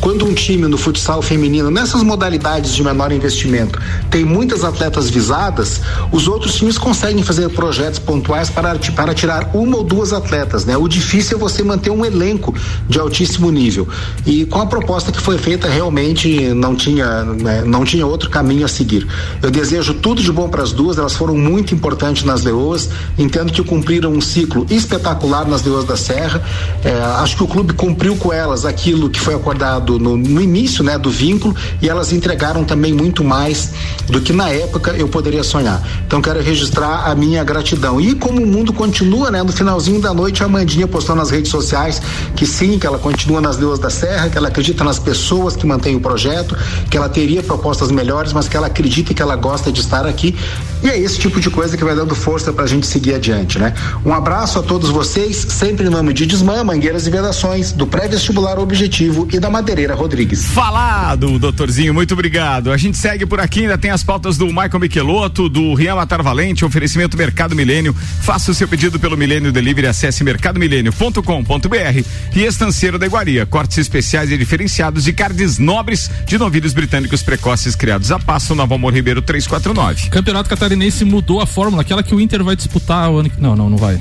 Quando 0.00 0.26
um 0.26 0.34
time 0.34 0.68
no 0.68 0.76
futsal 0.76 1.22
feminino, 1.22 1.70
nessas 1.70 2.02
modalidades 2.02 2.74
de 2.74 2.82
menor 2.82 3.10
investimento, 3.12 3.80
tem 4.10 4.24
muitas 4.24 4.62
atletas 4.62 5.08
visadas, 5.08 5.80
os 6.12 6.28
outros 6.28 6.54
times 6.54 6.78
conseguem 6.78 7.22
fazer 7.22 7.48
projetos 7.50 7.98
pontuais 7.98 8.50
para, 8.50 8.78
para 8.94 9.14
tirar 9.14 9.50
uma 9.54 9.78
ou 9.78 9.84
duas 9.84 10.12
atletas, 10.12 10.64
né? 10.64 10.76
O 10.76 10.86
difícil 10.86 11.36
é 11.36 11.40
você 11.40 11.62
manter 11.62 11.90
um 11.90 12.04
elenco 12.04 12.54
de 12.88 12.98
altíssimo 12.98 13.50
nível. 13.50 13.88
E 14.24 14.44
com 14.44 14.60
a 14.60 14.66
proposta 14.66 15.10
que 15.10 15.20
foi 15.20 15.38
feita, 15.38 15.68
realmente 15.68 16.54
não 16.54 16.76
tinha, 16.76 17.24
né, 17.24 17.62
não 17.64 17.84
tinha 17.84 18.06
outro 18.06 18.30
caminho 18.30 18.64
a 18.64 18.68
seguir. 18.68 19.06
Eu 19.42 19.50
desejo 19.50 19.94
tudo 19.94 20.22
de 20.22 20.30
bom 20.30 20.48
para 20.48 20.62
as 20.62 20.72
duas, 20.72 20.98
elas 20.98 21.14
foram 21.14 21.34
muito 21.34 21.74
importantes 21.74 22.22
nas 22.22 22.42
Leoas, 22.42 22.90
entendo 23.18 23.52
que 23.52 23.62
cumpriram 23.62 24.12
um 24.12 24.20
ciclo 24.20 24.66
espetacular 24.70 25.46
nas 25.48 25.62
Leoas 25.64 25.84
da 25.84 25.96
Serra. 25.96 26.42
É, 26.84 26.92
acho 27.18 27.36
que 27.36 27.42
o 27.42 27.48
clube 27.48 27.72
cumpriu 27.72 28.16
com 28.16 28.32
elas 28.32 28.64
aquilo 28.64 29.05
que 29.10 29.20
foi 29.20 29.34
acordado 29.34 29.98
no, 29.98 30.16
no 30.16 30.40
início 30.40 30.82
né, 30.82 30.98
do 30.98 31.10
vínculo 31.10 31.54
e 31.80 31.88
elas 31.88 32.12
entregaram 32.12 32.64
também 32.64 32.92
muito 32.92 33.24
mais 33.24 33.72
do 34.08 34.20
que 34.20 34.32
na 34.32 34.48
época 34.48 34.92
eu 34.92 35.08
poderia 35.08 35.42
sonhar. 35.42 35.82
Então 36.06 36.20
quero 36.20 36.40
registrar 36.42 37.10
a 37.10 37.14
minha 37.14 37.42
gratidão. 37.44 38.00
E 38.00 38.14
como 38.14 38.42
o 38.42 38.46
mundo 38.46 38.72
continua, 38.72 39.30
né, 39.30 39.42
no 39.42 39.52
finalzinho 39.52 40.00
da 40.00 40.12
noite, 40.12 40.42
a 40.42 40.46
Amandinha 40.46 40.86
postou 40.86 41.14
nas 41.14 41.30
redes 41.30 41.50
sociais 41.50 42.00
que 42.34 42.46
sim, 42.46 42.78
que 42.78 42.86
ela 42.86 42.98
continua 42.98 43.40
nas 43.40 43.58
Leoas 43.58 43.78
da 43.78 43.90
Serra, 43.90 44.28
que 44.28 44.38
ela 44.38 44.48
acredita 44.48 44.84
nas 44.84 44.98
pessoas 44.98 45.56
que 45.56 45.66
mantêm 45.66 45.96
o 45.96 46.00
projeto, 46.00 46.56
que 46.90 46.96
ela 46.96 47.08
teria 47.08 47.42
propostas 47.42 47.90
melhores, 47.90 48.32
mas 48.32 48.48
que 48.48 48.56
ela 48.56 48.66
acredita 48.66 49.12
e 49.12 49.14
que 49.14 49.22
ela 49.22 49.36
gosta 49.36 49.72
de 49.72 49.80
estar 49.80 50.06
aqui. 50.06 50.34
E 50.82 50.88
é 50.88 50.98
esse 50.98 51.18
tipo 51.18 51.40
de 51.40 51.50
coisa 51.50 51.76
que 51.76 51.84
vai 51.84 51.94
dando 51.94 52.14
força 52.14 52.52
para 52.52 52.64
a 52.64 52.66
gente 52.66 52.86
seguir 52.86 53.14
adiante, 53.14 53.58
né? 53.58 53.74
Um 54.04 54.12
abraço 54.12 54.58
a 54.58 54.62
todos 54.62 54.88
vocês, 54.90 55.36
sempre 55.36 55.86
em 55.86 55.90
nome 55.90 56.12
de 56.12 56.24
Desmã, 56.26 56.62
Mangueiras 56.62 57.06
e 57.06 57.10
Vedações, 57.10 57.72
do 57.72 57.86
Pré-Vestibular 57.86 58.58
Objetivo 58.58 59.28
e 59.32 59.40
da 59.40 59.50
Madeireira 59.50 59.94
Rodrigues. 59.94 60.44
Falado, 60.46 61.38
doutorzinho, 61.38 61.92
muito 61.92 62.14
obrigado. 62.14 62.70
A 62.70 62.76
gente 62.76 62.96
segue 62.96 63.26
por 63.26 63.40
aqui, 63.40 63.62
ainda 63.62 63.76
tem 63.76 63.90
as 63.90 64.04
pautas 64.04 64.38
do 64.38 64.46
Michael 64.46 64.80
Michelotto, 64.80 65.48
do 65.48 65.74
Rian 65.74 65.96
Matar 65.96 66.22
Valente, 66.22 66.64
oferecimento 66.64 67.16
Mercado 67.16 67.56
Milênio. 67.56 67.94
Faça 68.22 68.50
o 68.50 68.54
seu 68.54 68.68
pedido 68.68 68.98
pelo 69.00 69.16
Milênio 69.16 69.50
Delivery, 69.50 69.88
acesse 69.88 70.22
mercadomilênio.com.br 70.22 72.04
e 72.34 72.42
Estanceiro 72.42 72.98
da 72.98 73.06
Iguaria, 73.06 73.44
cortes 73.44 73.78
especiais 73.78 74.30
e 74.30 74.38
diferenciados 74.38 75.04
de 75.04 75.12
carnes 75.12 75.58
nobres 75.58 76.10
de 76.26 76.38
novilhos 76.38 76.72
britânicos 76.72 77.22
precoces 77.22 77.74
criados 77.74 78.12
a 78.12 78.18
passo, 78.18 78.54
Nova 78.54 78.74
Amor 78.74 78.94
Ribeiro 78.94 79.20
349. 79.20 80.10
Campeonato 80.10 80.48
Catarinense 80.48 80.75
mudou 81.04 81.40
a 81.40 81.46
fórmula, 81.46 81.82
aquela 81.82 82.02
que 82.02 82.14
o 82.14 82.20
Inter 82.20 82.42
vai 82.42 82.56
disputar 82.56 83.10
o 83.10 83.18
ano 83.18 83.30
que. 83.30 83.40
Não, 83.40 83.56
não, 83.56 83.70
não 83.70 83.76
vai. 83.76 84.00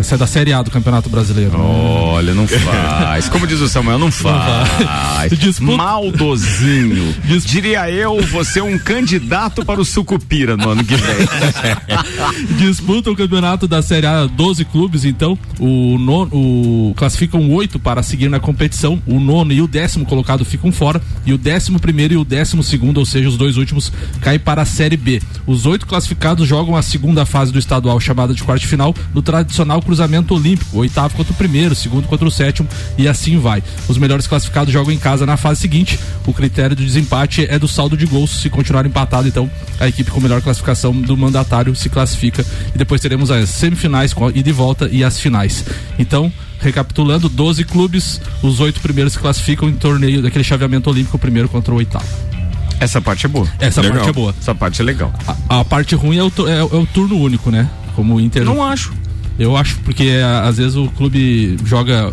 Essa 0.00 0.16
é 0.16 0.18
da 0.18 0.26
Série 0.26 0.52
A 0.52 0.62
do 0.62 0.70
Campeonato 0.70 1.08
Brasileiro. 1.08 1.58
Olha, 1.60 2.34
não 2.34 2.46
faz. 2.48 3.28
Como 3.28 3.46
diz 3.46 3.60
o 3.60 3.68
Samuel, 3.68 3.98
não 3.98 4.10
faz. 4.10 5.32
Maldozinho. 5.60 7.14
Diria 7.44 7.90
eu, 7.90 8.20
você 8.22 8.58
é 8.58 8.62
um 8.62 8.78
candidato 8.78 9.64
para 9.64 9.80
o 9.80 9.84
Sucupira 9.84 10.56
no 10.56 10.70
ano 10.70 10.84
que 10.84 10.96
vem. 10.96 12.56
Disputa 12.58 13.10
o 13.10 13.16
campeonato 13.16 13.68
da 13.68 13.80
Série 13.80 14.06
A 14.06 14.26
12 14.26 14.64
clubes, 14.64 15.04
então. 15.04 15.38
O 15.58 15.98
nono, 15.98 16.30
o, 16.34 16.94
classificam 16.96 17.48
oito 17.52 17.78
para 17.78 18.02
seguir 18.02 18.28
na 18.28 18.40
competição. 18.40 19.00
O 19.06 19.20
nono 19.20 19.52
e 19.52 19.62
o 19.62 19.68
décimo 19.68 20.04
colocado 20.04 20.44
ficam 20.44 20.72
fora. 20.72 21.00
E 21.24 21.32
o 21.32 21.38
décimo 21.38 21.78
primeiro 21.78 22.14
e 22.14 22.16
o 22.16 22.24
décimo 22.24 22.62
segundo, 22.62 22.98
ou 22.98 23.06
seja, 23.06 23.28
os 23.28 23.36
dois 23.36 23.56
últimos, 23.56 23.92
caem 24.20 24.38
para 24.38 24.62
a 24.62 24.66
Série 24.66 24.96
B. 24.96 25.22
Os 25.46 25.66
oito 25.66 25.83
classificados 25.84 26.48
jogam 26.48 26.76
a 26.76 26.82
segunda 26.82 27.24
fase 27.24 27.52
do 27.52 27.58
estadual, 27.58 27.98
chamada 28.00 28.34
de 28.34 28.42
quarto 28.42 28.66
final, 28.66 28.94
no 29.12 29.22
tradicional 29.22 29.80
cruzamento 29.82 30.34
olímpico. 30.34 30.78
Oitavo 30.78 31.14
contra 31.14 31.32
o 31.32 31.36
primeiro, 31.36 31.74
segundo 31.74 32.06
contra 32.08 32.26
o 32.26 32.30
sétimo, 32.30 32.68
e 32.96 33.06
assim 33.06 33.38
vai. 33.38 33.62
Os 33.88 33.98
melhores 33.98 34.26
classificados 34.26 34.72
jogam 34.72 34.92
em 34.92 34.98
casa 34.98 35.26
na 35.26 35.36
fase 35.36 35.60
seguinte. 35.60 35.98
O 36.26 36.32
critério 36.32 36.74
do 36.74 36.84
desempate 36.84 37.46
é 37.48 37.58
do 37.58 37.68
saldo 37.68 37.96
de 37.96 38.06
gols. 38.06 38.30
Se 38.30 38.50
continuar 38.50 38.86
empatado, 38.86 39.28
então 39.28 39.50
a 39.78 39.88
equipe 39.88 40.10
com 40.10 40.20
melhor 40.20 40.42
classificação 40.42 40.92
do 40.92 41.16
mandatário 41.16 41.74
se 41.74 41.88
classifica. 41.88 42.44
E 42.74 42.78
depois 42.78 43.00
teremos 43.00 43.30
as 43.30 43.48
semifinais 43.48 44.12
com 44.12 44.30
e 44.30 44.42
volta 44.52 44.88
e 44.90 45.04
as 45.04 45.20
finais. 45.20 45.64
Então, 45.98 46.32
recapitulando, 46.60 47.28
12 47.28 47.64
clubes, 47.64 48.20
os 48.42 48.60
oito 48.60 48.80
primeiros 48.80 49.12
se 49.12 49.18
classificam 49.18 49.68
em 49.68 49.74
torneio 49.74 50.22
daquele 50.22 50.44
chaveamento 50.44 50.88
olímpico, 50.88 51.16
o 51.16 51.20
primeiro 51.20 51.48
contra 51.48 51.72
o 51.72 51.76
oitavo. 51.76 52.33
Essa 52.80 53.00
parte 53.00 53.26
é 53.26 53.28
boa. 53.28 53.46
Essa 53.58 53.80
Legal. 53.80 53.96
parte 53.98 54.10
é 54.10 54.12
boa. 54.12 54.34
Essa 54.40 54.54
parte 54.54 54.80
é 54.80 54.84
legal. 54.84 55.12
A, 55.48 55.60
a 55.60 55.64
parte 55.64 55.94
ruim 55.94 56.18
é 56.18 56.22
o, 56.22 56.32
é, 56.48 56.58
é 56.58 56.62
o 56.62 56.86
turno 56.86 57.16
único, 57.18 57.50
né? 57.50 57.68
Como 57.94 58.14
o 58.16 58.20
Inter. 58.20 58.44
Não 58.44 58.62
acho. 58.62 58.92
Eu 59.38 59.56
acho, 59.56 59.76
porque 59.80 60.10
a- 60.24 60.42
às 60.48 60.58
vezes 60.58 60.76
o 60.76 60.86
clube 60.88 61.56
joga 61.64 62.10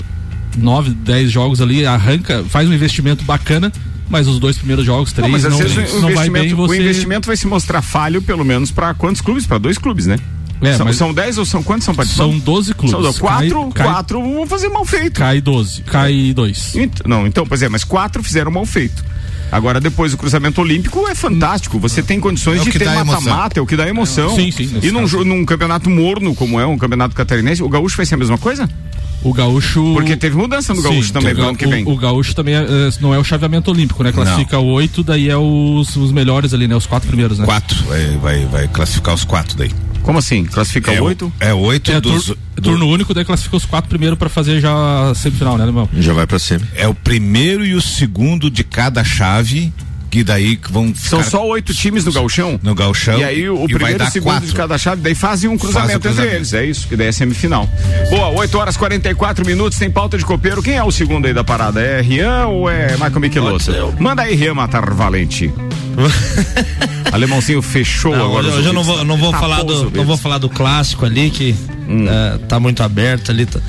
nove, 0.58 0.92
dez 0.92 1.32
jogos 1.32 1.62
ali, 1.62 1.86
arranca, 1.86 2.44
faz 2.50 2.68
um 2.70 2.74
investimento 2.74 3.24
bacana, 3.24 3.72
mas 4.10 4.28
os 4.28 4.40
dois 4.40 4.58
primeiros 4.58 4.86
jogos, 4.86 5.12
três, 5.14 5.26
Não, 5.26 5.32
mas 5.32 5.46
às 5.46 5.52
não, 5.52 5.60
vezes 5.60 5.94
o 5.94 6.02
não 6.02 6.14
vai 6.14 6.30
bem, 6.30 6.44
investimento, 6.52 6.56
você... 6.56 6.74
o 6.74 6.82
investimento 6.82 7.28
vai 7.28 7.38
se 7.38 7.48
mostrar 7.48 7.82
falho, 7.82 8.22
pelo 8.22 8.44
menos, 8.44 8.72
para 8.72 8.94
quantos 8.94 9.22
clubes? 9.22 9.46
Para 9.46 9.58
dois 9.58 9.78
clubes, 9.78 10.08
né? 10.08 10.18
É, 10.64 10.76
são, 10.78 10.86
mas- 10.86 10.96
são 10.96 11.12
10 11.14 11.38
ou 11.40 11.46
são 11.46 11.64
quantos 11.64 11.86
são 11.86 11.96
participantes? 11.96 12.34
São 12.38 12.40
12 12.40 12.74
clubes. 12.76 13.16
São 13.16 13.28
4, 13.28 13.62
Cai- 13.72 13.72
cai- 13.74 13.94
4 13.94 14.22
vão 14.22 14.46
fazer 14.48 14.70
mal 14.70 14.86
feito. 14.86 15.20
Cai 15.20 15.42
12, 15.42 15.82
cai 15.84 16.34
2. 16.36 16.74
Não, 17.06 17.26
então, 17.26 17.48
pois 17.48 17.62
é, 17.64 17.70
mas 17.70 17.84
quatro 17.84 18.22
fizeram 18.22 18.52
mal 18.52 18.66
feito. 18.66 19.04
Agora, 19.52 19.82
depois, 19.82 20.14
o 20.14 20.18
cruzamento 20.18 20.62
olímpico 20.62 21.08
é 21.08 21.14
fantástico. 21.14 21.78
Você 21.80 22.02
tem 22.02 22.20
condições 22.20 22.62
É 22.62 22.64
de 22.64 22.72
ter 22.72 22.86
mata-mata, 22.86 23.60
é 23.60 23.62
o 23.62 23.66
que 23.66 23.76
dá 23.76 23.88
emoção. 23.88 24.34
Sim, 24.36 24.50
sim, 24.52 24.80
E 24.82 24.92
num, 24.92 25.06
num 25.26 25.46
campeonato 25.46 25.90
morno, 25.90 26.34
como 26.34 26.60
é 26.60 26.66
um 26.66 26.78
campeonato 26.78 27.14
catarinense, 27.14 27.62
o 27.62 27.70
gaúcho 27.70 27.98
vai 27.98 28.06
ser 28.06 28.16
a 28.16 28.18
mesma 28.18 28.38
coisa? 28.38 28.70
O 29.24 29.34
gaúcho. 29.34 29.94
Porque 29.94 30.16
teve 30.16 30.36
mudança 30.36 30.74
no 30.74 30.82
gaúcho 30.82 31.08
Sim, 31.08 31.14
também 31.14 31.34
o, 31.34 31.36
pro 31.36 31.46
ano 31.46 31.58
que 31.58 31.68
vem. 31.68 31.86
O, 31.86 31.92
o 31.92 31.98
gaúcho 31.98 32.34
também 32.34 32.56
é, 32.56 32.62
é, 32.62 32.90
não 33.00 33.14
é 33.14 33.20
o 33.20 33.24
chaveamento 33.24 33.70
olímpico, 33.70 34.04
né? 34.04 34.12
Classifica 34.12 34.58
oito, 34.58 35.04
daí 35.04 35.30
é 35.30 35.38
os, 35.38 35.96
os 35.96 36.12
melhores 36.12 36.54
ali, 36.54 36.68
né? 36.68 36.76
Os 36.76 36.88
quatro 36.88 37.08
primeiros, 37.08 37.38
né? 37.38 37.46
Quatro, 37.46 37.78
vai, 37.84 38.18
vai, 38.18 38.46
vai 38.46 38.68
classificar 38.68 39.14
os 39.14 39.24
quatro 39.24 39.56
daí. 39.56 39.72
Como 40.04 40.18
assim? 40.20 40.46
Classifica 40.46 40.92
é, 40.92 41.02
oito? 41.02 41.32
É 41.40 41.54
oito 41.54 41.92
É 41.92 42.02
dos. 42.02 42.26
tur- 42.26 42.38
turno 42.62 42.88
único, 42.88 43.14
daí 43.14 43.24
classifica 43.26 43.56
os 43.58 43.66
quatro 43.66 43.90
primeiros 43.90 44.18
pra 44.18 44.30
fazer 44.30 44.60
já 44.60 45.10
a 45.12 45.16
semifinal, 45.16 45.58
né, 45.58 45.66
irmão? 45.66 45.88
Já 45.98 46.14
vai 46.14 46.28
pra 46.28 46.38
cima. 46.40 46.62
É 46.76 46.88
o 46.88 46.94
primeiro 46.94 47.66
e 47.66 47.74
o 47.76 47.82
segundo 47.82 48.50
de 48.50 48.64
cada 48.64 49.04
chave, 49.04 49.72
que 50.12 50.24
daí 50.24 50.58
que 50.58 50.72
vão 50.72 50.94
São 50.94 51.20
ficar 51.20 51.32
só 51.32 51.48
oito 51.48 51.74
times 51.74 52.04
no 52.06 52.12
gauchão? 52.12 52.60
no 52.62 52.76
galchão. 52.76 53.18
E 53.18 53.24
aí 53.24 53.50
o 53.50 53.58
vai 53.60 53.68
primeiro 53.68 53.96
e 53.96 53.98
dar 53.98 54.10
o 54.10 54.12
segundo 54.12 54.32
quatro. 54.34 54.48
de 54.50 54.54
cada 54.54 54.78
chave, 54.78 55.02
daí 55.02 55.16
fazem 55.16 55.50
um 55.50 55.58
cruzamento, 55.58 55.88
Faz 55.94 55.98
o 55.98 56.00
cruzamento. 56.02 56.28
entre 56.28 56.38
eles. 56.38 56.54
É 56.54 56.66
isso, 56.66 56.88
que 56.88 56.96
daí 56.96 57.08
é 57.08 57.12
semifinal. 57.12 57.68
Boa, 58.10 58.28
8 58.28 58.58
horas 58.60 58.76
44 58.78 59.46
minutos, 59.46 59.80
tem 59.80 59.90
pauta 59.90 60.18
de 60.18 60.26
copeiro. 60.26 60.62
Quem 60.62 60.76
é 60.76 60.84
o 60.84 60.92
segundo 60.92 61.26
aí 61.26 61.34
da 61.34 61.44
parada? 61.44 61.82
É 61.82 62.02
Rian 62.02 62.48
ou 62.48 62.70
é 62.70 62.92
Michael 62.92 63.20
Michelotto? 63.20 63.72
Manda 64.00 64.22
aí, 64.24 64.36
Rian 64.36 64.54
Matar 64.54 64.94
Valente. 64.94 65.52
Alemãozinho 67.12 67.62
fechou 67.62 68.16
Não, 68.16 68.26
agora. 68.26 68.48
hoje, 68.48 68.68
eu 68.68 68.74
não 68.74 68.84
vou, 68.84 69.04
não 69.04 69.18
vou 69.18 69.32
Tapou 69.32 69.50
falar 69.50 69.64
do, 69.64 69.92
não 69.92 70.06
vou 70.06 70.18
falar 70.18 70.38
do 70.38 70.50
clássico 70.50 71.06
ali 71.06 71.30
que 71.30 71.56
eh, 71.90 72.40
tá 72.48 72.60
muito 72.60 72.82
aberto 72.84 73.32
ali. 73.32 73.46
tá- 73.46 73.60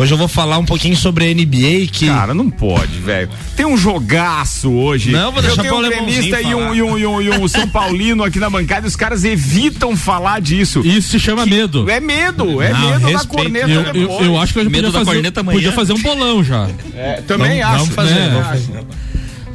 Hoje 0.00 0.14
eu 0.14 0.16
vou 0.16 0.28
falar 0.28 0.56
um 0.56 0.64
pouquinho 0.64 0.96
sobre 0.96 1.26
a 1.26 1.34
NBA 1.34 1.86
que 1.92 2.06
Cara, 2.06 2.32
não 2.32 2.48
pode, 2.48 2.98
velho. 3.00 3.28
Tem 3.54 3.66
um 3.66 3.76
jogaço 3.76 4.72
hoje. 4.72 5.10
Não, 5.10 5.30
vou 5.30 5.42
deixar 5.42 5.62
Eu 5.62 5.70
tenho 5.70 5.76
um 5.76 5.82
gremista 5.90 6.40
e 6.40 6.54
um, 6.54 6.74
e, 6.74 6.82
um, 6.82 6.98
e, 6.98 7.06
um, 7.06 7.20
e 7.20 7.28
um 7.28 7.46
São 7.46 7.68
Paulino 7.68 8.24
aqui 8.24 8.38
na 8.38 8.48
bancada 8.48 8.86
e 8.86 8.88
os 8.88 8.96
caras 8.96 9.24
evitam 9.24 9.94
falar 9.94 10.40
disso. 10.40 10.80
Isso 10.82 11.10
se 11.10 11.20
chama 11.20 11.44
medo. 11.44 11.86
É 11.90 12.00
medo, 12.00 12.62
é 12.62 12.72
Não, 12.72 12.80
medo 12.80 13.00
da 13.00 13.08
respeito. 13.08 13.28
corneta 13.28 13.68
Eu, 13.68 13.82
eu, 13.94 14.10
eu 14.24 14.40
acho 14.40 14.54
que 14.54 14.60
a 14.60 14.62
gente 14.62 14.72
Medo 14.72 14.86
podia 14.90 15.00
da 15.00 15.04
fazer, 15.04 15.52
podia 15.52 15.72
fazer 15.72 15.92
um 15.92 16.00
bolão 16.00 16.42
já. 16.42 16.66
É, 16.94 17.20
também 17.26 17.60
Vamos- 17.60 17.66
acho. 17.66 17.78
vamos 17.80 17.94
fazer, 17.94 18.14
né? 18.14 18.28
vamos 18.30 18.46
fazer. 18.46 18.86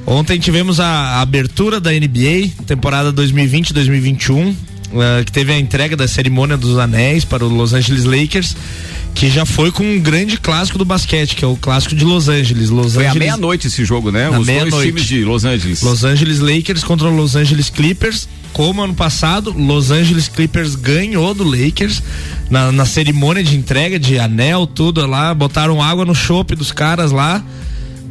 Ontem 0.05 0.37
tivemos 0.39 0.79
a, 0.79 0.85
a 0.85 1.21
abertura 1.21 1.79
da 1.79 1.89
NBA, 1.91 2.51
temporada 2.67 3.11
2020-2021, 3.11 4.53
eh, 5.01 5.23
que 5.23 5.31
teve 5.31 5.53
a 5.53 5.59
entrega 5.59 5.95
da 5.95 6.07
cerimônia 6.07 6.57
dos 6.57 6.77
anéis 6.77 7.25
para 7.25 7.45
o 7.45 7.49
Los 7.49 7.73
Angeles 7.73 8.03
Lakers, 8.03 8.55
que 9.13 9.29
já 9.29 9.45
foi 9.45 9.71
com 9.71 9.83
um 9.83 9.99
grande 9.99 10.37
clássico 10.37 10.77
do 10.77 10.85
basquete, 10.85 11.35
que 11.35 11.45
é 11.45 11.47
o 11.47 11.55
clássico 11.55 11.95
de 11.95 12.03
Los 12.03 12.27
Angeles. 12.27 12.69
Los 12.69 12.93
Foi 12.93 13.05
à 13.05 13.09
Angeles 13.09 13.27
meia-noite 13.27 13.67
esse 13.67 13.85
jogo, 13.85 14.11
né? 14.11 14.29
Na 14.29 14.39
Os 14.39 14.47
dois 14.47 14.85
times 14.85 15.05
de 15.05 15.23
Los 15.23 15.45
Angeles. 15.45 15.81
Los 15.81 16.03
Angeles 16.03 16.39
Lakers 16.39 16.83
contra 16.83 17.09
Los 17.09 17.35
Angeles 17.35 17.69
Clippers. 17.69 18.27
Como 18.51 18.81
ano 18.81 18.93
passado, 18.93 19.51
Los 19.51 19.91
Angeles 19.91 20.29
Clippers 20.29 20.75
ganhou 20.75 21.33
do 21.33 21.43
Lakers 21.43 22.01
na, 22.49 22.71
na 22.71 22.85
cerimônia 22.85 23.43
de 23.43 23.55
entrega 23.55 23.99
de 23.99 24.17
anel, 24.17 24.65
tudo 24.65 25.05
lá. 25.05 25.33
Botaram 25.33 25.81
água 25.81 26.05
no 26.05 26.15
chope 26.15 26.55
dos 26.55 26.71
caras 26.71 27.11
lá. 27.11 27.43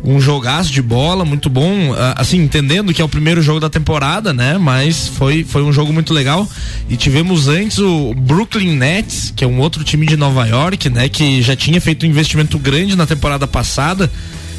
Um 0.05 0.21
jogaço 0.21 0.71
de 0.71 0.83
bola, 0.83 1.25
muito 1.25 1.49
bom. 1.49 1.95
ah, 1.95 2.15
Assim, 2.19 2.39
entendendo 2.39 2.93
que 2.93 3.01
é 3.01 3.05
o 3.05 3.09
primeiro 3.09 3.41
jogo 3.41 3.59
da 3.59 3.71
temporada, 3.71 4.35
né? 4.35 4.59
Mas 4.59 5.09
foi, 5.09 5.45
foi 5.45 5.63
um 5.63 5.73
jogo 5.73 5.93
muito 5.93 6.13
legal. 6.13 6.47
E 6.91 6.97
tivemos 6.97 7.49
antes 7.49 7.79
o 7.79 8.13
Brooklyn 8.15 8.77
Nets, 8.77 9.33
que 9.35 9.43
é 9.45 9.47
um 9.47 9.59
outro 9.61 9.83
time 9.83 10.07
de 10.07 10.17
Nova 10.17 10.47
York, 10.47 10.91
né? 10.91 11.09
Que 11.09 11.41
já 11.41 11.57
tinha 11.57 11.81
feito 11.81 12.05
um 12.05 12.09
investimento 12.09 12.59
grande 12.59 12.95
na 12.97 13.07
temporada 13.07 13.47
passada 13.47 14.11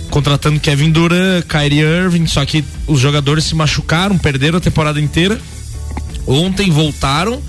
contratando 0.10 0.60
Kevin 0.60 0.91
Durant, 0.91 1.43
Kyrie 1.46 1.82
Irving, 1.82 2.28
só 2.28 2.46
que 2.46 2.64
os 2.88 3.00
jogadores 3.00 3.43
se 3.43 3.56
machucaram, 3.56 4.18
perderam 4.18 4.58
a 4.58 4.62
temporada 4.62 5.02
inteira. 5.02 5.39
Ontem 6.28 6.71
voltaram, 6.71 7.41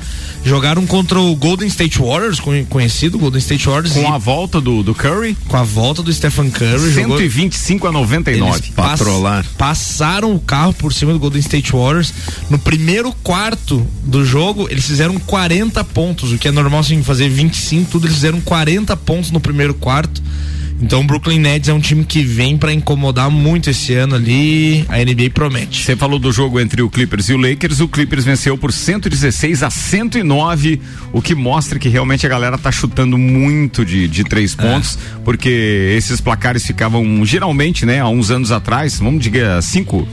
jogaram 0.45 0.87
contra 0.87 1.19
o 1.19 1.35
Golden 1.35 1.67
State 1.69 1.99
Warriors, 1.99 2.39
conhe- 2.41 2.65
conhecido 2.65 3.19
Golden 3.19 3.39
State 3.39 3.67
Warriors, 3.67 3.93
Com 3.95 4.03
e 4.03 4.07
a 4.07 4.19
volta 4.19 4.61
do, 4.61 4.83
do 4.83 4.95
Curry, 4.95 5.37
com 5.49 5.57
a 5.57 5.63
volta 5.63 6.03
do 6.03 6.13
Stephen 6.13 6.51
Curry, 6.51 6.93
jogou, 6.93 7.17
125 7.19 7.87
a 7.87 7.93
99. 7.93 8.59
eles 8.59 8.71
pass- 8.75 8.99
Patrolar. 8.99 9.47
passaram 9.57 10.35
o 10.35 10.39
carro 10.41 10.73
por 10.75 10.93
cima 10.93 11.13
do 11.13 11.19
Golden 11.19 11.41
State 11.41 11.73
Warriors. 11.73 12.13
No 12.51 12.59
primeiro 12.59 13.13
quarto 13.23 13.87
do 14.05 14.25
jogo, 14.25 14.69
eles 14.71 14.85
fizeram 14.87 15.19
40 15.19 15.83
pontos, 15.83 16.33
o 16.33 16.39
que 16.39 16.49
é 16.49 16.53
normal 16.53 16.81
assim, 16.81 17.03
fazer 17.03 17.29
25, 17.29 17.91
tudo, 17.93 18.07
eles 18.07 18.17
fizeram 18.17 18.41
40 18.41 18.97
pontos 18.97 19.31
no 19.31 19.41
primeiro 19.41 19.75
quarto. 19.75 20.23
Então 20.81 21.01
o 21.01 21.05
Brooklyn 21.05 21.39
Nets 21.39 21.69
é 21.69 21.73
um 21.73 21.81
time 21.81 22.05
que 22.05 22.23
vem 22.23 22.57
pra 22.57 22.73
incomodar 22.73 23.31
muito 23.31 23.71
esse 23.71 23.95
ano 23.95 24.15
ali. 24.15 24.85
A 24.89 24.99
NBA 24.99 25.31
promete. 25.33 25.83
Você 25.83 25.97
falou 25.97 26.19
do 26.19 26.31
jogo 26.31 26.61
entre 26.61 26.83
o 26.83 26.91
Clippers 26.91 27.29
e 27.29 27.35
o 27.35 27.37
Lakers. 27.37 27.81
O 27.81 27.89
Clippers 27.89 28.25
venceu 28.25 28.59
por 28.59 28.73
116 28.73 29.63
a 29.63 29.71
109, 29.71 30.81
o 31.13 31.23
que 31.23 31.35
mostra 31.35 31.79
que 31.79 31.89
realmente 31.89 32.27
a 32.27 32.29
galera 32.29 32.59
tá 32.59 32.71
chutando 32.71 33.17
muito 33.17 33.85
de, 33.85 34.07
de 34.07 34.25
três 34.25 34.55
pontos, 34.55 34.99
porque 35.25 35.95
esses 35.97 36.21
placares 36.21 36.67
ficavam 36.67 37.25
geralmente, 37.25 37.87
né, 37.87 38.01
há 38.01 38.09
uns 38.09 38.31
anos 38.31 38.53
atrás, 38.53 38.99
vamos 38.99 39.23
dizer, 39.23 39.63
cinco. 39.63 40.07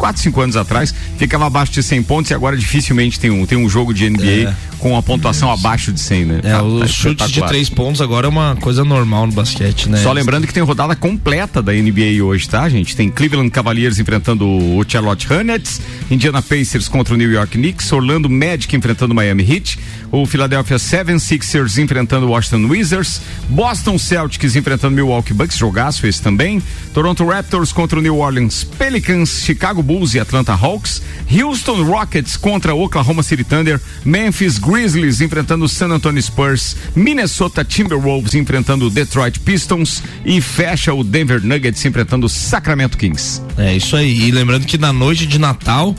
Quatro, 0.00 0.22
cinco 0.22 0.40
anos 0.40 0.56
atrás, 0.56 0.94
ficava 1.18 1.46
abaixo 1.46 1.70
de 1.72 1.82
100 1.82 2.02
pontos 2.04 2.30
e 2.30 2.34
agora 2.34 2.56
dificilmente 2.56 3.20
tem 3.20 3.30
um, 3.30 3.44
tem 3.44 3.58
um 3.58 3.68
jogo 3.68 3.92
de 3.92 4.08
NBA 4.08 4.48
É. 4.50 4.54
com 4.78 4.96
a 4.96 5.02
pontuação 5.02 5.52
abaixo 5.52 5.92
de 5.92 6.00
100, 6.00 6.24
né? 6.24 6.40
É, 6.42 6.52
Tá- 6.52 6.62
os 6.62 6.80
tá 6.80 6.86
chutes 6.86 7.02
de 7.02 7.08
espetacular. 7.10 7.48
três 7.50 7.68
pontos 7.68 8.00
agora 8.00 8.26
é 8.26 8.30
uma 8.30 8.56
coisa 8.56 8.82
normal 8.82 9.26
no 9.26 9.32
basquete, 9.34 9.90
né? 9.90 9.98
Só 10.02 10.10
lembrando 10.12 10.46
que 10.46 10.54
tem 10.54 10.62
rodada 10.62 10.96
completa 10.96 11.60
da 11.62 11.72
NBA 11.74 12.24
hoje, 12.24 12.48
tá, 12.48 12.66
gente? 12.70 12.96
Tem 12.96 13.10
Cleveland 13.10 13.50
Cavaliers 13.50 13.98
enfrentando 13.98 14.46
o 14.48 14.82
Charlotte 14.88 15.30
Hornets, 15.30 15.80
Indiana 16.10 16.40
Pacers 16.40 16.88
contra 16.88 17.12
o 17.12 17.16
New 17.18 17.30
York 17.30 17.58
Knicks, 17.58 17.92
Orlando 17.92 18.30
Magic 18.30 18.74
enfrentando 18.74 19.12
o 19.12 19.16
Miami 19.16 19.42
Heat, 19.46 19.78
o 20.10 20.24
Philadelphia 20.24 20.78
76ers 20.78 21.76
enfrentando 21.82 22.26
o 22.26 22.30
Washington 22.30 22.66
Wizards, 22.68 23.20
Boston 23.48 23.98
Celtics 23.98 24.56
enfrentando 24.56 24.92
o 24.94 24.96
Milwaukee 24.96 25.34
Bucks, 25.34 25.56
jogaço 25.58 26.06
esse 26.06 26.22
também, 26.22 26.62
Toronto 26.94 27.24
Raptors 27.26 27.72
contra 27.72 27.98
o 27.98 28.02
New 28.02 28.18
Orleans 28.18 28.64
Pelicans, 28.64 29.42
Chicago 29.44 29.82
Bulls 29.90 30.14
e 30.14 30.20
Atlanta 30.20 30.54
Hawks, 30.54 31.02
Houston 31.28 31.82
Rockets 31.82 32.36
contra 32.36 32.72
Oklahoma 32.72 33.24
City 33.24 33.42
Thunder, 33.42 33.80
Memphis 34.04 34.56
Grizzlies 34.56 35.20
enfrentando 35.20 35.68
San 35.68 35.90
Antonio 35.90 36.22
Spurs, 36.22 36.76
Minnesota 36.94 37.64
Timberwolves 37.64 38.34
enfrentando 38.34 38.88
Detroit 38.88 39.40
Pistons 39.40 40.00
e 40.24 40.40
fecha 40.40 40.94
o 40.94 41.02
Denver 41.02 41.44
Nuggets 41.44 41.84
enfrentando 41.84 42.28
Sacramento 42.28 42.96
Kings. 42.96 43.42
É 43.58 43.74
isso 43.74 43.96
aí. 43.96 44.28
E 44.28 44.30
lembrando 44.30 44.64
que 44.64 44.78
na 44.78 44.92
noite 44.92 45.26
de 45.26 45.40
Natal, 45.40 45.92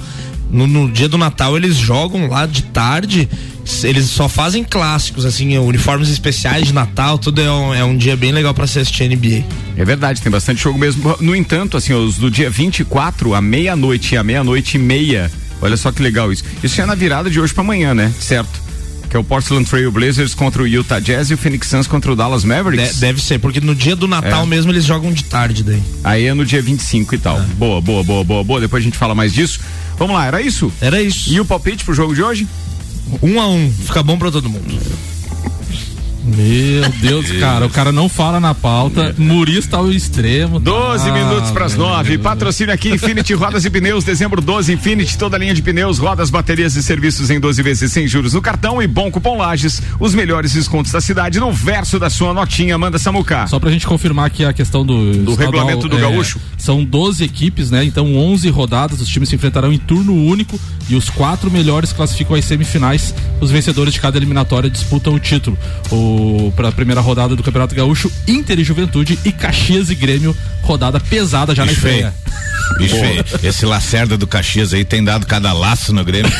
no, 0.51 0.67
no 0.67 0.91
dia 0.91 1.07
do 1.07 1.17
Natal, 1.17 1.55
eles 1.55 1.75
jogam 1.77 2.27
lá 2.27 2.45
de 2.45 2.63
tarde. 2.63 3.27
Eles 3.83 4.05
só 4.05 4.27
fazem 4.27 4.63
clássicos, 4.63 5.23
assim, 5.23 5.57
uniformes 5.57 6.09
especiais 6.09 6.67
de 6.67 6.73
Natal, 6.73 7.17
tudo 7.17 7.39
é 7.39 7.51
um, 7.51 7.73
é 7.73 7.83
um 7.83 7.95
dia 7.95 8.17
bem 8.17 8.31
legal 8.31 8.53
pra 8.53 8.65
se 8.65 8.79
assistir 8.79 9.07
NBA. 9.07 9.45
É 9.77 9.85
verdade, 9.85 10.21
tem 10.21 10.31
bastante 10.31 10.61
jogo 10.61 10.77
mesmo. 10.79 11.15
No 11.21 11.35
entanto, 11.35 11.77
assim, 11.77 11.93
os 11.93 12.17
do 12.17 12.29
dia 12.29 12.49
24 12.49 13.33
à 13.33 13.41
meia-noite 13.41 14.17
à 14.17 14.23
meia-noite 14.23 14.77
e 14.77 14.79
meia. 14.79 15.31
Olha 15.61 15.77
só 15.77 15.91
que 15.91 16.01
legal 16.01 16.31
isso. 16.33 16.43
Isso 16.63 16.81
é 16.81 16.85
na 16.85 16.95
virada 16.95 17.29
de 17.29 17.39
hoje 17.39 17.53
pra 17.53 17.63
amanhã, 17.63 17.93
né? 17.93 18.11
Certo. 18.19 18.70
Que 19.11 19.17
é 19.17 19.19
o 19.19 19.23
Portland 19.25 19.69
Trail 19.69 19.91
Blazers 19.91 20.33
contra 20.33 20.63
o 20.63 20.65
Utah 20.67 20.99
Jazz 21.01 21.29
e 21.29 21.33
o 21.33 21.37
Phoenix 21.37 21.67
Suns 21.67 21.85
contra 21.85 22.13
o 22.13 22.15
Dallas 22.15 22.45
Mavericks. 22.45 22.95
De- 22.95 23.01
deve 23.01 23.21
ser, 23.21 23.39
porque 23.39 23.59
no 23.59 23.75
dia 23.75 23.93
do 23.93 24.07
Natal 24.07 24.43
É. 24.43 24.45
mesmo 24.45 24.71
eles 24.71 24.85
jogam 24.85 25.11
de 25.11 25.25
tarde 25.25 25.63
daí. 25.63 25.83
Aí 26.01 26.25
é 26.27 26.33
no 26.33 26.45
dia 26.45 26.61
25 26.61 27.13
e 27.13 27.17
tal. 27.17 27.37
Boa, 27.57 27.81
boa, 27.81 28.03
boa, 28.05 28.23
boa, 28.23 28.43
boa. 28.43 28.61
Depois 28.61 28.81
a 28.81 28.85
gente 28.85 28.97
fala 28.97 29.13
mais 29.13 29.33
disso. 29.33 29.59
Vamos 29.99 30.15
lá, 30.15 30.25
era 30.25 30.41
isso? 30.41 30.71
Era 30.79 31.01
isso. 31.01 31.29
E 31.29 31.39
o 31.41 31.45
palpite 31.45 31.83
pro 31.83 31.93
jogo 31.93 32.15
de 32.15 32.23
hoje? 32.23 32.47
Um 33.21 33.41
a 33.41 33.47
um, 33.49 33.69
fica 33.85 34.01
bom 34.01 34.17
pra 34.17 34.31
todo 34.31 34.49
mundo. 34.49 34.79
Meu 36.23 36.87
Deus, 37.01 37.31
cara, 37.39 37.65
o 37.65 37.69
cara 37.69 37.91
não 37.91 38.07
fala 38.07 38.39
na 38.39 38.53
pauta. 38.53 39.15
Murista 39.17 39.77
ao 39.77 39.91
extremo. 39.91 40.59
12 40.59 41.09
Ah, 41.09 41.13
minutos 41.13 41.49
para 41.51 41.65
as 41.65 41.75
meu 41.75 41.87
9. 41.87 42.09
Deus. 42.11 42.21
Patrocínio 42.21 42.73
aqui 42.73 42.89
Infinity 42.89 43.33
Rodas 43.33 43.65
e 43.65 43.69
Pneus, 43.71 44.03
dezembro 44.03 44.39
12, 44.39 44.71
Infinity, 44.73 45.17
toda 45.17 45.35
a 45.35 45.39
linha 45.39 45.53
de 45.53 45.61
pneus, 45.63 45.97
rodas, 45.97 46.29
baterias 46.29 46.75
e 46.75 46.83
serviços 46.83 47.29
em 47.31 47.39
12 47.39 47.63
vezes 47.63 47.91
sem 47.91 48.07
juros 48.07 48.33
no 48.33 48.41
cartão 48.41 48.81
e 48.81 48.87
bom 48.87 49.09
cupom 49.09 49.37
Lages. 49.37 49.81
Os 49.99 50.13
melhores 50.13 50.51
descontos 50.53 50.91
da 50.91 51.01
cidade 51.01 51.39
no 51.39 51.51
verso 51.51 51.97
da 51.97 52.09
sua 52.09 52.33
notinha. 52.33 52.77
Manda 52.77 52.99
Samuca. 52.99 53.47
Só 53.47 53.59
pra 53.59 53.71
gente 53.71 53.87
confirmar 53.87 54.27
aqui 54.27 54.45
a 54.45 54.53
questão 54.53 54.85
do, 54.85 55.13
Do 55.23 55.33
regulamento 55.33 55.89
do 55.89 55.97
gaúcho. 55.97 56.39
São 56.57 56.83
12 56.83 57.23
equipes, 57.23 57.71
né? 57.71 57.83
Então 57.83 58.15
11 58.15 58.47
rodadas, 58.49 59.01
os 59.01 59.07
times 59.07 59.27
se 59.29 59.35
enfrentarão 59.35 59.73
em 59.73 59.77
turno 59.79 60.13
único 60.13 60.59
e 60.87 60.95
os 60.95 61.09
quatro 61.09 61.49
melhores 61.49 61.91
classificam 61.91 62.35
as 62.35 62.45
semifinais. 62.45 63.13
Os 63.39 63.49
vencedores 63.49 63.93
de 63.93 63.99
cada 63.99 64.17
eliminatória 64.17 64.69
disputam 64.69 65.15
o 65.15 65.19
título. 65.19 65.57
O 65.89 66.10
para 66.55 66.69
a 66.69 66.71
primeira 66.71 67.01
rodada 67.01 67.35
do 67.35 67.43
Campeonato 67.43 67.75
Gaúcho, 67.75 68.11
Inter 68.27 68.59
e 68.59 68.63
Juventude 68.63 69.17
e 69.23 69.31
Caxias 69.31 69.89
e 69.89 69.95
Grêmio, 69.95 70.35
rodada 70.61 70.99
pesada 70.99 71.53
já 71.55 71.65
na 71.65 71.71
Bicho 71.71 71.87
estreia. 71.87 72.13
Bicho 72.77 72.95
feio. 72.95 73.23
Esse 73.43 73.65
Lacerda 73.65 74.17
do 74.17 74.27
Caxias 74.27 74.73
aí 74.73 74.83
tem 74.83 75.03
dado 75.03 75.25
cada 75.25 75.51
laço 75.53 75.93
no 75.93 76.03
Grêmio. 76.03 76.31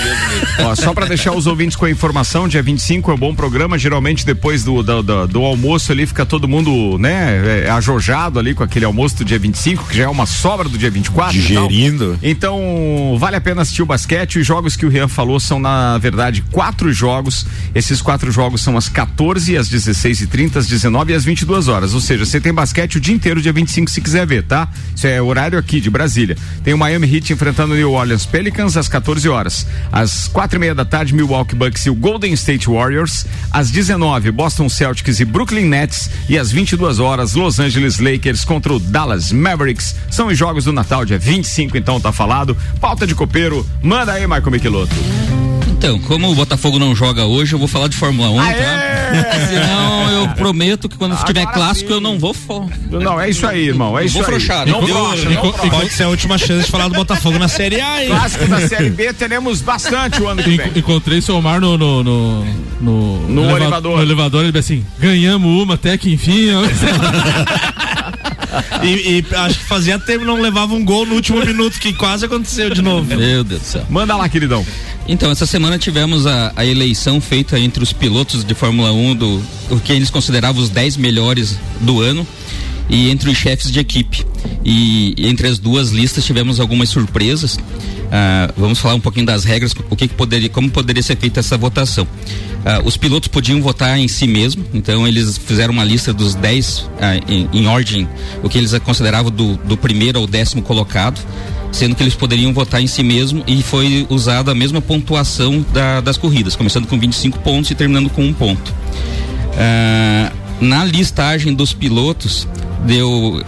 Ó, 0.59 0.76
só 0.76 0.93
para 0.93 1.05
deixar 1.05 1.34
os 1.34 1.47
ouvintes 1.47 1.76
com 1.76 1.86
a 1.86 1.89
informação, 1.89 2.47
dia 2.47 2.61
25 2.61 3.11
é 3.11 3.13
um 3.13 3.17
bom 3.17 3.36
programa. 3.36 3.78
Geralmente 3.78 4.26
depois 4.26 4.63
do, 4.63 4.82
do, 4.82 5.03
do, 5.03 5.28
do 5.28 5.41
almoço 5.41 5.91
ali 5.91 6.05
fica 6.05 6.26
todo 6.26 6.47
mundo, 6.47 6.97
né, 6.97 7.65
é, 7.65 7.69
ajojado 7.69 8.39
ali 8.39 8.53
com 8.53 8.63
aquele 8.63 8.86
almoço 8.86 9.17
do 9.17 9.26
dia 9.26 9.39
25, 9.39 9.86
que 9.88 9.97
já 9.97 10.03
é 10.03 10.07
uma 10.07 10.26
sobra 10.26 10.69
do 10.69 10.78
dia 10.78 10.89
24. 10.89 11.38
e 11.38 11.53
tal. 11.53 11.67
Digerindo. 11.67 12.19
Então, 12.22 13.17
vale 13.19 13.36
a 13.36 13.41
pena 13.41 13.61
assistir 13.61 13.82
o 13.82 13.86
basquete. 13.86 14.39
Os 14.39 14.47
jogos 14.47 14.76
que 14.76 14.86
o 14.86 14.89
Rian 14.89 15.07
falou 15.07 15.39
são, 15.39 15.59
na 15.59 15.97
verdade, 15.97 16.43
quatro 16.51 16.91
jogos. 16.91 17.45
Esses 17.74 18.01
quatro 18.01 18.32
jogos 18.32 18.61
são 18.61 18.78
às 18.78 18.88
14, 18.88 19.57
às 19.62 19.70
16 19.70 20.22
e 20.22 20.28
30 20.28 20.59
às 20.59 20.68
19 20.68 21.14
e 21.14 21.16
às 21.16 21.24
22 21.24 21.68
horas. 21.68 21.93
Ou 21.93 22.01
seja, 22.01 22.26
você 22.26 22.41
tem 22.41 22.53
basquete 22.53 22.97
o 22.97 22.99
dia 22.99 23.16
inteiro, 23.16 23.41
dia 23.41 23.53
25, 23.53 23.89
se 23.89 24.01
quiser 24.01 24.26
ver, 24.26 24.43
tá? 24.43 24.68
Isso 24.95 25.07
é 25.07 25.22
horário 25.22 25.57
aqui 25.57 25.80
de 25.80 25.89
Brasília. 25.89 26.38
Tem 26.64 26.74
o 26.74 26.78
Miami 26.78 27.14
Heat 27.14 27.34
enfrentando 27.34 27.74
o 27.74 27.78
New 27.78 27.91
Orleans 27.91 28.26
Pelicans 28.26 28.76
às 28.76 28.88
14 28.88 29.28
horas. 29.30 29.66
Às 29.91 30.28
quatro 30.28 30.57
e 30.57 30.59
meia 30.59 30.76
da 30.76 30.84
tarde, 30.84 31.14
Milwaukee 31.14 31.55
Bucks 31.55 31.86
e 31.86 31.89
o 31.89 31.95
Golden 31.95 32.34
State 32.34 32.68
Warriors. 32.68 33.26
Às 33.51 33.72
19, 33.72 34.32
Boston 34.32 34.68
Celtics 34.68 35.20
e 35.20 35.26
Brooklyn 35.26 35.66
Nets. 35.66 36.09
E 36.28 36.38
às 36.38 36.51
22 36.51 36.99
horas, 36.99 37.34
Los 37.34 37.59
Angeles 37.59 37.99
Lakers 37.99 38.43
contra 38.43 38.74
o 38.74 38.80
Dallas 38.80 39.32
Mavericks. 39.32 39.95
São 40.09 40.28
os 40.28 40.38
jogos 40.38 40.66
do 40.66 40.74
Natal, 40.74 41.05
dia 41.05 41.20
25, 41.20 41.78
então 41.78 41.99
tá 41.99 42.12
falado. 42.12 42.57
Pauta 42.80 43.05
de 43.05 43.16
copeiro, 43.16 43.66
manda 43.82 44.14
aí, 44.14 44.26
Michael 44.26 44.51
Michelotto. 44.51 45.51
Então, 45.84 45.97
como 45.97 46.29
o 46.32 46.36
Botafogo 46.36 46.77
não 46.77 46.95
joga 46.95 47.25
hoje, 47.25 47.53
eu 47.53 47.59
vou 47.59 47.67
falar 47.67 47.88
de 47.88 47.97
Fórmula 47.97 48.29
1, 48.29 48.36
tá? 48.38 48.43
Senão 49.49 50.11
eu 50.11 50.27
prometo 50.36 50.88
que 50.88 50.95
quando 50.95 51.15
tiver 51.25 51.43
clássico 51.47 51.91
eu 51.91 51.99
não 51.99 52.19
vou 52.19 52.36
for... 52.36 52.69
Não, 52.91 53.19
é 53.19 53.32
isso 53.32 53.47
aí, 53.47 53.69
irmão. 53.69 53.97
É 53.97 54.05
isso 54.05 54.13
vou 54.13 54.21
aí. 54.21 54.27
frouxar, 54.27 54.67
Não 54.67 54.79
não 54.79 54.88
frouxa, 54.88 55.29
vou- 55.32 55.43
não. 55.63 55.69
Pode 55.71 55.89
ser 55.89 56.03
a 56.03 56.09
última 56.09 56.38
chance 56.38 56.65
de 56.65 56.71
falar 56.71 56.88
do 56.88 56.93
Botafogo 56.93 57.39
na 57.39 57.47
Série 57.47 57.82
A, 57.82 58.03
hein? 58.03 58.09
Clássico 58.09 58.45
da 58.45 58.67
Série 58.67 58.91
B 58.91 59.11
teremos 59.11 59.59
bastante 59.61 60.21
o 60.21 60.27
ano 60.27 60.43
que 60.43 60.55
vem. 60.55 60.67
En- 60.67 60.77
Encontrei 60.79 61.19
seu 61.19 61.36
Omar 61.36 61.59
no. 61.59 61.75
No, 61.79 62.03
no, 62.03 62.45
no, 62.79 63.27
No 63.27 63.41
eleva- 63.45 63.57
elevador. 63.59 63.97
No 63.97 64.03
elevador, 64.03 64.43
ele 64.43 64.51
disse 64.51 64.73
assim: 64.73 64.86
ganhamos 64.99 65.63
uma 65.63 65.73
até 65.73 65.97
que 65.97 66.13
enfim. 66.13 66.49
ó." 68.52 68.82
E, 68.84 69.20
e 69.20 69.36
acho 69.36 69.60
que 69.60 69.66
fazia 69.66 69.99
tempo 69.99 70.26
não 70.26 70.41
levava 70.41 70.74
um 70.74 70.84
gol 70.84 71.06
no 71.06 71.16
último 71.16 71.43
minuto, 71.45 71.80
que 71.80 71.93
quase 71.93 72.26
aconteceu 72.26 72.70
de 72.70 72.82
novo. 72.82 73.06
Meu 73.16 73.43
Deus 73.43 73.62
do 73.62 73.66
céu. 73.66 73.86
Manda 73.89 74.16
lá, 74.16 74.28
queridão. 74.28 74.66
Então, 75.08 75.32
essa 75.32 75.45
semana 75.45 75.78
tivemos 75.78 76.26
a, 76.26 76.52
a 76.56 76.66
eleição 76.66 77.20
feita 77.20 77.60
entre 77.60 77.84
os 77.84 77.91
pilotos 77.91 78.43
de 78.43 78.54
Fórmula 78.54 78.91
1 78.91 79.16
do 79.16 79.43
o 79.70 79.80
que 79.80 79.91
eles 79.93 80.10
consideravam 80.10 80.62
os 80.62 80.70
10 80.70 80.97
melhores 80.97 81.58
do 81.80 82.02
ano 82.02 82.26
e 82.89 83.10
entre 83.10 83.30
os 83.30 83.38
chefes 83.38 83.72
de 83.72 83.80
equipe. 83.80 84.26
E 84.64 85.16
entre 85.18 85.47
as 85.47 85.58
duas 85.58 85.89
listas 85.89 86.26
tivemos 86.26 86.60
algumas 86.60 86.89
surpresas. 86.89 87.58
Ah, 88.12 88.51
vamos 88.57 88.80
falar 88.80 88.95
um 88.95 88.99
pouquinho 88.99 89.26
das 89.26 89.43
regras, 89.45 89.74
o 89.89 89.95
que, 89.95 90.07
que 90.07 90.14
poderia, 90.14 90.49
como 90.49 90.70
poderia 90.70 91.01
ser 91.01 91.16
feita 91.18 91.39
essa 91.39 91.57
votação. 91.57 92.05
Ah, 92.66 92.82
os 92.84 92.97
pilotos 92.97 93.30
podiam 93.30 93.62
votar 93.62 93.97
em 93.97 94.07
si 94.07 94.28
mesmo, 94.28 94.66
então 94.74 95.07
eles 95.07 95.38
fizeram 95.38 95.74
uma 95.74 95.84
lista 95.84 96.12
dos 96.14 96.36
10 96.36 96.89
ah, 96.99 97.16
em, 97.28 97.49
em 97.53 97.68
ordem, 97.68 98.07
o 98.43 98.49
que 98.49 98.57
eles 98.57 98.78
consideravam 98.80 99.32
do, 99.32 99.55
do 99.57 99.78
primeiro 99.78 100.20
ao 100.20 100.28
décimo 100.28 100.62
colocado 100.62 101.20
sendo 101.72 101.95
que 101.95 102.03
eles 102.03 102.14
poderiam 102.14 102.53
votar 102.53 102.82
em 102.82 102.88
si 102.88 103.01
mesmo 103.01 103.45
e 103.47 103.64
foi 103.64 104.05
usada 104.09 104.51
a 104.51 104.53
mesma 104.53 104.82
pontuação 104.82 105.66
da- 105.72 106.01
das 106.01 106.18
corridas, 106.18 106.53
começando 106.53 106.86
com 106.86 106.99
25 106.99 107.39
pontos 107.39 107.72
e 107.72 107.76
terminando 107.76 108.09
com 108.09 108.26
um 108.26 108.34
ponto. 108.34 108.74
Ah, 109.57 110.32
na 110.62 110.86
listagem 110.86 111.53
dos 111.53 111.74
pilotos, 111.74 112.47
deu, 112.86 113.43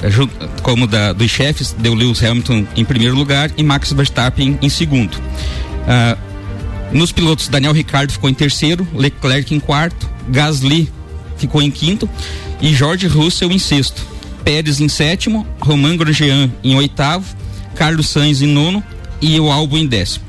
como 0.64 0.88
da, 0.88 1.14
dos 1.14 1.30
chefes, 1.30 1.74
deu 1.78 1.93
Lewis 1.93 2.24
Hamilton 2.24 2.66
em 2.76 2.84
primeiro 2.84 3.16
lugar 3.16 3.51
e 3.55 3.64
Max 3.64 3.93
Verstappen 3.93 4.57
em 4.61 4.70
segundo. 4.70 5.16
Ah, 5.88 6.18
nos 6.91 7.11
pilotos, 7.11 7.47
Daniel 7.47 7.72
Ricciardo 7.72 8.11
ficou 8.11 8.30
em 8.30 8.34
terceiro, 8.34 8.88
Leclerc 8.93 9.53
em 9.53 9.59
quarto, 9.59 10.09
Gasly 10.28 10.91
ficou 11.38 11.61
em 11.61 11.72
quinto 11.72 12.09
e 12.61 12.74
George 12.74 13.07
Russell 13.07 13.51
em 13.51 13.59
sexto. 13.59 14.05
Pérez 14.43 14.82
em 14.82 14.89
sétimo, 14.89 15.47
Romain 15.59 15.95
Grosjean 15.95 16.51
em 16.64 16.76
oitavo, 16.76 17.26
Carlos 17.76 18.09
Sainz 18.09 18.41
em 18.41 18.47
nono 18.47 18.84
e 19.22 19.39
o 19.39 19.51
Albon 19.51 19.78
em 19.78 19.88
décimo. 19.88 20.26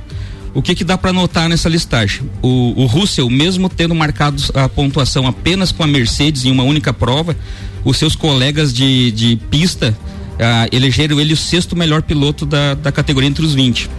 O 0.54 0.62
que, 0.62 0.74
que 0.74 0.84
dá 0.84 0.96
para 0.96 1.12
notar 1.12 1.48
nessa 1.48 1.68
listagem? 1.68 2.30
O, 2.40 2.82
o 2.82 2.86
Russell, 2.86 3.28
mesmo 3.28 3.68
tendo 3.68 3.94
marcado 3.94 4.40
a 4.54 4.68
pontuação 4.68 5.26
apenas 5.26 5.72
com 5.72 5.82
a 5.82 5.86
Mercedes 5.86 6.44
em 6.44 6.50
uma 6.52 6.62
única 6.62 6.92
prova, 6.92 7.36
os 7.84 7.96
seus 7.96 8.14
colegas 8.14 8.72
de, 8.72 9.10
de 9.10 9.36
pista 9.50 9.96
ah, 10.38 10.68
elegeram 10.70 11.20
ele 11.20 11.32
o 11.32 11.36
sexto 11.36 11.74
melhor 11.74 12.02
piloto 12.02 12.46
da, 12.46 12.74
da 12.74 12.92
categoria 12.92 13.28
entre 13.28 13.44
os 13.44 13.52
20. 13.52 13.90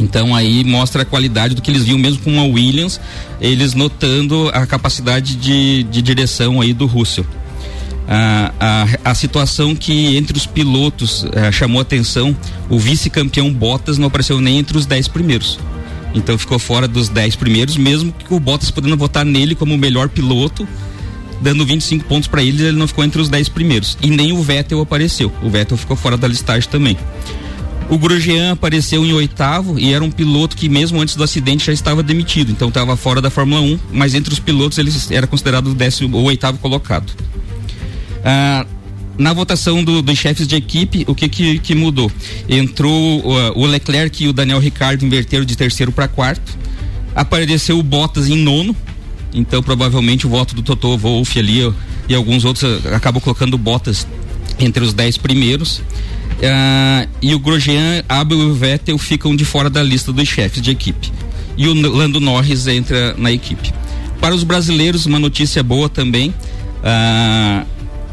Então 0.00 0.34
aí 0.34 0.64
mostra 0.64 1.02
a 1.02 1.04
qualidade 1.04 1.54
do 1.54 1.62
que 1.62 1.70
eles 1.70 1.84
viam 1.84 1.98
mesmo 1.98 2.22
com 2.22 2.40
a 2.40 2.44
Williams, 2.44 3.00
eles 3.40 3.72
notando 3.72 4.50
a 4.52 4.66
capacidade 4.66 5.36
de, 5.36 5.84
de 5.84 6.02
direção 6.02 6.60
aí 6.60 6.72
do 6.72 6.86
Russell. 6.86 7.24
A, 8.08 8.52
a, 8.58 9.10
a 9.10 9.14
situação 9.14 9.76
que 9.76 10.16
entre 10.16 10.36
os 10.36 10.44
pilotos 10.44 11.24
eh, 11.32 11.52
chamou 11.52 11.80
atenção, 11.80 12.36
o 12.68 12.76
vice-campeão 12.76 13.52
Bottas 13.52 13.96
não 13.96 14.08
apareceu 14.08 14.40
nem 14.40 14.58
entre 14.58 14.76
os 14.76 14.84
dez 14.84 15.06
primeiros. 15.06 15.58
Então 16.14 16.36
ficou 16.36 16.58
fora 16.58 16.86
dos 16.86 17.08
dez 17.08 17.34
primeiros, 17.36 17.76
mesmo 17.76 18.12
que 18.12 18.32
o 18.32 18.40
Bottas 18.40 18.70
podendo 18.70 18.96
votar 18.96 19.24
nele 19.24 19.54
como 19.54 19.74
o 19.74 19.78
melhor 19.78 20.08
piloto, 20.08 20.66
dando 21.40 21.66
25 21.66 22.04
pontos 22.04 22.28
para 22.28 22.42
ele, 22.42 22.62
ele 22.62 22.76
não 22.76 22.86
ficou 22.86 23.04
entre 23.04 23.20
os 23.20 23.28
10 23.28 23.48
primeiros. 23.48 23.98
E 24.00 24.10
nem 24.10 24.32
o 24.32 24.42
Vettel 24.42 24.80
apareceu. 24.80 25.32
O 25.42 25.50
Vettel 25.50 25.76
ficou 25.76 25.96
fora 25.96 26.16
da 26.16 26.28
listagem 26.28 26.68
também. 26.68 26.96
O 27.90 27.98
Grosjean 27.98 28.52
apareceu 28.52 29.04
em 29.04 29.12
oitavo 29.12 29.78
e 29.78 29.92
era 29.92 30.02
um 30.02 30.10
piloto 30.10 30.56
que 30.56 30.68
mesmo 30.68 31.00
antes 31.00 31.16
do 31.16 31.24
acidente 31.24 31.66
já 31.66 31.72
estava 31.72 32.02
demitido, 32.02 32.50
então 32.50 32.68
estava 32.68 32.96
fora 32.96 33.20
da 33.20 33.28
Fórmula 33.28 33.60
1, 33.60 33.78
mas 33.92 34.14
entre 34.14 34.32
os 34.32 34.38
pilotos 34.38 34.78
ele 34.78 34.90
era 35.10 35.26
considerado 35.26 35.66
o 35.66 35.74
décimo 35.74 36.16
ou 36.16 36.24
oitavo 36.24 36.56
colocado. 36.58 37.12
Ah, 38.24 38.64
na 39.18 39.32
votação 39.32 39.82
do- 39.84 40.02
dos 40.02 40.18
chefes 40.18 40.46
de 40.46 40.56
equipe, 40.56 41.04
o 41.06 41.14
que 41.14 41.28
que, 41.28 41.58
que 41.58 41.74
mudou? 41.74 42.10
Entrou 42.48 43.20
uh, 43.20 43.52
o 43.54 43.66
Leclerc 43.66 44.24
e 44.24 44.28
o 44.28 44.32
Daniel 44.32 44.58
Ricciardo 44.58 45.04
inverteram 45.04 45.44
de 45.44 45.56
terceiro 45.56 45.92
para 45.92 46.08
quarto. 46.08 46.56
Apareceu 47.14 47.78
o 47.78 47.82
Bottas 47.82 48.28
em 48.28 48.36
nono. 48.36 48.74
Então 49.34 49.62
provavelmente 49.62 50.26
o 50.26 50.30
voto 50.30 50.54
do 50.54 50.62
Toto 50.62 50.96
Wolff 50.98 51.38
ali 51.38 51.64
ó, 51.64 51.72
e 52.08 52.14
alguns 52.14 52.44
outros 52.44 52.62
uh, 52.64 52.94
acabam 52.94 53.20
colocando 53.20 53.56
Bottas 53.56 54.06
entre 54.58 54.84
os 54.84 54.92
dez 54.92 55.16
primeiros. 55.16 55.82
Ah, 56.44 57.06
e 57.20 57.34
o 57.34 57.38
Grosjean, 57.38 58.02
Abel 58.08 58.40
e 58.40 58.44
o 58.46 58.54
Vettel 58.54 58.98
ficam 58.98 59.36
de 59.36 59.44
fora 59.44 59.70
da 59.70 59.82
lista 59.82 60.12
dos 60.12 60.28
chefes 60.28 60.60
de 60.60 60.70
equipe. 60.72 61.12
E 61.56 61.68
o 61.68 61.74
Lando 61.74 62.18
Norris 62.18 62.66
entra 62.66 63.14
na 63.16 63.30
equipe. 63.30 63.72
Para 64.20 64.34
os 64.34 64.42
brasileiros, 64.42 65.06
uma 65.06 65.18
notícia 65.20 65.62
boa 65.62 65.88
também. 65.88 66.34
Ah, 66.82 67.64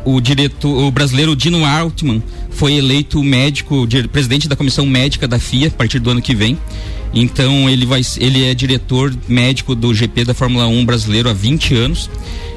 o 0.05 0.19
diretor, 0.21 0.69
o 0.83 0.91
brasileiro 0.91 1.35
Dino 1.35 1.65
Altman 1.65 2.21
foi 2.49 2.73
eleito 2.73 3.23
médico, 3.23 3.85
di- 3.87 4.07
presidente 4.07 4.47
da 4.47 4.55
comissão 4.55 4.85
médica 4.85 5.27
da 5.27 5.39
FIA 5.39 5.67
a 5.67 5.71
partir 5.71 5.99
do 5.99 6.09
ano 6.09 6.21
que 6.21 6.33
vem. 6.35 6.57
Então 7.13 7.69
ele 7.69 7.85
vai, 7.85 8.01
ele 8.19 8.43
é 8.45 8.53
diretor 8.53 9.13
médico 9.27 9.73
do 9.75 9.93
GP 9.93 10.25
da 10.25 10.33
Fórmula 10.33 10.67
1 10.67 10.85
brasileiro 10.85 11.27
há 11.29 11.33
20 11.33 11.75
anos 11.75 12.09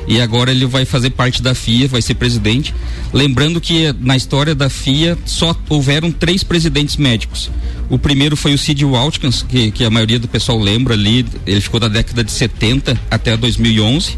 e 0.07 0.21
agora 0.21 0.51
ele 0.51 0.67
vai 0.67 0.85
fazer 0.85 1.11
parte 1.11 1.43
da 1.43 1.55
FIA, 1.55 1.89
vai 1.89 2.03
ser 2.03 2.15
presidente. 2.15 2.75
Lembrando 3.13 3.61
que 3.61 3.95
na 4.01 4.17
história 4.17 4.55
da 4.55 4.69
FIA 4.69 5.17
só 5.25 5.55
houveram 5.69 6.11
três 6.11 6.43
presidentes 6.43 6.97
médicos. 6.97 7.51
O 7.89 7.99
primeiro 7.99 8.37
foi 8.37 8.55
o 8.55 8.59
Sid 8.59 8.85
Watkins, 8.85 9.43
que, 9.47 9.71
que 9.71 9.85
a 9.85 9.91
maioria 9.91 10.19
do 10.19 10.27
pessoal 10.29 10.59
lembra 10.59 10.95
ali, 10.95 11.27
ele 11.47 11.61
ficou 11.61 11.79
da 11.79 11.89
década 11.89 12.25
de 12.25 12.33
70 12.33 12.99
até 13.11 13.37
2011. 13.37 14.17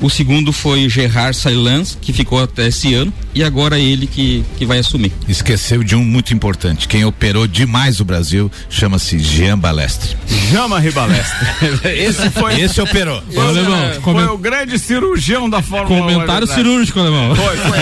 O 0.00 0.10
segundo 0.10 0.52
foi 0.52 0.88
Gerard 0.90 1.34
Sailans, 1.34 1.96
que 2.00 2.12
ficou 2.12 2.42
até 2.42 2.66
esse 2.66 2.92
ano, 2.92 3.10
e 3.34 3.42
agora 3.42 3.78
ele 3.78 4.06
que, 4.06 4.44
que 4.58 4.66
vai 4.66 4.78
assumir. 4.78 5.10
Esqueceu 5.26 5.82
de 5.82 5.96
um 5.96 6.04
muito 6.04 6.34
importante. 6.34 6.86
Quem 6.86 7.02
operou 7.06 7.46
demais 7.46 7.98
o 7.98 8.04
Brasil 8.04 8.50
chama-se 8.68 9.18
Jean 9.18 9.58
Balestre. 9.58 10.14
Chama 10.50 10.78
Ribalestre. 10.78 11.48
Esse 11.98 12.28
foi. 12.30 12.60
Esse 12.60 12.78
operou. 12.80 13.22
Foi, 13.32 13.58
é, 13.58 13.98
comen- 14.02 14.24
foi 14.26 14.34
o 14.34 14.38
grande 14.38 14.78
cirurgião 14.78 15.16
da 15.50 15.60
Fórmula 15.62 16.00
1. 16.00 16.02
Comentário 16.02 16.44
é 16.44 16.46
verdade. 16.46 16.54
cirúrgico, 16.54 17.00
alemão. 17.00 17.34
Foi, 17.34 17.56
foi. 17.56 17.78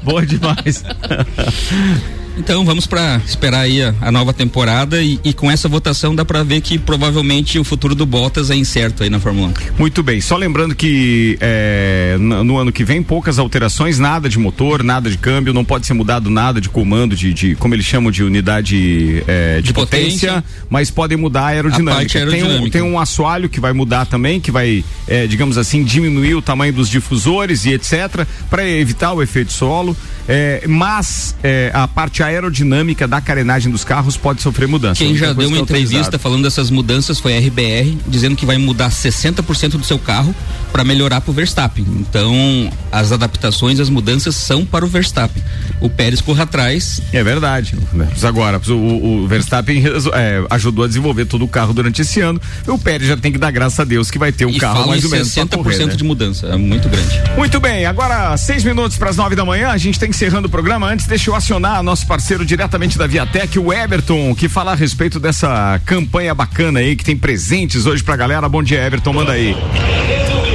Boa 0.02 0.24
demais. 0.24 0.84
Então 2.36 2.64
vamos 2.64 2.86
para 2.86 3.20
esperar 3.26 3.60
aí 3.60 3.82
a, 3.82 3.94
a 4.00 4.10
nova 4.10 4.32
temporada 4.32 5.02
e, 5.02 5.20
e, 5.24 5.32
com 5.32 5.50
essa 5.50 5.68
votação 5.68 6.14
dá 6.14 6.24
para 6.24 6.42
ver 6.42 6.60
que 6.60 6.78
provavelmente 6.78 7.58
o 7.58 7.64
futuro 7.64 7.94
do 7.94 8.04
Bottas 8.04 8.50
é 8.50 8.56
incerto 8.56 9.02
aí 9.02 9.10
na 9.10 9.20
Fórmula 9.20 9.48
1. 9.48 9.52
Muito 9.78 10.02
bem, 10.02 10.20
só 10.20 10.36
lembrando 10.36 10.74
que 10.74 11.38
é, 11.40 12.16
no, 12.18 12.42
no, 12.42 12.58
ano 12.58 12.72
que 12.72 12.84
vem 12.84 13.02
poucas 13.02 13.38
alterações, 13.38 13.98
nada 13.98 14.28
de 14.28 14.38
motor, 14.38 14.82
nada 14.82 15.08
de 15.08 15.16
câmbio, 15.16 15.52
não 15.52 15.64
pode 15.64 15.86
ser 15.86 15.94
mudado 15.94 16.28
nada 16.28 16.60
de 16.60 16.68
comando, 16.68 17.14
de, 17.14 17.32
de 17.32 17.54
como 17.54 17.74
eles 17.74 17.86
chamam 17.86 18.10
de 18.10 18.24
unidade 18.24 19.22
é, 19.28 19.56
de, 19.56 19.68
de 19.68 19.72
potência, 19.72 20.32
potência, 20.32 20.44
mas 20.68 20.90
podem 20.90 21.16
mudar 21.16 21.42
a 21.42 21.46
aerodinâmica. 21.48 22.18
A 22.18 22.22
aerodinâmica. 22.22 22.58
Tem, 22.60 22.66
um, 22.66 22.70
tem 22.70 22.82
um 22.82 22.98
assoalho 22.98 23.48
que 23.48 23.60
vai 23.60 23.72
mudar 23.72 24.06
também, 24.06 24.40
que 24.40 24.50
vai, 24.50 24.84
é, 25.06 25.26
digamos 25.26 25.56
assim, 25.56 25.84
diminuir 25.84 26.34
o 26.34 26.42
tamanho 26.42 26.72
dos 26.72 26.88
difusores 26.88 27.64
e 27.64 27.72
etc, 27.72 28.26
para 28.50 28.68
evitar 28.68 29.12
o 29.12 29.22
efeito 29.22 29.52
solo. 29.52 29.96
É, 30.28 30.64
mas 30.66 31.34
é, 31.42 31.70
a 31.74 31.86
parte 31.86 32.22
aerodinâmica 32.22 33.06
da 33.06 33.20
carenagem 33.20 33.70
dos 33.70 33.84
carros 33.84 34.16
pode 34.16 34.40
sofrer 34.40 34.66
mudança. 34.66 35.04
Quem 35.04 35.14
já 35.14 35.32
deu 35.32 35.48
uma 35.48 35.58
entrevista 35.58 36.18
falando 36.18 36.42
dessas 36.42 36.70
mudanças 36.70 37.20
foi 37.20 37.36
a 37.36 37.40
RBR, 37.40 37.98
dizendo 38.06 38.36
que 38.36 38.46
vai 38.46 38.56
mudar 38.56 38.90
60% 38.90 39.72
do 39.72 39.84
seu 39.84 39.98
carro 39.98 40.34
para 40.72 40.82
melhorar 40.82 41.20
para 41.20 41.30
o 41.30 41.34
Verstappen. 41.34 41.84
Então, 42.00 42.70
as 42.90 43.12
adaptações, 43.12 43.78
as 43.80 43.88
mudanças 43.88 44.34
são 44.34 44.64
para 44.64 44.84
o 44.84 44.88
Verstappen. 44.88 45.42
O 45.80 45.90
Pérez 45.90 46.20
corre 46.20 46.42
atrás. 46.42 47.00
É 47.12 47.22
verdade. 47.22 47.76
Agora, 48.22 48.60
o, 48.68 49.24
o 49.24 49.28
Verstappen 49.28 49.82
é, 50.14 50.44
ajudou 50.50 50.84
a 50.84 50.88
desenvolver 50.88 51.26
todo 51.26 51.44
o 51.44 51.48
carro 51.48 51.72
durante 51.74 52.00
esse 52.02 52.20
ano. 52.20 52.40
O 52.66 52.78
Pérez 52.78 53.08
já 53.08 53.16
tem 53.16 53.30
que 53.30 53.38
dar 53.38 53.50
graças 53.50 53.78
a 53.78 53.84
Deus 53.84 54.10
que 54.10 54.18
vai 54.18 54.32
ter 54.32 54.46
um 54.46 54.50
e 54.50 54.58
carro 54.58 54.88
mais 54.88 55.04
ou 55.04 55.10
menos 55.10 55.28
60% 55.28 55.48
correr, 55.50 55.86
né? 55.86 55.94
de 55.94 56.04
mudança. 56.04 56.46
É 56.46 56.56
muito 56.56 56.88
grande. 56.88 57.22
Muito 57.36 57.60
bem, 57.60 57.84
agora 57.84 58.36
seis 58.36 58.64
minutos 58.64 58.96
para 58.96 59.10
as 59.10 59.16
nove 59.16 59.36
da 59.36 59.44
manhã, 59.44 59.68
a 59.68 59.76
gente 59.76 59.98
tem 59.98 60.10
encerrando 60.14 60.46
o 60.46 60.50
programa. 60.50 60.88
Antes, 60.88 61.06
deixa 61.06 61.28
eu 61.28 61.34
acionar 61.34 61.82
nosso 61.82 62.06
parceiro 62.06 62.46
diretamente 62.46 62.96
da 62.96 63.04
Viatec, 63.04 63.58
o 63.58 63.72
Everton, 63.72 64.32
que 64.34 64.48
fala 64.48 64.70
a 64.70 64.74
respeito 64.74 65.18
dessa 65.18 65.80
campanha 65.84 66.32
bacana 66.32 66.78
aí, 66.78 66.94
que 66.94 67.04
tem 67.04 67.16
presentes 67.16 67.84
hoje 67.84 68.02
pra 68.02 68.14
galera. 68.14 68.48
Bom 68.48 68.62
dia, 68.62 68.80
Everton, 68.86 69.12
manda 69.12 69.32
aí. 69.32 69.56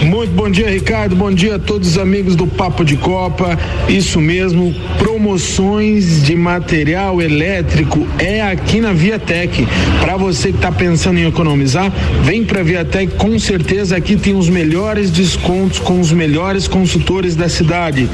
Muito 0.03 0.31
bom 0.31 0.49
dia, 0.49 0.69
Ricardo. 0.69 1.13
Bom 1.13 1.29
dia 1.29 1.55
a 1.55 1.59
todos 1.59 1.89
os 1.89 1.97
amigos 1.97 2.35
do 2.35 2.47
Papo 2.47 2.85
de 2.85 2.95
Copa. 2.95 3.59
Isso 3.89 4.21
mesmo, 4.21 4.73
promoções 4.97 6.23
de 6.23 6.35
material 6.37 7.21
elétrico 7.21 8.07
é 8.17 8.41
aqui 8.41 8.79
na 8.79 8.93
Viatec. 8.93 9.67
Para 9.99 10.15
você 10.15 10.51
que 10.51 10.55
está 10.55 10.71
pensando 10.71 11.19
em 11.19 11.27
economizar, 11.27 11.91
vem 12.23 12.45
para 12.45 12.61
a 12.61 12.63
Viatec. 12.63 13.15
Com 13.15 13.37
certeza 13.37 13.97
aqui 13.97 14.15
tem 14.15 14.35
os 14.35 14.47
melhores 14.47 15.11
descontos 15.11 15.79
com 15.79 15.99
os 15.99 16.13
melhores 16.13 16.65
consultores 16.65 17.35
da 17.35 17.49
cidade. 17.49 18.09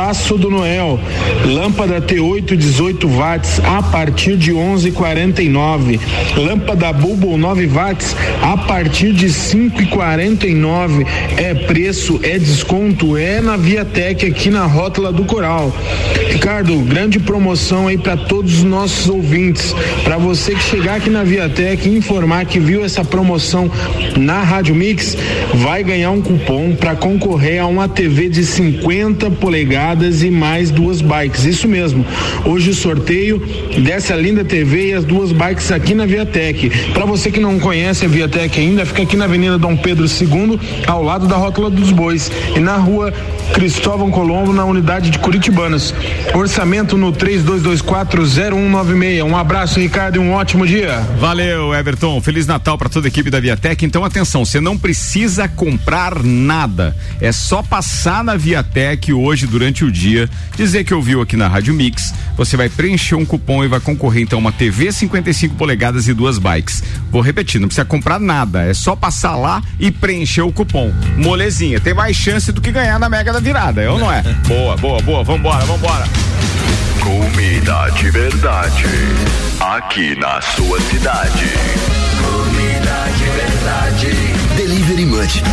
Descontaço 0.00 0.38
do 0.38 0.48
Noel. 0.48 0.98
Lâmpada 1.44 2.00
T8 2.00 2.56
18 2.56 3.06
watts 3.06 3.60
a 3.62 3.82
partir 3.82 4.36
de 4.36 4.50
11,49. 4.50 6.00
Lâmpada 6.36 6.90
Bulbo 6.92 7.36
9 7.36 7.66
watts 7.66 8.16
a 8.40 8.56
partir 8.56 9.12
de 9.12 9.26
5,49 9.26 10.56
nove 10.56 11.06
é 11.36 11.54
preço, 11.54 12.18
é 12.22 12.38
desconto, 12.38 13.16
é 13.16 13.40
na 13.42 13.56
Viatec 13.56 14.24
aqui 14.24 14.50
na 14.50 14.64
rótula 14.64 15.12
do 15.12 15.24
Coral. 15.24 15.74
Ricardo, 16.30 16.78
grande 16.78 17.18
promoção 17.18 17.86
aí 17.86 17.98
para 17.98 18.16
todos 18.16 18.58
os 18.58 18.64
nossos 18.64 19.08
ouvintes. 19.08 19.74
Para 20.02 20.16
você 20.16 20.54
que 20.54 20.62
chegar 20.62 20.96
aqui 20.96 21.10
na 21.10 21.22
Viatec 21.22 21.86
e 21.86 21.96
informar 21.96 22.46
que 22.46 22.58
viu 22.58 22.84
essa 22.84 23.04
promoção 23.04 23.70
na 24.16 24.42
Rádio 24.42 24.74
Mix, 24.74 25.16
vai 25.54 25.84
ganhar 25.84 26.10
um 26.10 26.22
cupom 26.22 26.74
para 26.74 26.96
concorrer 26.96 27.60
a 27.60 27.66
uma 27.66 27.88
TV 27.88 28.28
de 28.28 28.44
50 28.44 29.30
polegadas 29.32 29.89
e 30.22 30.30
mais 30.30 30.70
duas 30.70 31.00
bikes. 31.00 31.44
Isso 31.44 31.66
mesmo. 31.66 32.06
Hoje 32.44 32.70
o 32.70 32.74
sorteio 32.74 33.42
dessa 33.82 34.14
linda 34.14 34.44
TV 34.44 34.88
e 34.88 34.92
as 34.92 35.04
duas 35.04 35.32
bikes 35.32 35.72
aqui 35.72 35.94
na 35.94 36.06
Viatec. 36.06 36.70
Para 36.92 37.04
você 37.04 37.30
que 37.30 37.40
não 37.40 37.58
conhece 37.58 38.04
a 38.04 38.08
Viatec 38.08 38.60
ainda, 38.60 38.86
fica 38.86 39.02
aqui 39.02 39.16
na 39.16 39.24
Avenida 39.24 39.58
Dom 39.58 39.76
Pedro 39.76 40.06
II 40.06 40.60
ao 40.86 41.02
lado 41.02 41.26
da 41.26 41.36
Rótula 41.36 41.68
dos 41.68 41.90
Bois, 41.90 42.30
e 42.54 42.60
na 42.60 42.76
rua 42.76 43.12
Cristóvão 43.52 44.10
Colombo, 44.10 44.52
na 44.52 44.64
unidade 44.64 45.10
de 45.10 45.18
Curitibanos. 45.18 45.92
Orçamento 46.34 46.96
no 46.96 47.12
32240196. 47.12 49.24
Um 49.24 49.36
abraço, 49.36 49.80
Ricardo, 49.80 50.16
e 50.16 50.18
um 50.18 50.32
ótimo 50.32 50.66
dia. 50.66 51.00
Valeu, 51.18 51.74
Everton. 51.74 52.20
Feliz 52.20 52.46
Natal 52.46 52.78
para 52.78 52.88
toda 52.88 53.06
a 53.06 53.08
equipe 53.08 53.28
da 53.28 53.40
Viatec. 53.40 53.84
Então, 53.84 54.04
atenção, 54.04 54.44
você 54.44 54.60
não 54.60 54.78
precisa 54.78 55.48
comprar 55.48 56.22
nada. 56.22 56.96
É 57.20 57.32
só 57.32 57.62
passar 57.62 58.22
na 58.22 58.36
Viatec 58.36 59.12
hoje 59.12 59.46
durante 59.46 59.79
o 59.84 59.90
dia, 59.90 60.28
dizer 60.56 60.84
que 60.84 60.94
ouviu 60.94 61.20
aqui 61.20 61.36
na 61.36 61.48
Rádio 61.48 61.74
Mix. 61.74 62.12
Você 62.36 62.56
vai 62.56 62.68
preencher 62.68 63.14
um 63.14 63.24
cupom 63.24 63.64
e 63.64 63.68
vai 63.68 63.80
concorrer 63.80 64.22
então 64.22 64.38
uma 64.38 64.52
TV 64.52 64.92
55 64.92 65.54
polegadas 65.54 66.08
e 66.08 66.14
duas 66.14 66.38
bikes. 66.38 66.82
Vou 67.10 67.22
repetir, 67.22 67.60
não 67.60 67.68
precisa 67.68 67.84
comprar 67.84 68.18
nada. 68.18 68.62
É 68.62 68.74
só 68.74 68.96
passar 68.96 69.36
lá 69.36 69.62
e 69.78 69.90
preencher 69.90 70.42
o 70.42 70.52
cupom. 70.52 70.92
Molezinha, 71.16 71.80
tem 71.80 71.94
mais 71.94 72.16
chance 72.16 72.52
do 72.52 72.60
que 72.60 72.72
ganhar 72.72 72.98
na 72.98 73.08
Mega 73.08 73.32
da 73.32 73.40
Virada, 73.40 73.82
é 73.82 73.90
ou 73.90 73.98
não 73.98 74.10
é? 74.10 74.22
boa, 74.46 74.76
boa, 74.76 75.02
boa. 75.02 75.24
Vambora, 75.24 75.64
vambora. 75.64 76.04
Comida 77.00 77.88
de 77.90 78.10
verdade. 78.10 78.84
Aqui 79.60 80.18
na 80.18 80.40
sua 80.40 80.80
cidade. 80.80 81.44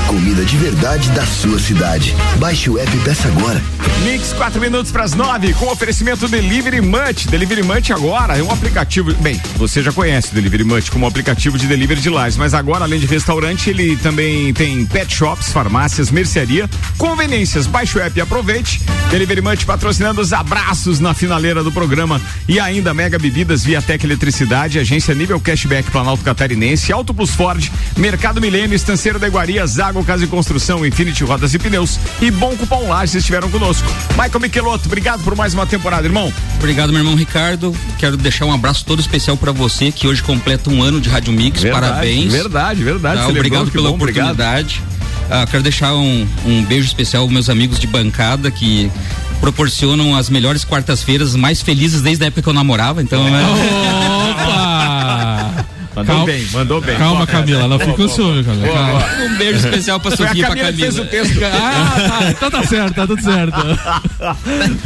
Comida 0.08 0.46
de 0.46 0.56
verdade 0.56 1.10
da 1.12 1.26
sua 1.26 1.60
cidade. 1.60 2.16
Baixe 2.38 2.70
o 2.70 2.80
app 2.80 2.96
e 2.96 3.00
peça 3.02 3.28
agora. 3.28 3.62
Mix, 4.06 4.32
quatro 4.32 4.62
minutos 4.62 4.94
para 4.94 5.04
as 5.04 5.14
nove, 5.14 5.54
com 5.56 5.66
oferecimento 5.66 6.26
Delivery 6.26 6.80
Munch. 6.80 7.28
Delivery 7.28 7.64
Munch 7.64 7.92
agora 7.92 8.38
é 8.38 8.42
um 8.42 8.50
aplicativo. 8.50 9.14
Bem, 9.16 9.42
você 9.58 9.84
já 9.84 9.92
conhece 9.92 10.32
o 10.32 10.36
Delivery 10.36 10.64
Munch 10.64 10.90
como 10.90 11.06
aplicativo 11.06 11.58
de 11.58 11.68
delivery 11.68 12.00
de 12.00 12.10
lares, 12.10 12.38
mas 12.38 12.54
agora, 12.54 12.86
além 12.86 12.98
de 12.98 13.06
restaurante, 13.08 13.70
ele 13.70 13.98
também 13.98 14.54
tem 14.54 14.86
pet 14.86 15.14
shops, 15.14 15.52
farmácias, 15.52 16.12
mercearia, 16.12 16.70
conveniências. 16.98 17.68
Baixe 17.68 17.98
o 17.98 18.02
app 18.02 18.18
e 18.18 18.22
aproveite. 18.22 18.82
Delivery 19.12 19.42
Munch 19.42 19.66
patrocinando 19.66 20.22
os 20.22 20.32
abraços 20.32 21.02
na 21.02 21.14
finaleira 21.14 21.62
do 21.62 21.74
programa 21.74 22.22
e 22.48 22.58
ainda 22.58 22.94
Mega 22.94 23.20
Bebidas, 23.20 23.66
via 23.66 23.82
Tec 23.82 24.02
Eletricidade, 24.06 24.80
agência 24.80 25.14
nível 25.14 25.42
cashback 25.42 25.92
Planalto 25.92 26.24
Catarinense, 26.24 26.94
Auto 26.94 27.14
Plus 27.14 27.32
Ford, 27.32 27.70
Mercado 27.98 28.40
Milênio, 28.40 28.74
Estanceiro 28.74 29.20
da 29.20 29.28
Iguaria, 29.28 29.57
Zago 29.66 30.04
Casa 30.04 30.26
e 30.26 30.28
Construção, 30.28 30.86
Infinity 30.86 31.24
Rodas 31.24 31.54
e 31.54 31.60
Pneus 31.60 32.00
e 32.22 32.30
Bom 32.30 32.56
Cupom 32.56 32.88
Lages 32.88 33.16
estiveram 33.16 33.50
conosco. 33.50 33.88
Michael 34.12 34.40
Michelotto, 34.40 34.88
obrigado 34.88 35.24
por 35.24 35.36
mais 35.36 35.54
uma 35.54 35.66
temporada, 35.66 36.06
irmão. 36.06 36.32
Obrigado, 36.58 36.90
meu 36.92 37.00
irmão 37.00 37.16
Ricardo. 37.16 37.76
Quero 37.98 38.18
deixar 38.18 38.46
um 38.46 38.54
abraço 38.54 38.86
todo 38.86 39.00
especial 39.00 39.38
para 39.38 39.52
você 39.52 39.92
que 39.92 40.08
hoje 40.08 40.22
completa 40.22 40.70
um 40.70 40.84
ano 40.84 41.02
de 41.02 41.10
Rádio 41.10 41.34
Mix. 41.34 41.62
Verdade, 41.62 41.86
Parabéns. 41.86 42.32
Verdade, 42.32 42.84
verdade. 42.84 43.22
Tá, 43.22 43.28
obrigado 43.28 43.72
pela 43.72 43.90
bom, 43.90 43.96
oportunidade. 43.96 44.82
Ah, 45.30 45.46
quero 45.50 45.64
deixar 45.64 45.94
um, 45.96 46.28
um 46.46 46.64
beijo 46.64 46.88
especial 46.88 47.24
aos 47.24 47.32
meus 47.32 47.50
amigos 47.50 47.80
de 47.80 47.88
bancada 47.88 48.50
que 48.50 48.92
proporcionam 49.40 50.16
as 50.16 50.30
melhores 50.30 50.64
quartas-feiras 50.64 51.36
mais 51.36 51.62
felizes 51.62 52.02
desde 52.02 52.24
a 52.24 52.28
época 52.28 52.42
que 52.42 52.50
eu 52.50 52.54
namorava, 52.54 53.02
então. 53.02 53.26
É... 53.28 54.08
Mandou 56.08 56.26
calma, 56.26 56.26
bem, 56.26 56.48
mandou 56.52 56.82
bem. 56.82 56.98
Calma, 56.98 57.28
Camila, 57.28 57.68
não 57.68 57.80
fica 57.80 58.08
ciúme, 58.08 58.44
Camila. 58.44 58.68
Boa, 58.68 58.86
boa. 58.86 59.26
Um 59.26 59.38
beijo 59.38 59.60
especial 59.60 60.00
pra 60.00 60.12
Sofia 60.12 60.32
e 60.32 60.46
pra 60.46 60.56
Camila. 60.56 60.74
Fez 60.74 61.00
o 61.00 61.06
texto. 61.06 61.40
ah, 61.44 61.96
tá, 62.08 62.30
então 62.30 62.52
tá 62.52 62.64
certo, 62.64 62.96
tá 62.96 63.08
tudo 63.08 63.22
certo. 63.22 63.58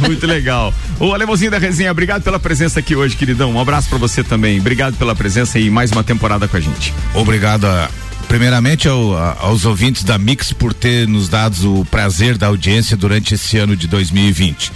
Muito 0.00 0.26
legal. 0.26 0.74
O 0.98 1.14
Alemãozinho 1.14 1.50
da 1.50 1.58
Resenha, 1.58 1.92
obrigado 1.92 2.22
pela 2.22 2.38
presença 2.38 2.80
aqui 2.80 2.96
hoje, 2.96 3.16
queridão. 3.16 3.52
Um 3.52 3.60
abraço 3.60 3.88
pra 3.88 3.98
você 3.98 4.24
também. 4.24 4.58
Obrigado 4.58 4.96
pela 4.96 5.14
presença 5.14 5.58
e 5.58 5.70
mais 5.70 5.92
uma 5.92 6.02
temporada 6.02 6.48
com 6.48 6.56
a 6.56 6.60
gente. 6.60 6.92
Obrigado 7.14 7.66
a 7.66 7.88
primeiramente 8.28 8.88
ao, 8.88 9.14
aos 9.38 9.66
ouvintes 9.66 10.04
da 10.04 10.16
Mix 10.16 10.54
por 10.54 10.72
ter 10.72 11.06
nos 11.06 11.28
dado 11.28 11.80
o 11.80 11.84
prazer 11.84 12.38
da 12.38 12.46
audiência 12.46 12.96
durante 12.96 13.34
esse 13.34 13.58
ano 13.58 13.76
de 13.76 13.86
2020. 13.86 14.72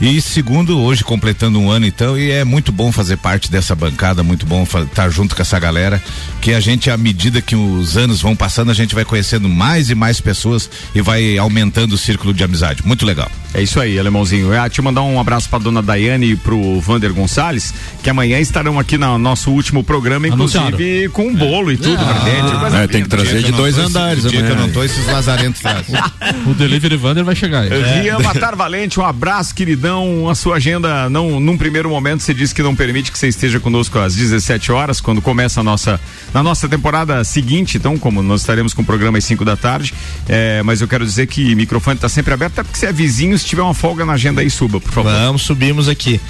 E 0.00 0.20
segundo, 0.20 0.78
hoje 0.80 1.02
completando 1.02 1.58
um 1.58 1.68
ano 1.70 1.84
então, 1.84 2.16
e 2.16 2.30
é 2.30 2.44
muito 2.44 2.70
bom 2.70 2.92
fazer 2.92 3.16
parte 3.16 3.50
dessa 3.50 3.74
bancada, 3.74 4.22
muito 4.22 4.46
bom 4.46 4.62
estar 4.62 5.10
junto 5.10 5.34
com 5.34 5.42
essa 5.42 5.58
galera, 5.58 6.00
que 6.40 6.52
a 6.52 6.60
gente, 6.60 6.88
à 6.88 6.96
medida 6.96 7.42
que 7.42 7.56
os 7.56 7.96
anos 7.96 8.22
vão 8.22 8.36
passando, 8.36 8.70
a 8.70 8.74
gente 8.74 8.94
vai 8.94 9.04
conhecendo 9.04 9.48
mais 9.48 9.90
e 9.90 9.96
mais 9.96 10.20
pessoas 10.20 10.70
e 10.94 11.02
vai 11.02 11.36
aumentando 11.36 11.94
o 11.94 11.98
círculo 11.98 12.32
de 12.32 12.44
amizade. 12.44 12.86
Muito 12.86 13.04
legal. 13.04 13.28
É 13.52 13.60
isso 13.60 13.80
aí, 13.80 13.98
alemãozinho. 13.98 14.52
Eu 14.52 14.70
te 14.70 14.80
mandar 14.80 15.02
um 15.02 15.18
abraço 15.18 15.48
pra 15.48 15.58
dona 15.58 15.82
Daiane 15.82 16.32
e 16.32 16.36
pro 16.36 16.80
Vander 16.80 17.12
Gonçalves, 17.12 17.74
que 18.00 18.08
amanhã 18.08 18.38
estarão 18.38 18.78
aqui 18.78 18.96
no 18.96 19.18
nosso 19.18 19.50
último 19.50 19.82
programa, 19.82 20.28
inclusive 20.28 20.58
Anunciado. 20.58 21.10
com 21.12 21.26
um 21.26 21.34
bolo 21.34 21.72
e 21.72 21.76
tudo 21.76 22.00
ah, 22.00 22.14
pra 22.14 22.70
gente. 22.70 22.82
É, 22.82 22.86
tem 22.86 23.02
que 23.02 23.08
trazer 23.08 23.42
de 23.42 23.50
dois 23.50 23.76
andares, 23.78 24.22
dia 24.22 24.42
que 24.42 24.50
eu 24.50 24.56
não 24.56 24.70
tô, 24.70 24.84
esses 24.84 25.04
lazarentos 25.06 25.60
trazem. 25.60 25.96
o 26.46 26.54
Delivery 26.54 26.96
Vander 26.96 27.24
vai 27.24 27.34
chegar 27.34 27.62
aí. 27.62 27.72
É. 27.72 28.02
Rian 28.02 28.18
Matar 28.20 28.54
Valente, 28.54 29.00
um 29.00 29.04
abraço, 29.04 29.54
queridão. 29.54 29.87
A 30.30 30.34
sua 30.34 30.56
agenda, 30.56 31.08
não, 31.08 31.40
num 31.40 31.56
primeiro 31.56 31.88
momento, 31.88 32.22
você 32.22 32.34
disse 32.34 32.54
que 32.54 32.62
não 32.62 32.74
permite 32.74 33.10
que 33.10 33.18
você 33.18 33.28
esteja 33.28 33.58
conosco 33.60 33.98
às 33.98 34.14
17 34.14 34.70
horas, 34.72 35.00
quando 35.00 35.22
começa 35.22 35.60
a 35.60 35.62
nossa, 35.62 36.00
na 36.32 36.42
nossa 36.42 36.68
temporada 36.68 37.22
seguinte, 37.24 37.76
então, 37.76 37.98
como 37.98 38.22
nós 38.22 38.40
estaremos 38.42 38.74
com 38.74 38.82
o 38.82 38.84
programa 38.84 39.18
às 39.18 39.24
5 39.24 39.44
da 39.44 39.56
tarde. 39.56 39.94
É, 40.28 40.62
mas 40.62 40.80
eu 40.80 40.88
quero 40.88 41.04
dizer 41.04 41.26
que 41.26 41.54
o 41.54 41.56
microfone 41.56 41.96
está 41.96 42.08
sempre 42.08 42.34
aberto, 42.34 42.52
até 42.52 42.62
porque 42.62 42.78
você 42.78 42.86
é 42.86 42.92
vizinho, 42.92 43.38
se 43.38 43.44
tiver 43.44 43.62
uma 43.62 43.74
folga 43.74 44.04
na 44.04 44.14
agenda 44.14 44.40
aí, 44.40 44.50
suba, 44.50 44.80
por 44.80 44.92
favor. 44.92 45.12
Vamos, 45.12 45.42
subimos 45.42 45.88
aqui. 45.88 46.20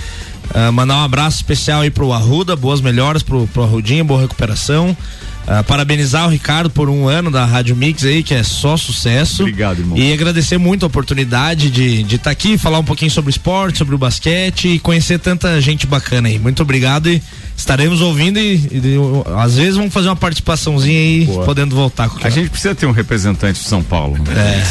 Uh, 0.51 0.73
mandar 0.73 0.97
um 0.97 1.05
abraço 1.05 1.37
especial 1.37 1.83
aí 1.83 1.91
pro 1.91 2.13
Arruda, 2.13 2.57
boas 2.57 2.81
melhoras 2.81 3.23
pro, 3.23 3.47
pro 3.49 3.65
Arrudinho, 3.65 4.05
boa 4.05 4.21
recuperação. 4.21 4.97
Uh, 5.49 5.65
parabenizar 5.65 6.27
o 6.27 6.29
Ricardo 6.29 6.69
por 6.69 6.91
um 6.91 7.09
ano 7.09 7.31
da 7.31 7.47
Rádio 7.47 7.75
Mix 7.75 8.05
aí, 8.05 8.23
que 8.23 8.35
é 8.35 8.43
só 8.43 8.77
sucesso. 8.77 9.45
Obrigado, 9.45 9.79
irmão. 9.79 9.97
E 9.97 10.13
agradecer 10.13 10.59
muito 10.59 10.83
a 10.85 10.87
oportunidade 10.87 11.71
de 11.71 12.03
estar 12.03 12.25
tá 12.25 12.31
aqui, 12.31 12.59
falar 12.59 12.79
um 12.79 12.85
pouquinho 12.85 13.11
sobre 13.11 13.31
o 13.31 13.33
esporte, 13.33 13.79
sobre 13.79 13.95
o 13.95 13.99
basquete 13.99 14.69
e 14.69 14.79
conhecer 14.79 15.19
tanta 15.19 15.59
gente 15.59 15.87
bacana 15.87 16.29
aí. 16.29 16.39
Muito 16.39 16.63
obrigado 16.63 17.09
e 17.09 17.23
estaremos 17.57 18.03
ouvindo 18.03 18.39
e, 18.39 18.57
e, 18.71 18.77
e 18.77 18.97
às 19.39 19.57
vezes 19.57 19.77
vamos 19.77 19.95
fazer 19.95 20.09
uma 20.09 20.17
participaçãozinha 20.17 21.01
aí, 21.01 21.25
Boa. 21.25 21.45
podendo 21.47 21.75
voltar. 21.75 22.11
a 22.23 22.29
gente 22.29 22.51
precisa 22.51 22.75
ter 22.75 22.85
um 22.85 22.93
representante 22.93 23.59
de 23.59 23.67
São 23.67 23.83
Paulo. 23.83 24.19
Né? 24.19 24.63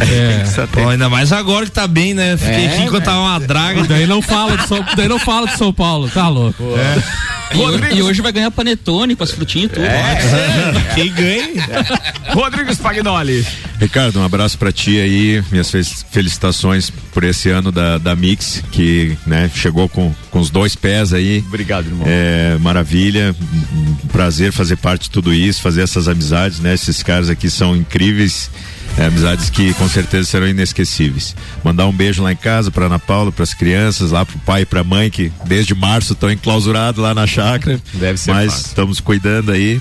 É. 0.00 0.62
é. 0.62 0.66
Pô, 0.68 0.88
ainda 0.88 1.10
mais 1.10 1.30
agora 1.30 1.66
que 1.66 1.72
tá 1.72 1.86
bem, 1.86 2.14
né? 2.14 2.38
Fiquei 2.38 2.64
é, 2.64 2.66
aqui 2.68 2.82
enquanto 2.84 3.04
tava 3.04 3.20
uma 3.20 3.38
draga. 3.38 3.84
Daí 3.84 4.06
não 4.06 4.22
fala 4.22 4.56
de 4.56 4.66
São, 4.66 4.82
daí 4.96 5.08
não 5.08 5.18
fala 5.18 5.46
de 5.46 5.58
São 5.58 5.74
Paulo, 5.74 6.08
tá 6.08 6.26
louco. 6.28 6.62
É. 6.74 7.41
E, 7.54 7.96
e, 7.96 8.02
hoje 8.02 8.22
vai 8.22 8.32
ganhar 8.32 8.50
panetone 8.50 9.14
com 9.14 9.22
as 9.22 9.30
frutinhas 9.30 9.70
e 9.70 9.74
tudo. 9.74 9.84
É, 9.84 10.14
quem 10.94 11.12
ganha? 11.12 11.42
É. 11.44 12.32
Rodrigo 12.32 12.70
Spagnoli. 12.72 13.46
Ricardo, 13.78 14.20
um 14.20 14.24
abraço 14.24 14.56
para 14.58 14.70
ti 14.70 15.00
aí, 15.00 15.42
minhas 15.50 15.70
felicitações 16.10 16.90
por 17.12 17.24
esse 17.24 17.50
ano 17.50 17.72
da, 17.72 17.98
da 17.98 18.14
Mix, 18.14 18.62
que 18.70 19.16
né, 19.26 19.50
chegou 19.54 19.88
com, 19.88 20.14
com 20.30 20.38
os 20.38 20.50
dois 20.50 20.76
pés 20.76 21.12
aí. 21.12 21.44
Obrigado, 21.46 21.86
irmão. 21.86 22.04
É, 22.06 22.56
maravilha, 22.60 23.34
um 23.72 24.06
prazer 24.08 24.52
fazer 24.52 24.76
parte 24.76 25.02
de 25.04 25.10
tudo 25.10 25.32
isso, 25.34 25.60
fazer 25.60 25.82
essas 25.82 26.08
amizades, 26.08 26.60
né? 26.60 26.74
Esses 26.74 27.02
caras 27.02 27.28
aqui 27.28 27.50
são 27.50 27.76
incríveis. 27.76 28.50
É, 28.98 29.06
amizades 29.06 29.48
que 29.48 29.72
com 29.74 29.88
certeza 29.88 30.28
serão 30.28 30.46
inesquecíveis. 30.46 31.34
Mandar 31.64 31.86
um 31.86 31.92
beijo 31.92 32.22
lá 32.22 32.32
em 32.32 32.36
casa 32.36 32.70
para 32.70 32.86
Ana 32.86 32.98
Paula, 32.98 33.32
para 33.32 33.42
as 33.42 33.54
crianças, 33.54 34.10
lá 34.10 34.24
pro 34.24 34.38
pai 34.40 34.62
e 34.62 34.66
pra 34.66 34.84
mãe 34.84 35.10
que 35.10 35.32
desde 35.46 35.74
março 35.74 36.12
estão 36.12 36.30
enclausurados 36.30 37.02
lá 37.02 37.14
na 37.14 37.26
chácara. 37.26 37.80
Deve 37.94 38.18
ser. 38.18 38.32
Mas 38.32 38.66
estamos 38.66 39.00
cuidando 39.00 39.50
aí. 39.50 39.80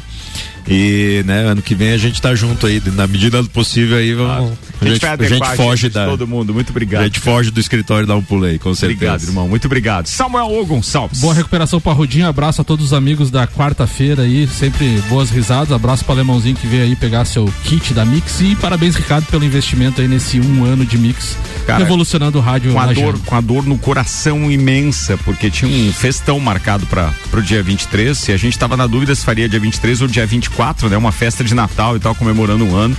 E, 0.68 1.24
né, 1.26 1.42
ano 1.42 1.62
que 1.62 1.74
vem 1.74 1.92
a 1.92 1.98
gente 1.98 2.22
tá 2.22 2.34
junto 2.36 2.68
aí, 2.68 2.82
na 2.94 3.08
medida 3.08 3.42
do 3.42 3.50
possível 3.50 3.98
aí, 3.98 4.14
vamos. 4.14 4.54
A 4.80 4.86
gente, 4.86 5.06
a 5.06 5.10
gente, 5.10 5.26
a 5.26 5.28
gente 5.28 5.56
foge 5.56 5.90
da. 5.90 6.06
Todo 6.06 6.28
mundo, 6.28 6.54
muito 6.54 6.70
obrigado. 6.70 7.02
A 7.02 7.06
gente 7.06 7.20
foge 7.20 7.52
do 7.52 7.60
escritório 7.60 8.06
e 8.06 8.08
dá 8.08 8.16
um 8.16 8.22
pulo 8.22 8.46
aí, 8.46 8.58
com 8.60 8.74
certeza. 8.74 8.94
Obrigado, 8.94 9.24
irmão, 9.24 9.48
muito 9.48 9.66
obrigado. 9.66 10.08
Samuel 10.08 10.66
Gonçalves. 10.66 11.20
Boa 11.20 11.34
recuperação 11.34 11.82
pra 11.82 11.94
Rudinho, 11.94 12.28
abraço 12.28 12.62
a 12.62 12.64
todos 12.64 12.86
os 12.86 12.94
amigos 12.94 13.32
da 13.32 13.48
quarta-feira 13.48 14.24
aí, 14.24 14.48
sempre 14.48 15.02
boas 15.10 15.30
risadas, 15.30 15.72
abraço 15.72 16.06
pro 16.06 16.14
Alemãozinho 16.14 16.56
que 16.56 16.68
veio 16.68 16.84
aí 16.84 16.96
pegar 16.96 17.26
seu 17.26 17.52
kit 17.64 17.94
da 17.94 18.06
Mix 18.06 18.40
e 18.42 18.56
parabéns, 18.56 18.96
Ricardo, 18.96 19.26
pelo 19.26 19.44
investimento 19.44 20.00
aí 20.00 20.08
nesse 20.08 20.40
um 20.40 20.64
ano 20.64 20.86
de 20.86 20.98
Mix, 20.98 21.38
Cara, 21.72 21.84
revolucionando 21.84 22.38
o 22.38 22.42
rádio. 22.42 22.74
Com 22.74 22.80
a, 22.80 22.88
dor, 22.88 23.20
com 23.20 23.36
a 23.36 23.42
dor 23.42 23.66
no 23.66 23.78
coração 23.78 24.52
imensa, 24.52 25.18
porque 25.20 25.50
tinha 25.50 25.72
um 25.72 25.94
festão 25.94 26.40
marcado 26.40 26.86
para 26.86 27.14
pro 27.30 27.42
dia 27.42 27.64
23, 27.64 28.28
e 28.28 28.32
a 28.34 28.38
gente 28.38 28.60
tava 28.60 28.76
na 28.76 28.86
dúvida 28.88 29.16
se 29.16 29.24
faria 29.24 29.48
dia 29.48 29.60
23 29.60 30.02
ou 30.02 30.08
dia 30.08 30.26
24, 30.26 30.90
né? 30.90 30.98
Uma 30.98 31.12
festa 31.12 31.44
de 31.44 31.56
Natal 31.56 31.96
e 31.96 32.00
tal, 32.00 32.14
comemorando 32.14 32.66
um 32.66 32.76
ano. 32.76 32.96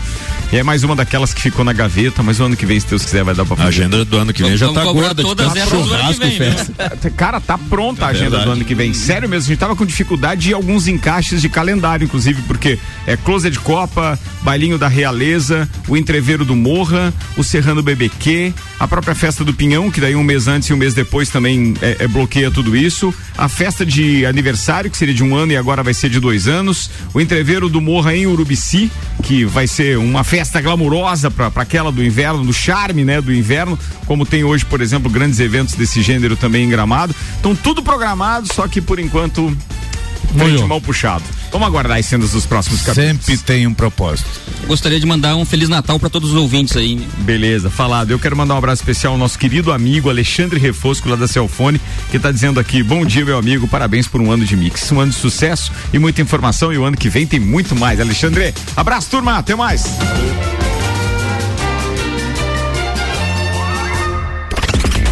E 0.53 0.59
é 0.59 0.63
mais 0.63 0.85
uma 0.85 0.95
daquelas 0.95 1.33
que 1.33 1.41
ficou 1.41 1.65
na 1.65 1.73
gaveta, 1.73 2.23
mas 2.23 2.39
o 2.39 2.45
ano 2.45 2.55
que 2.55 2.67
vem, 2.67 2.79
se 2.79 2.87
Deus 2.87 3.03
quiser, 3.03 3.25
vai 3.25 3.35
dar 3.35 3.47
pra 3.47 3.57
fazer. 3.57 3.67
A 3.67 3.69
agenda 3.71 4.05
do 4.05 4.19
ano 4.19 4.35
que 4.35 4.43
vem 4.43 4.55
já 4.55 4.71
tá 4.71 4.85
gorda 4.85 5.25
de 5.25 5.35
tanto 5.35 5.59
churrasco 5.59 6.21
vem, 6.21 6.37
festa. 6.37 6.75
Né? 6.79 7.11
Cara, 7.17 7.41
tá 7.41 7.57
pronta 7.57 8.05
a 8.05 8.09
é 8.09 8.11
agenda 8.11 8.37
verdade. 8.37 8.45
do 8.45 8.53
ano 8.53 8.65
que 8.67 8.75
vem. 8.75 8.93
Sério 8.93 9.27
mesmo, 9.27 9.47
a 9.47 9.49
gente 9.49 9.59
tava 9.59 9.75
com 9.75 9.87
dificuldade 9.87 10.43
de 10.43 10.53
alguns 10.53 10.89
encaixes 10.89 11.41
de 11.41 11.49
calendário, 11.49 12.05
inclusive, 12.05 12.43
porque 12.43 12.79
é 13.07 13.17
Closet 13.17 13.51
de 13.51 13.61
Copa, 13.61 14.19
Bailinho 14.43 14.77
da 14.77 14.89
Realeza, 14.89 15.67
o 15.89 15.97
Entreveiro 15.97 16.45
do 16.45 16.55
Morra, 16.55 17.15
o 17.35 17.43
Serrano 17.43 17.83
BBQ, 17.83 18.53
a 18.79 18.87
própria 18.87 19.15
festa 19.15 19.43
do 19.43 19.55
Pinhão, 19.55 19.91
que 19.91 20.03
daí 20.03 20.15
um 20.15 20.23
mês 20.23 20.49
antes 20.49 20.69
e 20.69 20.75
um 20.75 20.77
mês 20.77 20.93
depois 20.93 21.31
também 21.31 21.73
é, 21.81 21.97
é 22.01 22.07
bloqueia 22.07 22.51
tudo 22.51 22.77
isso, 22.77 23.15
a 23.39 23.49
festa 23.49 23.87
de 23.87 24.27
aniversário, 24.27 24.91
que 24.91 24.99
seria 24.99 25.15
de 25.15 25.25
um 25.25 25.35
ano 25.35 25.53
e 25.53 25.57
agora 25.57 25.83
vai 25.83 25.95
ser 25.95 26.11
de 26.11 26.21
dois 26.21 26.47
anos, 26.47 26.91
o 27.15 27.23
Entreveiro 27.23 27.71
do 27.71 27.81
Morra 27.81 28.15
em 28.15 28.27
Urubici, 28.27 28.93
que 29.23 29.47
vai 29.47 29.67
ser 29.67 29.97
uma 29.97 30.23
festa 30.23 30.42
glamurosa 30.63 31.31
para 31.31 31.51
aquela 31.57 31.93
do 31.93 32.03
inverno, 32.03 32.45
do 32.45 32.53
charme, 32.53 33.05
né, 33.05 33.21
do 33.21 33.33
inverno, 33.33 33.79
como 34.07 34.27
tem 34.27 34.45
hoje, 34.45 34.65
por 34.65 34.81
exemplo, 34.81 35.11
grandes 35.11 35.39
eventos 35.41 35.75
desse 35.75 36.03
gênero 36.03 36.37
também 36.37 36.65
em 36.65 36.69
Gramado. 36.69 37.15
Então 37.39 37.55
tudo 37.55 37.83
programado, 37.83 38.53
só 38.53 38.67
que 38.67 38.81
por 38.81 38.99
enquanto 38.99 39.57
Frente 40.37 40.65
mal 40.65 40.81
puxado. 40.81 41.25
Vamos 41.51 41.67
aguardar 41.67 41.99
as 41.99 42.07
cenas 42.07 42.31
dos 42.31 42.47
próximos 42.47 42.81
capítulos. 42.81 43.25
Sempre 43.25 43.39
tem 43.39 43.67
um 43.67 43.75
propósito. 43.75 44.29
Gostaria 44.67 44.99
de 44.99 45.07
mandar 45.07 45.37
um 45.37 45.45
Feliz 45.45 45.69
Natal 45.69 45.99
para 45.99 46.09
todos 46.09 46.31
os 46.31 46.37
ouvintes 46.37 46.77
aí. 46.77 46.97
Beleza, 47.19 47.69
falado. 47.69 48.11
Eu 48.11 48.19
quero 48.19 48.37
mandar 48.37 48.55
um 48.55 48.59
abraço 48.59 48.83
especial 48.83 49.13
ao 49.13 49.19
nosso 49.19 49.39
querido 49.39 49.73
amigo 49.73 50.09
Alexandre 50.09 50.59
Refosco, 50.59 51.09
lá 51.09 51.17
da 51.17 51.29
Celfone, 51.29 51.81
que 52.11 52.17
está 52.17 52.33
dizendo 52.33 52.59
aqui: 52.59 52.83
Bom 52.83 53.05
dia, 53.05 53.25
meu 53.25 53.37
amigo, 53.37 53.69
parabéns 53.69 54.09
por 54.09 54.21
um 54.21 54.31
ano 54.31 54.45
de 54.45 54.57
mix. 54.57 54.91
Um 54.91 55.01
ano 55.01 55.13
de 55.13 55.19
sucesso 55.19 55.71
e 55.93 55.99
muita 55.99 56.23
informação. 56.23 56.73
E 56.73 56.79
o 56.79 56.85
ano 56.85 56.97
que 56.97 57.09
vem 57.09 57.27
tem 57.27 57.39
muito 57.39 57.77
mais. 57.77 58.01
Alexandre, 58.01 58.55
abraço, 58.77 59.11
turma. 59.11 59.39
Até 59.39 59.55
mais. 59.55 59.85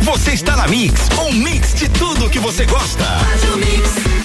Você 0.02 0.32
está 0.32 0.56
na 0.56 0.66
Mix, 0.66 1.08
um 1.18 1.32
mix 1.32 1.74
de 1.74 1.88
tudo 1.90 2.28
que 2.28 2.38
você 2.38 2.64
gosta. 2.64 3.04
Faz 3.04 3.44
o 3.44 3.56
mix. 3.58 4.19